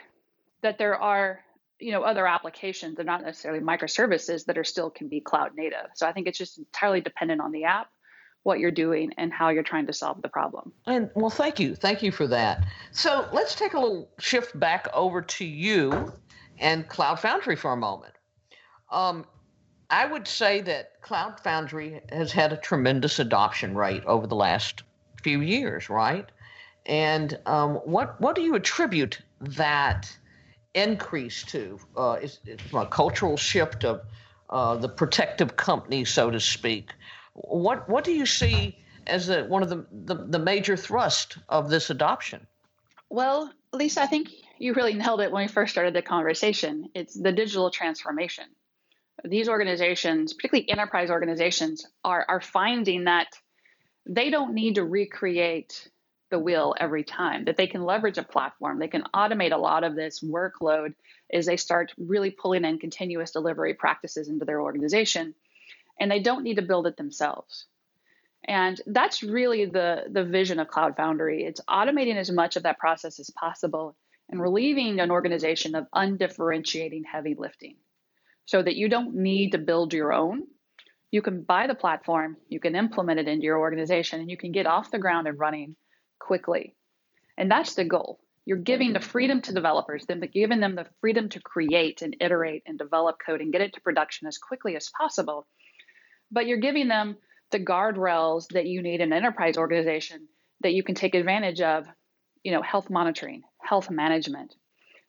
that 0.63 0.79
there 0.79 0.97
are 0.97 1.41
you 1.81 1.93
know 1.93 2.03
other 2.03 2.27
applications 2.27 2.97
that 2.97 3.03
are 3.03 3.07
not 3.07 3.23
necessarily 3.23 3.61
microservices 3.61 4.45
that 4.47 4.57
are 4.57 4.65
still 4.65 4.91
can 4.91 5.09
be 5.09 5.21
cloud 5.21 5.51
native. 5.57 5.87
So 5.95 6.07
I 6.07 6.13
think 6.13 6.29
it's 6.29 6.39
just 6.39 6.59
entirely 6.59 7.01
dependent 7.01 7.41
on 7.41 7.51
the 7.51 7.65
app, 7.65 7.89
what 8.45 8.61
you're 8.61 8.71
doing, 8.71 9.13
and 9.19 9.33
how 9.33 9.49
you're 9.49 9.65
trying 9.65 9.87
to 9.87 9.93
solve 9.93 10.23
the 10.23 10.29
problem. 10.29 10.73
And 10.87 11.11
well, 11.15 11.31
thank 11.31 11.59
you, 11.59 11.75
thank 11.75 12.03
you 12.03 12.13
for 12.13 12.29
that. 12.29 12.65
So 12.93 13.29
let's 13.33 13.57
take 13.57 13.75
a 13.75 13.81
little 13.81 14.11
shift 14.21 14.59
back 14.59 14.87
over 14.95 15.23
to 15.23 15.45
you 15.45 16.13
and 16.59 16.89
Cloud 16.89 17.19
Foundry 17.21 17.57
for 17.57 17.73
a 17.73 17.77
moment. 17.77 18.15
Um, 18.91 19.27
I 19.93 20.07
would 20.07 20.27
say 20.27 20.63
that 20.63 21.03
Cloud 21.03 21.39
Foundry 21.41 22.01
has 22.09 22.33
had 22.33 22.51
a 22.51 22.57
tremendous 22.57 23.19
adoption 23.19 23.75
rate 23.77 24.03
over 24.07 24.27
the 24.27 24.35
last 24.35 24.85
few 25.23 25.43
years, 25.43 25.91
right? 25.91 26.27
And 26.87 27.39
um, 27.45 27.75
what 27.85 28.19
what 28.19 28.35
do 28.35 28.41
you 28.41 28.55
attribute 28.55 29.21
that 29.41 30.11
increase 30.73 31.43
to? 31.45 31.79
Uh, 31.95 32.19
is, 32.23 32.41
is 32.47 32.59
a 32.73 32.87
cultural 32.87 33.37
shift 33.37 33.85
of 33.85 34.01
uh, 34.49 34.77
the 34.77 34.89
protective 34.89 35.59
company, 35.59 36.07
so 36.07 36.31
to 36.31 36.41
speak? 36.41 36.95
What 37.35 37.87
what 37.87 38.03
do 38.03 38.13
you 38.13 38.25
see 38.25 38.79
as 39.07 39.29
one 39.29 39.63
of 39.63 39.69
the, 39.69 39.85
the, 39.93 40.15
the 40.15 40.39
major 40.39 40.75
thrust 40.75 41.37
of 41.51 41.69
this 41.69 41.91
adoption? 41.91 42.47
Well, 43.11 43.53
Lisa, 43.75 44.03
I 44.03 44.07
think 44.07 44.31
you 44.59 44.73
really 44.73 44.95
nailed 44.95 45.21
it 45.21 45.31
when 45.31 45.45
we 45.45 45.49
first 45.49 45.73
started 45.73 45.93
the 45.93 46.01
conversation. 46.01 46.89
It's 46.95 47.13
the 47.13 47.33
digital 47.33 47.71
transformation. 47.71 48.47
These 49.25 49.49
organizations, 49.49 50.33
particularly 50.33 50.69
enterprise 50.71 51.11
organizations, 51.11 51.87
are, 52.05 52.25
are 52.29 52.41
finding 52.41 53.05
that 53.05 53.29
they 54.07 54.31
don't 54.31 54.55
need 54.55 54.77
to 54.77 54.85
recreate 54.85 55.89
the 56.31 56.39
wheel 56.39 56.75
every 56.81 57.05
time, 57.05 57.45
that 57.45 57.57
they 57.57 57.67
can 57.67 57.85
leverage 57.85 58.19
a 58.19 58.23
platform. 58.23 58.79
They 58.79 58.89
can 58.89 59.05
automate 59.15 59.53
a 59.53 59.59
lot 59.59 59.85
of 59.85 59.95
this 59.95 60.21
workload 60.21 60.95
as 61.33 61.47
they 61.47 61.57
start 61.57 61.93
really 61.99 62.31
pulling 62.31 62.65
in 62.65 62.79
continuous 62.79 63.31
delivery 63.31 63.75
practices 63.75 64.29
into 64.29 64.45
their 64.45 64.61
organization. 64.61 65.35
And 66.01 66.11
they 66.11 66.21
don't 66.21 66.43
need 66.43 66.57
to 66.57 66.63
build 66.63 66.87
it 66.87 66.97
themselves. 66.97 67.67
And 68.45 68.81
that's 68.87 69.23
really 69.23 69.67
the, 69.67 70.05
the 70.11 70.25
vision 70.25 70.59
of 70.59 70.69
Cloud 70.69 70.97
Foundry. 70.97 71.45
It's 71.45 71.61
automating 71.69 72.17
as 72.17 72.31
much 72.31 72.57
of 72.57 72.65
that 72.65 72.79
process 72.79 73.21
as 73.21 73.31
possible 73.31 73.95
and 74.29 74.41
relieving 74.41 74.99
an 74.99 75.11
organization 75.11 75.75
of 75.75 75.87
undifferentiating 75.95 77.05
heavy 77.05 77.37
lifting 77.39 77.77
so 78.45 78.63
that 78.63 78.77
you 78.77 78.89
don't 78.89 79.15
need 79.15 79.53
to 79.53 79.59
build 79.59 79.93
your 79.93 80.13
own. 80.13 80.43
You 81.11 81.23
can 81.23 81.43
buy 81.43 81.67
the 81.67 81.75
platform, 81.75 82.37
you 82.49 82.59
can 82.59 82.75
implement 82.75 83.21
it 83.21 83.29
into 83.29 83.45
your 83.45 83.59
organization, 83.59 84.21
and 84.21 84.31
you 84.31 84.37
can 84.37 84.53
get 84.53 84.67
off 84.67 84.91
the 84.91 84.99
ground 84.99 85.29
and 85.29 85.39
running 85.39 85.77
quickly. 86.19 86.75
And 87.37 87.51
that's 87.51 87.75
the 87.75 87.85
goal. 87.85 88.19
You're 88.45 88.59
giving 88.59 88.93
the 88.93 89.01
freedom 89.01 89.41
to 89.43 89.53
developers, 89.53 90.05
then 90.07 90.21
giving 90.33 90.61
them 90.61 90.75
the 90.75 90.87
freedom 91.01 91.29
to 91.31 91.41
create 91.41 92.03
and 92.03 92.17
iterate 92.21 92.63
and 92.67 92.79
develop 92.79 93.17
code 93.25 93.41
and 93.41 93.53
get 93.53 93.61
it 93.61 93.75
to 93.75 93.81
production 93.81 94.27
as 94.27 94.39
quickly 94.39 94.75
as 94.75 94.91
possible. 94.99 95.47
But 96.31 96.47
you're 96.47 96.59
giving 96.59 96.89
them 96.89 97.17
the 97.53 97.61
guardrails 97.61 98.49
that 98.49 98.67
you 98.67 98.83
need 98.83 99.01
in 99.01 99.13
an 99.13 99.13
enterprise 99.13 99.57
organization 99.57 100.27
that 100.63 100.73
you 100.73 100.83
can 100.83 100.95
take 100.95 101.15
advantage 101.15 101.61
of, 101.61 101.87
you 102.43 102.53
know, 102.53 102.63
health 102.63 102.91
monitoring, 102.91 103.43
health 103.61 103.91
management, 103.91 104.55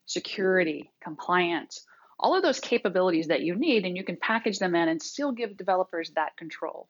security, 0.05 0.91
compliance, 1.01 1.85
all 2.23 2.35
of 2.37 2.41
those 2.41 2.59
capabilities 2.59 3.27
that 3.27 3.41
you 3.41 3.53
need, 3.53 3.85
and 3.85 3.97
you 3.97 4.03
can 4.03 4.15
package 4.15 4.57
them 4.57 4.73
in 4.73 4.87
and 4.87 5.01
still 5.01 5.33
give 5.33 5.57
developers 5.57 6.11
that 6.15 6.35
control. 6.37 6.87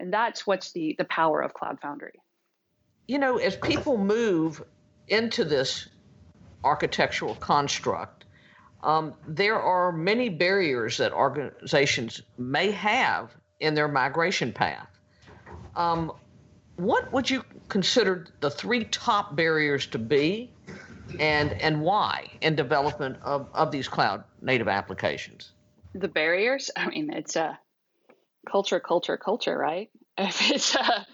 And 0.00 0.10
that's 0.10 0.46
what's 0.46 0.72
the, 0.72 0.94
the 0.96 1.04
power 1.04 1.42
of 1.42 1.52
Cloud 1.52 1.78
Foundry. 1.82 2.14
You 3.06 3.18
know, 3.18 3.36
as 3.36 3.56
people 3.56 3.98
move 3.98 4.62
into 5.08 5.44
this 5.44 5.88
architectural 6.64 7.34
construct, 7.34 8.24
um, 8.82 9.12
there 9.28 9.60
are 9.60 9.92
many 9.92 10.30
barriers 10.30 10.96
that 10.96 11.12
organizations 11.12 12.22
may 12.38 12.70
have 12.70 13.36
in 13.60 13.74
their 13.74 13.88
migration 13.88 14.50
path. 14.50 14.88
Um, 15.76 16.12
what 16.76 17.12
would 17.12 17.28
you 17.28 17.44
consider 17.68 18.28
the 18.40 18.50
three 18.50 18.84
top 18.84 19.36
barriers 19.36 19.86
to 19.88 19.98
be, 19.98 20.50
and 21.18 21.52
and 21.60 21.80
why 21.82 22.28
in 22.40 22.54
development 22.56 23.18
of, 23.22 23.48
of 23.54 23.70
these 23.70 23.88
cloud 23.88 24.24
native 24.40 24.68
applications? 24.68 25.52
The 25.94 26.08
barriers. 26.08 26.70
I 26.76 26.88
mean, 26.88 27.12
it's 27.12 27.36
a 27.36 27.58
culture, 28.48 28.80
culture, 28.80 29.16
culture, 29.16 29.56
right? 29.56 29.90
If 30.18 30.50
it's 30.50 30.74
a, 30.74 31.06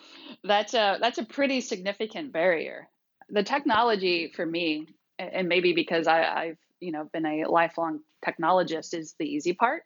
that's 0.42 0.74
a 0.74 0.98
that's 1.00 1.18
a 1.18 1.24
pretty 1.24 1.60
significant 1.60 2.32
barrier. 2.32 2.88
The 3.28 3.44
technology 3.44 4.32
for 4.34 4.44
me, 4.44 4.88
and 5.18 5.48
maybe 5.48 5.72
because 5.72 6.08
I, 6.08 6.22
I've 6.24 6.58
you 6.80 6.92
know 6.92 7.04
been 7.12 7.24
a 7.24 7.44
lifelong 7.48 8.00
technologist, 8.24 8.94
is 8.94 9.14
the 9.18 9.26
easy 9.26 9.52
part 9.52 9.84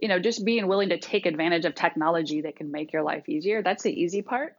you 0.00 0.08
know, 0.08 0.18
just 0.18 0.44
being 0.44 0.68
willing 0.68 0.90
to 0.90 0.98
take 0.98 1.26
advantage 1.26 1.64
of 1.64 1.74
technology 1.74 2.42
that 2.42 2.56
can 2.56 2.70
make 2.70 2.92
your 2.92 3.02
life 3.02 3.28
easier. 3.28 3.62
That's 3.62 3.82
the 3.82 3.92
easy 3.92 4.22
part. 4.22 4.56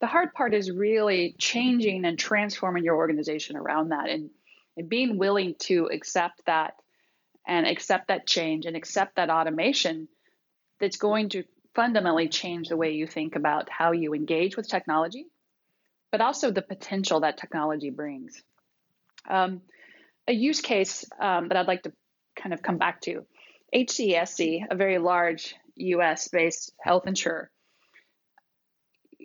The 0.00 0.06
hard 0.06 0.32
part 0.32 0.54
is 0.54 0.70
really 0.70 1.34
changing 1.38 2.04
and 2.04 2.18
transforming 2.18 2.84
your 2.84 2.96
organization 2.96 3.56
around 3.56 3.90
that 3.90 4.08
and, 4.08 4.30
and 4.76 4.88
being 4.88 5.18
willing 5.18 5.54
to 5.60 5.90
accept 5.92 6.46
that 6.46 6.74
and 7.46 7.66
accept 7.66 8.08
that 8.08 8.26
change 8.26 8.66
and 8.66 8.76
accept 8.76 9.16
that 9.16 9.30
automation 9.30 10.08
that's 10.78 10.96
going 10.96 11.28
to 11.30 11.44
fundamentally 11.74 12.28
change 12.28 12.68
the 12.68 12.76
way 12.76 12.92
you 12.92 13.06
think 13.06 13.36
about 13.36 13.68
how 13.68 13.92
you 13.92 14.14
engage 14.14 14.56
with 14.56 14.68
technology, 14.68 15.26
but 16.10 16.20
also 16.20 16.50
the 16.50 16.62
potential 16.62 17.20
that 17.20 17.36
technology 17.36 17.90
brings. 17.90 18.42
Um, 19.28 19.60
a 20.26 20.32
use 20.32 20.60
case 20.60 21.04
um, 21.20 21.48
that 21.48 21.56
I'd 21.56 21.68
like 21.68 21.82
to 21.82 21.92
kind 22.36 22.54
of 22.54 22.62
come 22.62 22.78
back 22.78 23.00
to 23.02 23.26
HCSC, 23.74 24.64
a 24.70 24.74
very 24.74 24.98
large 24.98 25.54
US 25.76 26.28
based 26.28 26.72
health 26.80 27.06
insurer, 27.06 27.50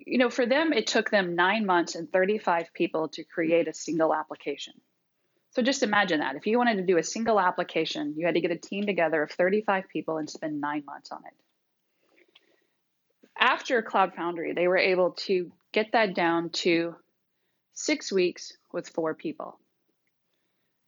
you 0.06 0.18
know, 0.18 0.30
for 0.30 0.46
them, 0.46 0.72
it 0.72 0.86
took 0.86 1.10
them 1.10 1.34
nine 1.34 1.66
months 1.66 1.96
and 1.96 2.10
35 2.10 2.72
people 2.72 3.08
to 3.08 3.24
create 3.24 3.66
a 3.66 3.74
single 3.74 4.14
application. 4.14 4.74
So 5.50 5.62
just 5.62 5.82
imagine 5.82 6.20
that. 6.20 6.36
If 6.36 6.46
you 6.46 6.58
wanted 6.58 6.76
to 6.76 6.86
do 6.86 6.96
a 6.96 7.02
single 7.02 7.40
application, 7.40 8.14
you 8.16 8.24
had 8.24 8.36
to 8.36 8.40
get 8.40 8.52
a 8.52 8.56
team 8.56 8.86
together 8.86 9.22
of 9.22 9.32
35 9.32 9.88
people 9.92 10.18
and 10.18 10.30
spend 10.30 10.60
nine 10.60 10.84
months 10.86 11.10
on 11.10 11.22
it. 11.26 11.34
after 13.38 13.82
Cloud 13.82 14.14
Foundry, 14.14 14.52
they 14.52 14.68
were 14.68 14.78
able 14.78 15.10
to 15.12 15.50
get 15.72 15.92
that 15.92 16.14
down 16.14 16.50
to 16.50 16.94
six 17.74 18.12
weeks 18.12 18.56
with 18.72 18.88
four 18.88 19.14
people. 19.14 19.58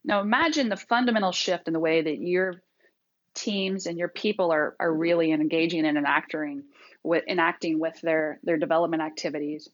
Now 0.03 0.21
imagine 0.21 0.69
the 0.69 0.77
fundamental 0.77 1.31
shift 1.31 1.67
in 1.67 1.73
the 1.73 1.79
way 1.79 2.01
that 2.01 2.17
your 2.17 2.61
teams 3.33 3.85
and 3.85 3.97
your 3.97 4.07
people 4.07 4.51
are, 4.51 4.75
are 4.79 4.93
really 4.93 5.31
engaging 5.31 5.85
and 5.85 5.97
enacting 5.97 6.63
with 7.03 7.23
enacting 7.27 7.79
with 7.79 7.99
their, 8.01 8.39
their 8.43 8.57
development 8.57 9.01
activities. 9.01 9.69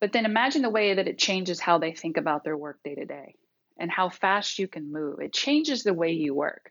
But 0.00 0.12
then 0.12 0.26
imagine 0.26 0.62
the 0.62 0.70
way 0.70 0.94
that 0.94 1.08
it 1.08 1.18
changes 1.18 1.58
how 1.58 1.78
they 1.78 1.92
think 1.92 2.16
about 2.16 2.44
their 2.44 2.56
work 2.56 2.78
day 2.84 2.94
to 2.94 3.04
day 3.04 3.34
and 3.78 3.90
how 3.90 4.08
fast 4.08 4.58
you 4.58 4.68
can 4.68 4.92
move. 4.92 5.20
It 5.20 5.32
changes 5.32 5.82
the 5.82 5.94
way 5.94 6.12
you 6.12 6.34
work 6.34 6.70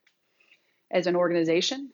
as 0.91 1.08
an 1.08 1.16
organization, 1.16 1.91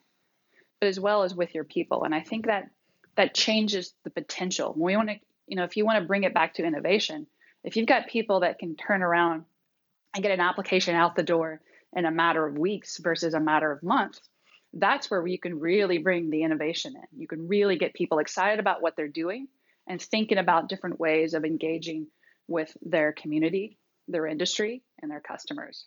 but 0.80 0.88
as 0.88 1.00
well 1.00 1.22
as 1.22 1.34
with 1.34 1.54
your 1.54 1.64
people. 1.64 2.04
And 2.04 2.14
I 2.14 2.20
think 2.20 2.46
that 2.46 2.70
that 3.16 3.34
changes 3.34 3.94
the 4.04 4.10
potential. 4.10 4.74
We 4.76 4.96
want 4.96 5.08
to, 5.08 5.16
you 5.46 5.56
know, 5.56 5.64
if 5.64 5.76
you 5.76 5.84
want 5.84 6.00
to 6.00 6.06
bring 6.06 6.24
it 6.24 6.34
back 6.34 6.54
to 6.54 6.64
innovation, 6.64 7.26
if 7.64 7.76
you've 7.76 7.86
got 7.86 8.08
people 8.08 8.40
that 8.40 8.58
can 8.58 8.76
turn 8.76 9.02
around 9.02 9.44
and 10.14 10.22
get 10.22 10.32
an 10.32 10.40
application 10.40 10.94
out 10.94 11.16
the 11.16 11.22
door 11.22 11.60
in 11.94 12.04
a 12.04 12.10
matter 12.10 12.46
of 12.46 12.58
weeks 12.58 12.98
versus 12.98 13.34
a 13.34 13.40
matter 13.40 13.70
of 13.70 13.82
months, 13.82 14.20
that's 14.72 15.10
where 15.10 15.26
you 15.26 15.38
can 15.38 15.60
really 15.60 15.98
bring 15.98 16.30
the 16.30 16.42
innovation 16.42 16.94
in. 16.96 17.20
You 17.20 17.28
can 17.28 17.46
really 17.46 17.76
get 17.76 17.94
people 17.94 18.18
excited 18.18 18.58
about 18.58 18.80
what 18.80 18.96
they're 18.96 19.08
doing 19.08 19.48
and 19.86 20.00
thinking 20.00 20.38
about 20.38 20.68
different 20.68 20.98
ways 20.98 21.34
of 21.34 21.44
engaging 21.44 22.06
with 22.48 22.74
their 22.82 23.12
community, 23.12 23.78
their 24.08 24.26
industry, 24.26 24.82
and 25.00 25.10
their 25.10 25.20
customers. 25.20 25.86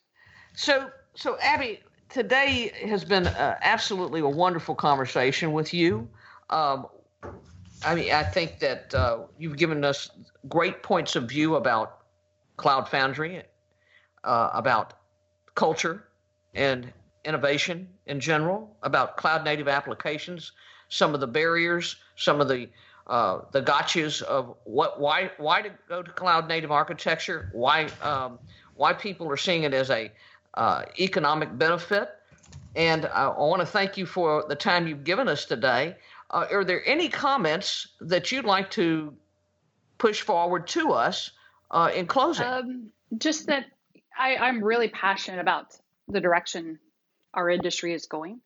So, 0.54 0.90
so 1.16 1.38
Abby, 1.42 1.80
today 2.10 2.72
has 2.88 3.04
been 3.04 3.28
uh, 3.28 3.58
absolutely 3.62 4.22
a 4.22 4.30
wonderful 4.30 4.76
conversation 4.76 5.52
with 5.52 5.74
you. 5.74 6.08
Um, 6.50 6.88
I 7.84 7.96
mean, 7.96 8.12
I 8.12 8.24
think 8.24 8.60
that 8.60 8.94
uh, 8.94 9.20
you've 9.38 9.58
given 9.58 9.84
us 9.84 10.10
great 10.48 10.84
points 10.84 11.16
of 11.16 11.28
view 11.28 11.56
about 11.56 12.00
Cloud 12.58 12.88
Foundry, 12.90 13.44
uh, 14.24 14.50
about 14.54 14.94
culture 15.56 16.06
and 16.54 16.92
innovation 17.24 17.88
in 18.06 18.20
general, 18.20 18.76
about 18.84 19.18
cloud 19.18 19.44
native 19.44 19.68
applications, 19.68 20.52
some 20.90 21.14
of 21.14 21.20
the 21.20 21.28
barriers, 21.28 21.98
some 22.16 22.40
of 22.40 22.48
the 22.48 22.70
uh, 23.08 23.42
the 23.52 23.62
gotchas 23.62 24.22
of 24.24 24.56
what 24.64 25.00
why 25.00 25.32
why 25.38 25.62
to 25.62 25.72
go 25.88 26.02
to 26.02 26.12
cloud 26.12 26.48
native 26.48 26.72
architecture, 26.72 27.50
why 27.54 27.88
um, 28.02 28.40
why 28.76 28.94
people 28.94 29.30
are 29.30 29.38
seeing 29.38 29.64
it 29.64 29.74
as 29.74 29.90
a 29.90 30.12
uh, 30.56 30.84
economic 31.00 31.56
benefit. 31.58 32.10
And 32.76 33.06
I, 33.06 33.28
I 33.28 33.40
want 33.40 33.62
to 33.62 33.66
thank 33.66 33.98
you 33.98 34.06
for 34.06 34.46
the 34.48 34.56
time 34.56 34.88
you've 34.88 35.04
given 35.04 35.28
us 35.28 35.46
today. 35.46 35.96
Uh, 36.30 36.46
are 36.52 36.64
there 36.64 36.82
any 36.88 37.08
comments 37.08 37.88
that 38.02 38.32
you'd 38.32 38.46
like 38.46 38.72
to 38.72 39.14
push 39.98 40.22
forward 40.22 40.68
to 40.68 40.92
us 40.92 41.32
uh, 41.72 41.92
in 41.94 42.08
closing? 42.08 42.46
Um, 42.46 42.88
just 43.18 43.48
that 43.48 43.66
I, 44.18 44.38
I'm 44.38 44.64
really 44.64 44.88
passionate 44.88 45.40
about 45.40 45.76
the 46.08 46.22
direction 46.22 46.80
our 47.34 47.50
industry 47.50 47.94
is 47.94 48.06
going 48.06 48.42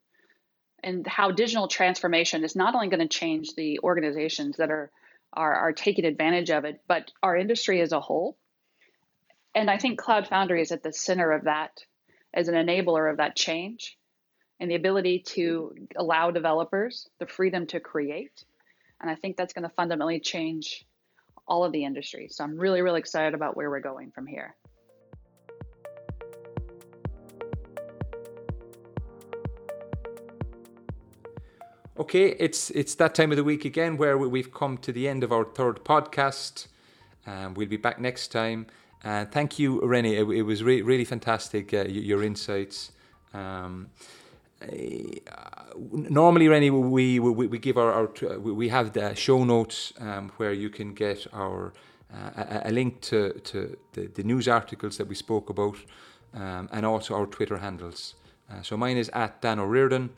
and 0.83 1.05
how 1.05 1.31
digital 1.31 1.67
transformation 1.67 2.43
is 2.43 2.55
not 2.55 2.73
only 2.73 2.87
going 2.87 3.07
to 3.07 3.07
change 3.07 3.55
the 3.55 3.79
organizations 3.83 4.57
that 4.57 4.71
are, 4.71 4.91
are, 5.33 5.53
are 5.53 5.73
taking 5.73 6.05
advantage 6.05 6.49
of 6.49 6.65
it, 6.65 6.81
but 6.87 7.11
our 7.21 7.35
industry 7.35 7.81
as 7.81 7.91
a 7.91 7.99
whole. 7.99 8.37
And 9.53 9.69
I 9.69 9.77
think 9.77 9.99
Cloud 9.99 10.27
Foundry 10.27 10.61
is 10.61 10.71
at 10.71 10.83
the 10.83 10.93
center 10.93 11.31
of 11.31 11.43
that 11.43 11.83
as 12.33 12.47
an 12.47 12.55
enabler 12.55 13.09
of 13.09 13.17
that 13.17 13.35
change 13.35 13.97
and 14.59 14.69
the 14.69 14.75
ability 14.75 15.19
to 15.19 15.75
allow 15.95 16.31
developers 16.31 17.09
the 17.19 17.27
freedom 17.27 17.67
to 17.67 17.79
create. 17.79 18.43
And 19.01 19.09
I 19.09 19.15
think 19.15 19.37
that's 19.37 19.53
going 19.53 19.67
to 19.67 19.75
fundamentally 19.75 20.19
change 20.19 20.85
all 21.47 21.63
of 21.63 21.71
the 21.71 21.85
industry. 21.85 22.27
So 22.29 22.43
I'm 22.43 22.57
really, 22.57 22.81
really 22.81 22.99
excited 22.99 23.33
about 23.33 23.55
where 23.55 23.69
we're 23.69 23.79
going 23.79 24.11
from 24.11 24.27
here. 24.27 24.55
Okay, 31.99 32.29
it's 32.39 32.69
it's 32.69 32.95
that 32.95 33.13
time 33.13 33.29
of 33.31 33.35
the 33.35 33.43
week 33.43 33.65
again 33.65 33.97
where 33.97 34.17
we've 34.17 34.53
come 34.53 34.77
to 34.77 34.93
the 34.93 35.05
end 35.09 35.21
of 35.21 35.33
our 35.33 35.43
third 35.43 35.83
podcast. 35.83 36.67
Um, 37.27 37.55
we'll 37.55 37.67
be 37.67 37.75
back 37.75 37.99
next 37.99 38.29
time. 38.29 38.67
And 39.03 39.27
uh, 39.27 39.31
thank 39.31 39.59
you, 39.59 39.81
Renee. 39.81 40.15
It, 40.15 40.29
it 40.29 40.41
was 40.43 40.63
re- 40.63 40.81
really 40.81 41.03
fantastic. 41.03 41.73
Uh, 41.73 41.83
your 41.89 42.23
insights. 42.23 42.93
Um, 43.33 43.89
uh, 44.61 44.67
normally, 45.91 46.47
Rennie, 46.47 46.69
we, 46.69 47.19
we, 47.19 47.47
we 47.47 47.59
give 47.59 47.77
our, 47.77 47.91
our 47.91 48.39
we 48.39 48.69
have 48.69 48.93
the 48.93 49.13
show 49.13 49.43
notes 49.43 49.91
um, 49.99 50.31
where 50.37 50.53
you 50.53 50.69
can 50.69 50.93
get 50.93 51.27
our 51.33 51.73
uh, 52.13 52.61
a, 52.63 52.69
a, 52.69 52.71
link 52.71 53.01
to, 53.01 53.33
to 53.39 53.77
the, 53.91 54.07
the, 54.07 54.23
news 54.23 54.47
articles 54.47 54.97
that 54.97 55.07
we 55.07 55.15
spoke 55.15 55.49
about 55.49 55.75
um, 56.33 56.69
and 56.71 56.85
also 56.85 57.13
our 57.13 57.25
Twitter 57.25 57.57
handles. 57.57 58.15
Uh, 58.49 58.61
so 58.61 58.77
mine 58.77 58.95
is 58.95 59.09
at 59.09 59.41
Dan 59.41 59.59
O'Riordan. 59.59 60.09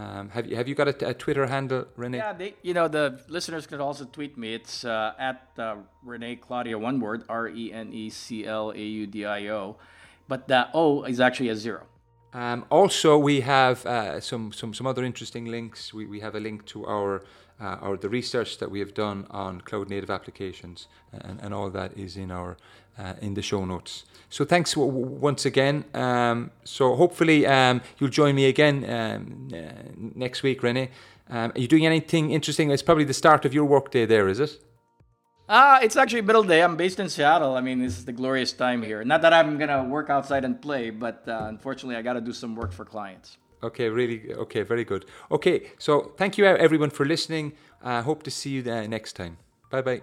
Um, 0.00 0.30
have 0.30 0.46
you 0.46 0.56
have 0.56 0.66
you 0.66 0.74
got 0.74 0.88
a, 0.88 1.10
a, 1.10 1.12
Twitter 1.12 1.46
handle, 1.46 1.84
Renee? 1.94 2.16
Yeah, 2.16 2.32
they, 2.32 2.54
you 2.62 2.72
know 2.72 2.88
the 2.88 3.20
listeners 3.28 3.66
could 3.66 3.80
also 3.80 4.06
tweet 4.06 4.38
me. 4.38 4.54
It's 4.54 4.82
uh, 4.82 5.12
at 5.18 5.48
uh, 5.58 5.76
Renee 6.02 6.36
Claudio, 6.36 6.78
one 6.78 7.00
word, 7.00 7.24
R 7.28 7.48
E 7.48 7.70
N 7.70 7.92
E 7.92 8.08
C 8.08 8.46
L 8.46 8.70
A 8.70 8.78
U 8.78 9.06
D 9.06 9.26
I 9.26 9.48
O, 9.48 9.76
but 10.26 10.48
the 10.48 10.68
O 10.72 11.02
is 11.04 11.20
actually 11.20 11.50
a 11.50 11.56
zero. 11.56 11.84
Um, 12.32 12.64
also, 12.70 13.18
we 13.18 13.40
have 13.40 13.84
uh, 13.86 14.20
some, 14.20 14.52
some 14.52 14.72
some 14.72 14.86
other 14.86 15.04
interesting 15.04 15.46
links. 15.46 15.92
We, 15.92 16.06
we 16.06 16.20
have 16.20 16.34
a 16.34 16.40
link 16.40 16.64
to 16.66 16.86
our 16.86 17.22
uh, 17.60 17.76
our 17.82 17.96
the 17.96 18.08
research 18.08 18.58
that 18.58 18.70
we 18.70 18.78
have 18.78 18.94
done 18.94 19.26
on 19.30 19.60
cloud 19.60 19.88
native 19.90 20.10
applications, 20.10 20.88
and, 21.12 21.40
and 21.42 21.52
all 21.52 21.70
that 21.70 21.96
is 21.96 22.16
in 22.16 22.30
our 22.30 22.56
uh, 22.98 23.14
in 23.20 23.34
the 23.34 23.42
show 23.42 23.64
notes. 23.64 24.04
So 24.28 24.44
thanks 24.44 24.74
w- 24.74 24.92
once 24.92 25.44
again. 25.44 25.84
Um, 25.92 26.50
so 26.64 26.94
hopefully 26.94 27.46
um, 27.46 27.80
you'll 27.98 28.10
join 28.10 28.34
me 28.34 28.46
again 28.46 28.84
um, 28.88 29.48
next 30.14 30.42
week, 30.42 30.62
Renee. 30.62 30.90
Um, 31.28 31.52
are 31.54 31.60
you 31.60 31.68
doing 31.68 31.86
anything 31.86 32.30
interesting? 32.30 32.70
It's 32.70 32.82
probably 32.82 33.04
the 33.04 33.14
start 33.14 33.44
of 33.44 33.52
your 33.52 33.64
workday 33.64 34.06
there, 34.06 34.28
is 34.28 34.40
it? 34.40 34.62
Ah, 35.52 35.80
it's 35.82 35.96
actually 35.96 36.22
middle 36.22 36.44
day. 36.44 36.62
I'm 36.62 36.76
based 36.76 37.00
in 37.00 37.08
Seattle. 37.08 37.56
I 37.56 37.60
mean, 37.60 37.80
this 37.80 37.98
is 37.98 38.04
the 38.04 38.12
glorious 38.12 38.52
time 38.52 38.82
here. 38.82 39.02
Not 39.02 39.20
that 39.22 39.32
I'm 39.32 39.58
gonna 39.58 39.82
work 39.82 40.08
outside 40.08 40.44
and 40.44 40.62
play, 40.62 40.90
but 40.90 41.24
uh, 41.26 41.46
unfortunately, 41.48 41.96
I 41.96 42.02
got 42.02 42.12
to 42.12 42.20
do 42.20 42.32
some 42.32 42.54
work 42.54 42.72
for 42.72 42.84
clients. 42.84 43.36
Okay, 43.60 43.88
really. 43.88 44.32
Okay, 44.32 44.62
very 44.62 44.84
good. 44.84 45.06
Okay, 45.32 45.72
so 45.76 46.12
thank 46.16 46.38
you 46.38 46.44
everyone 46.46 46.90
for 46.90 47.04
listening. 47.04 47.54
I 47.82 47.96
uh, 47.96 48.02
hope 48.02 48.22
to 48.22 48.30
see 48.30 48.50
you 48.50 48.62
there 48.62 48.86
next 48.86 49.14
time. 49.14 49.38
Bye 49.70 49.82
bye. 49.82 50.02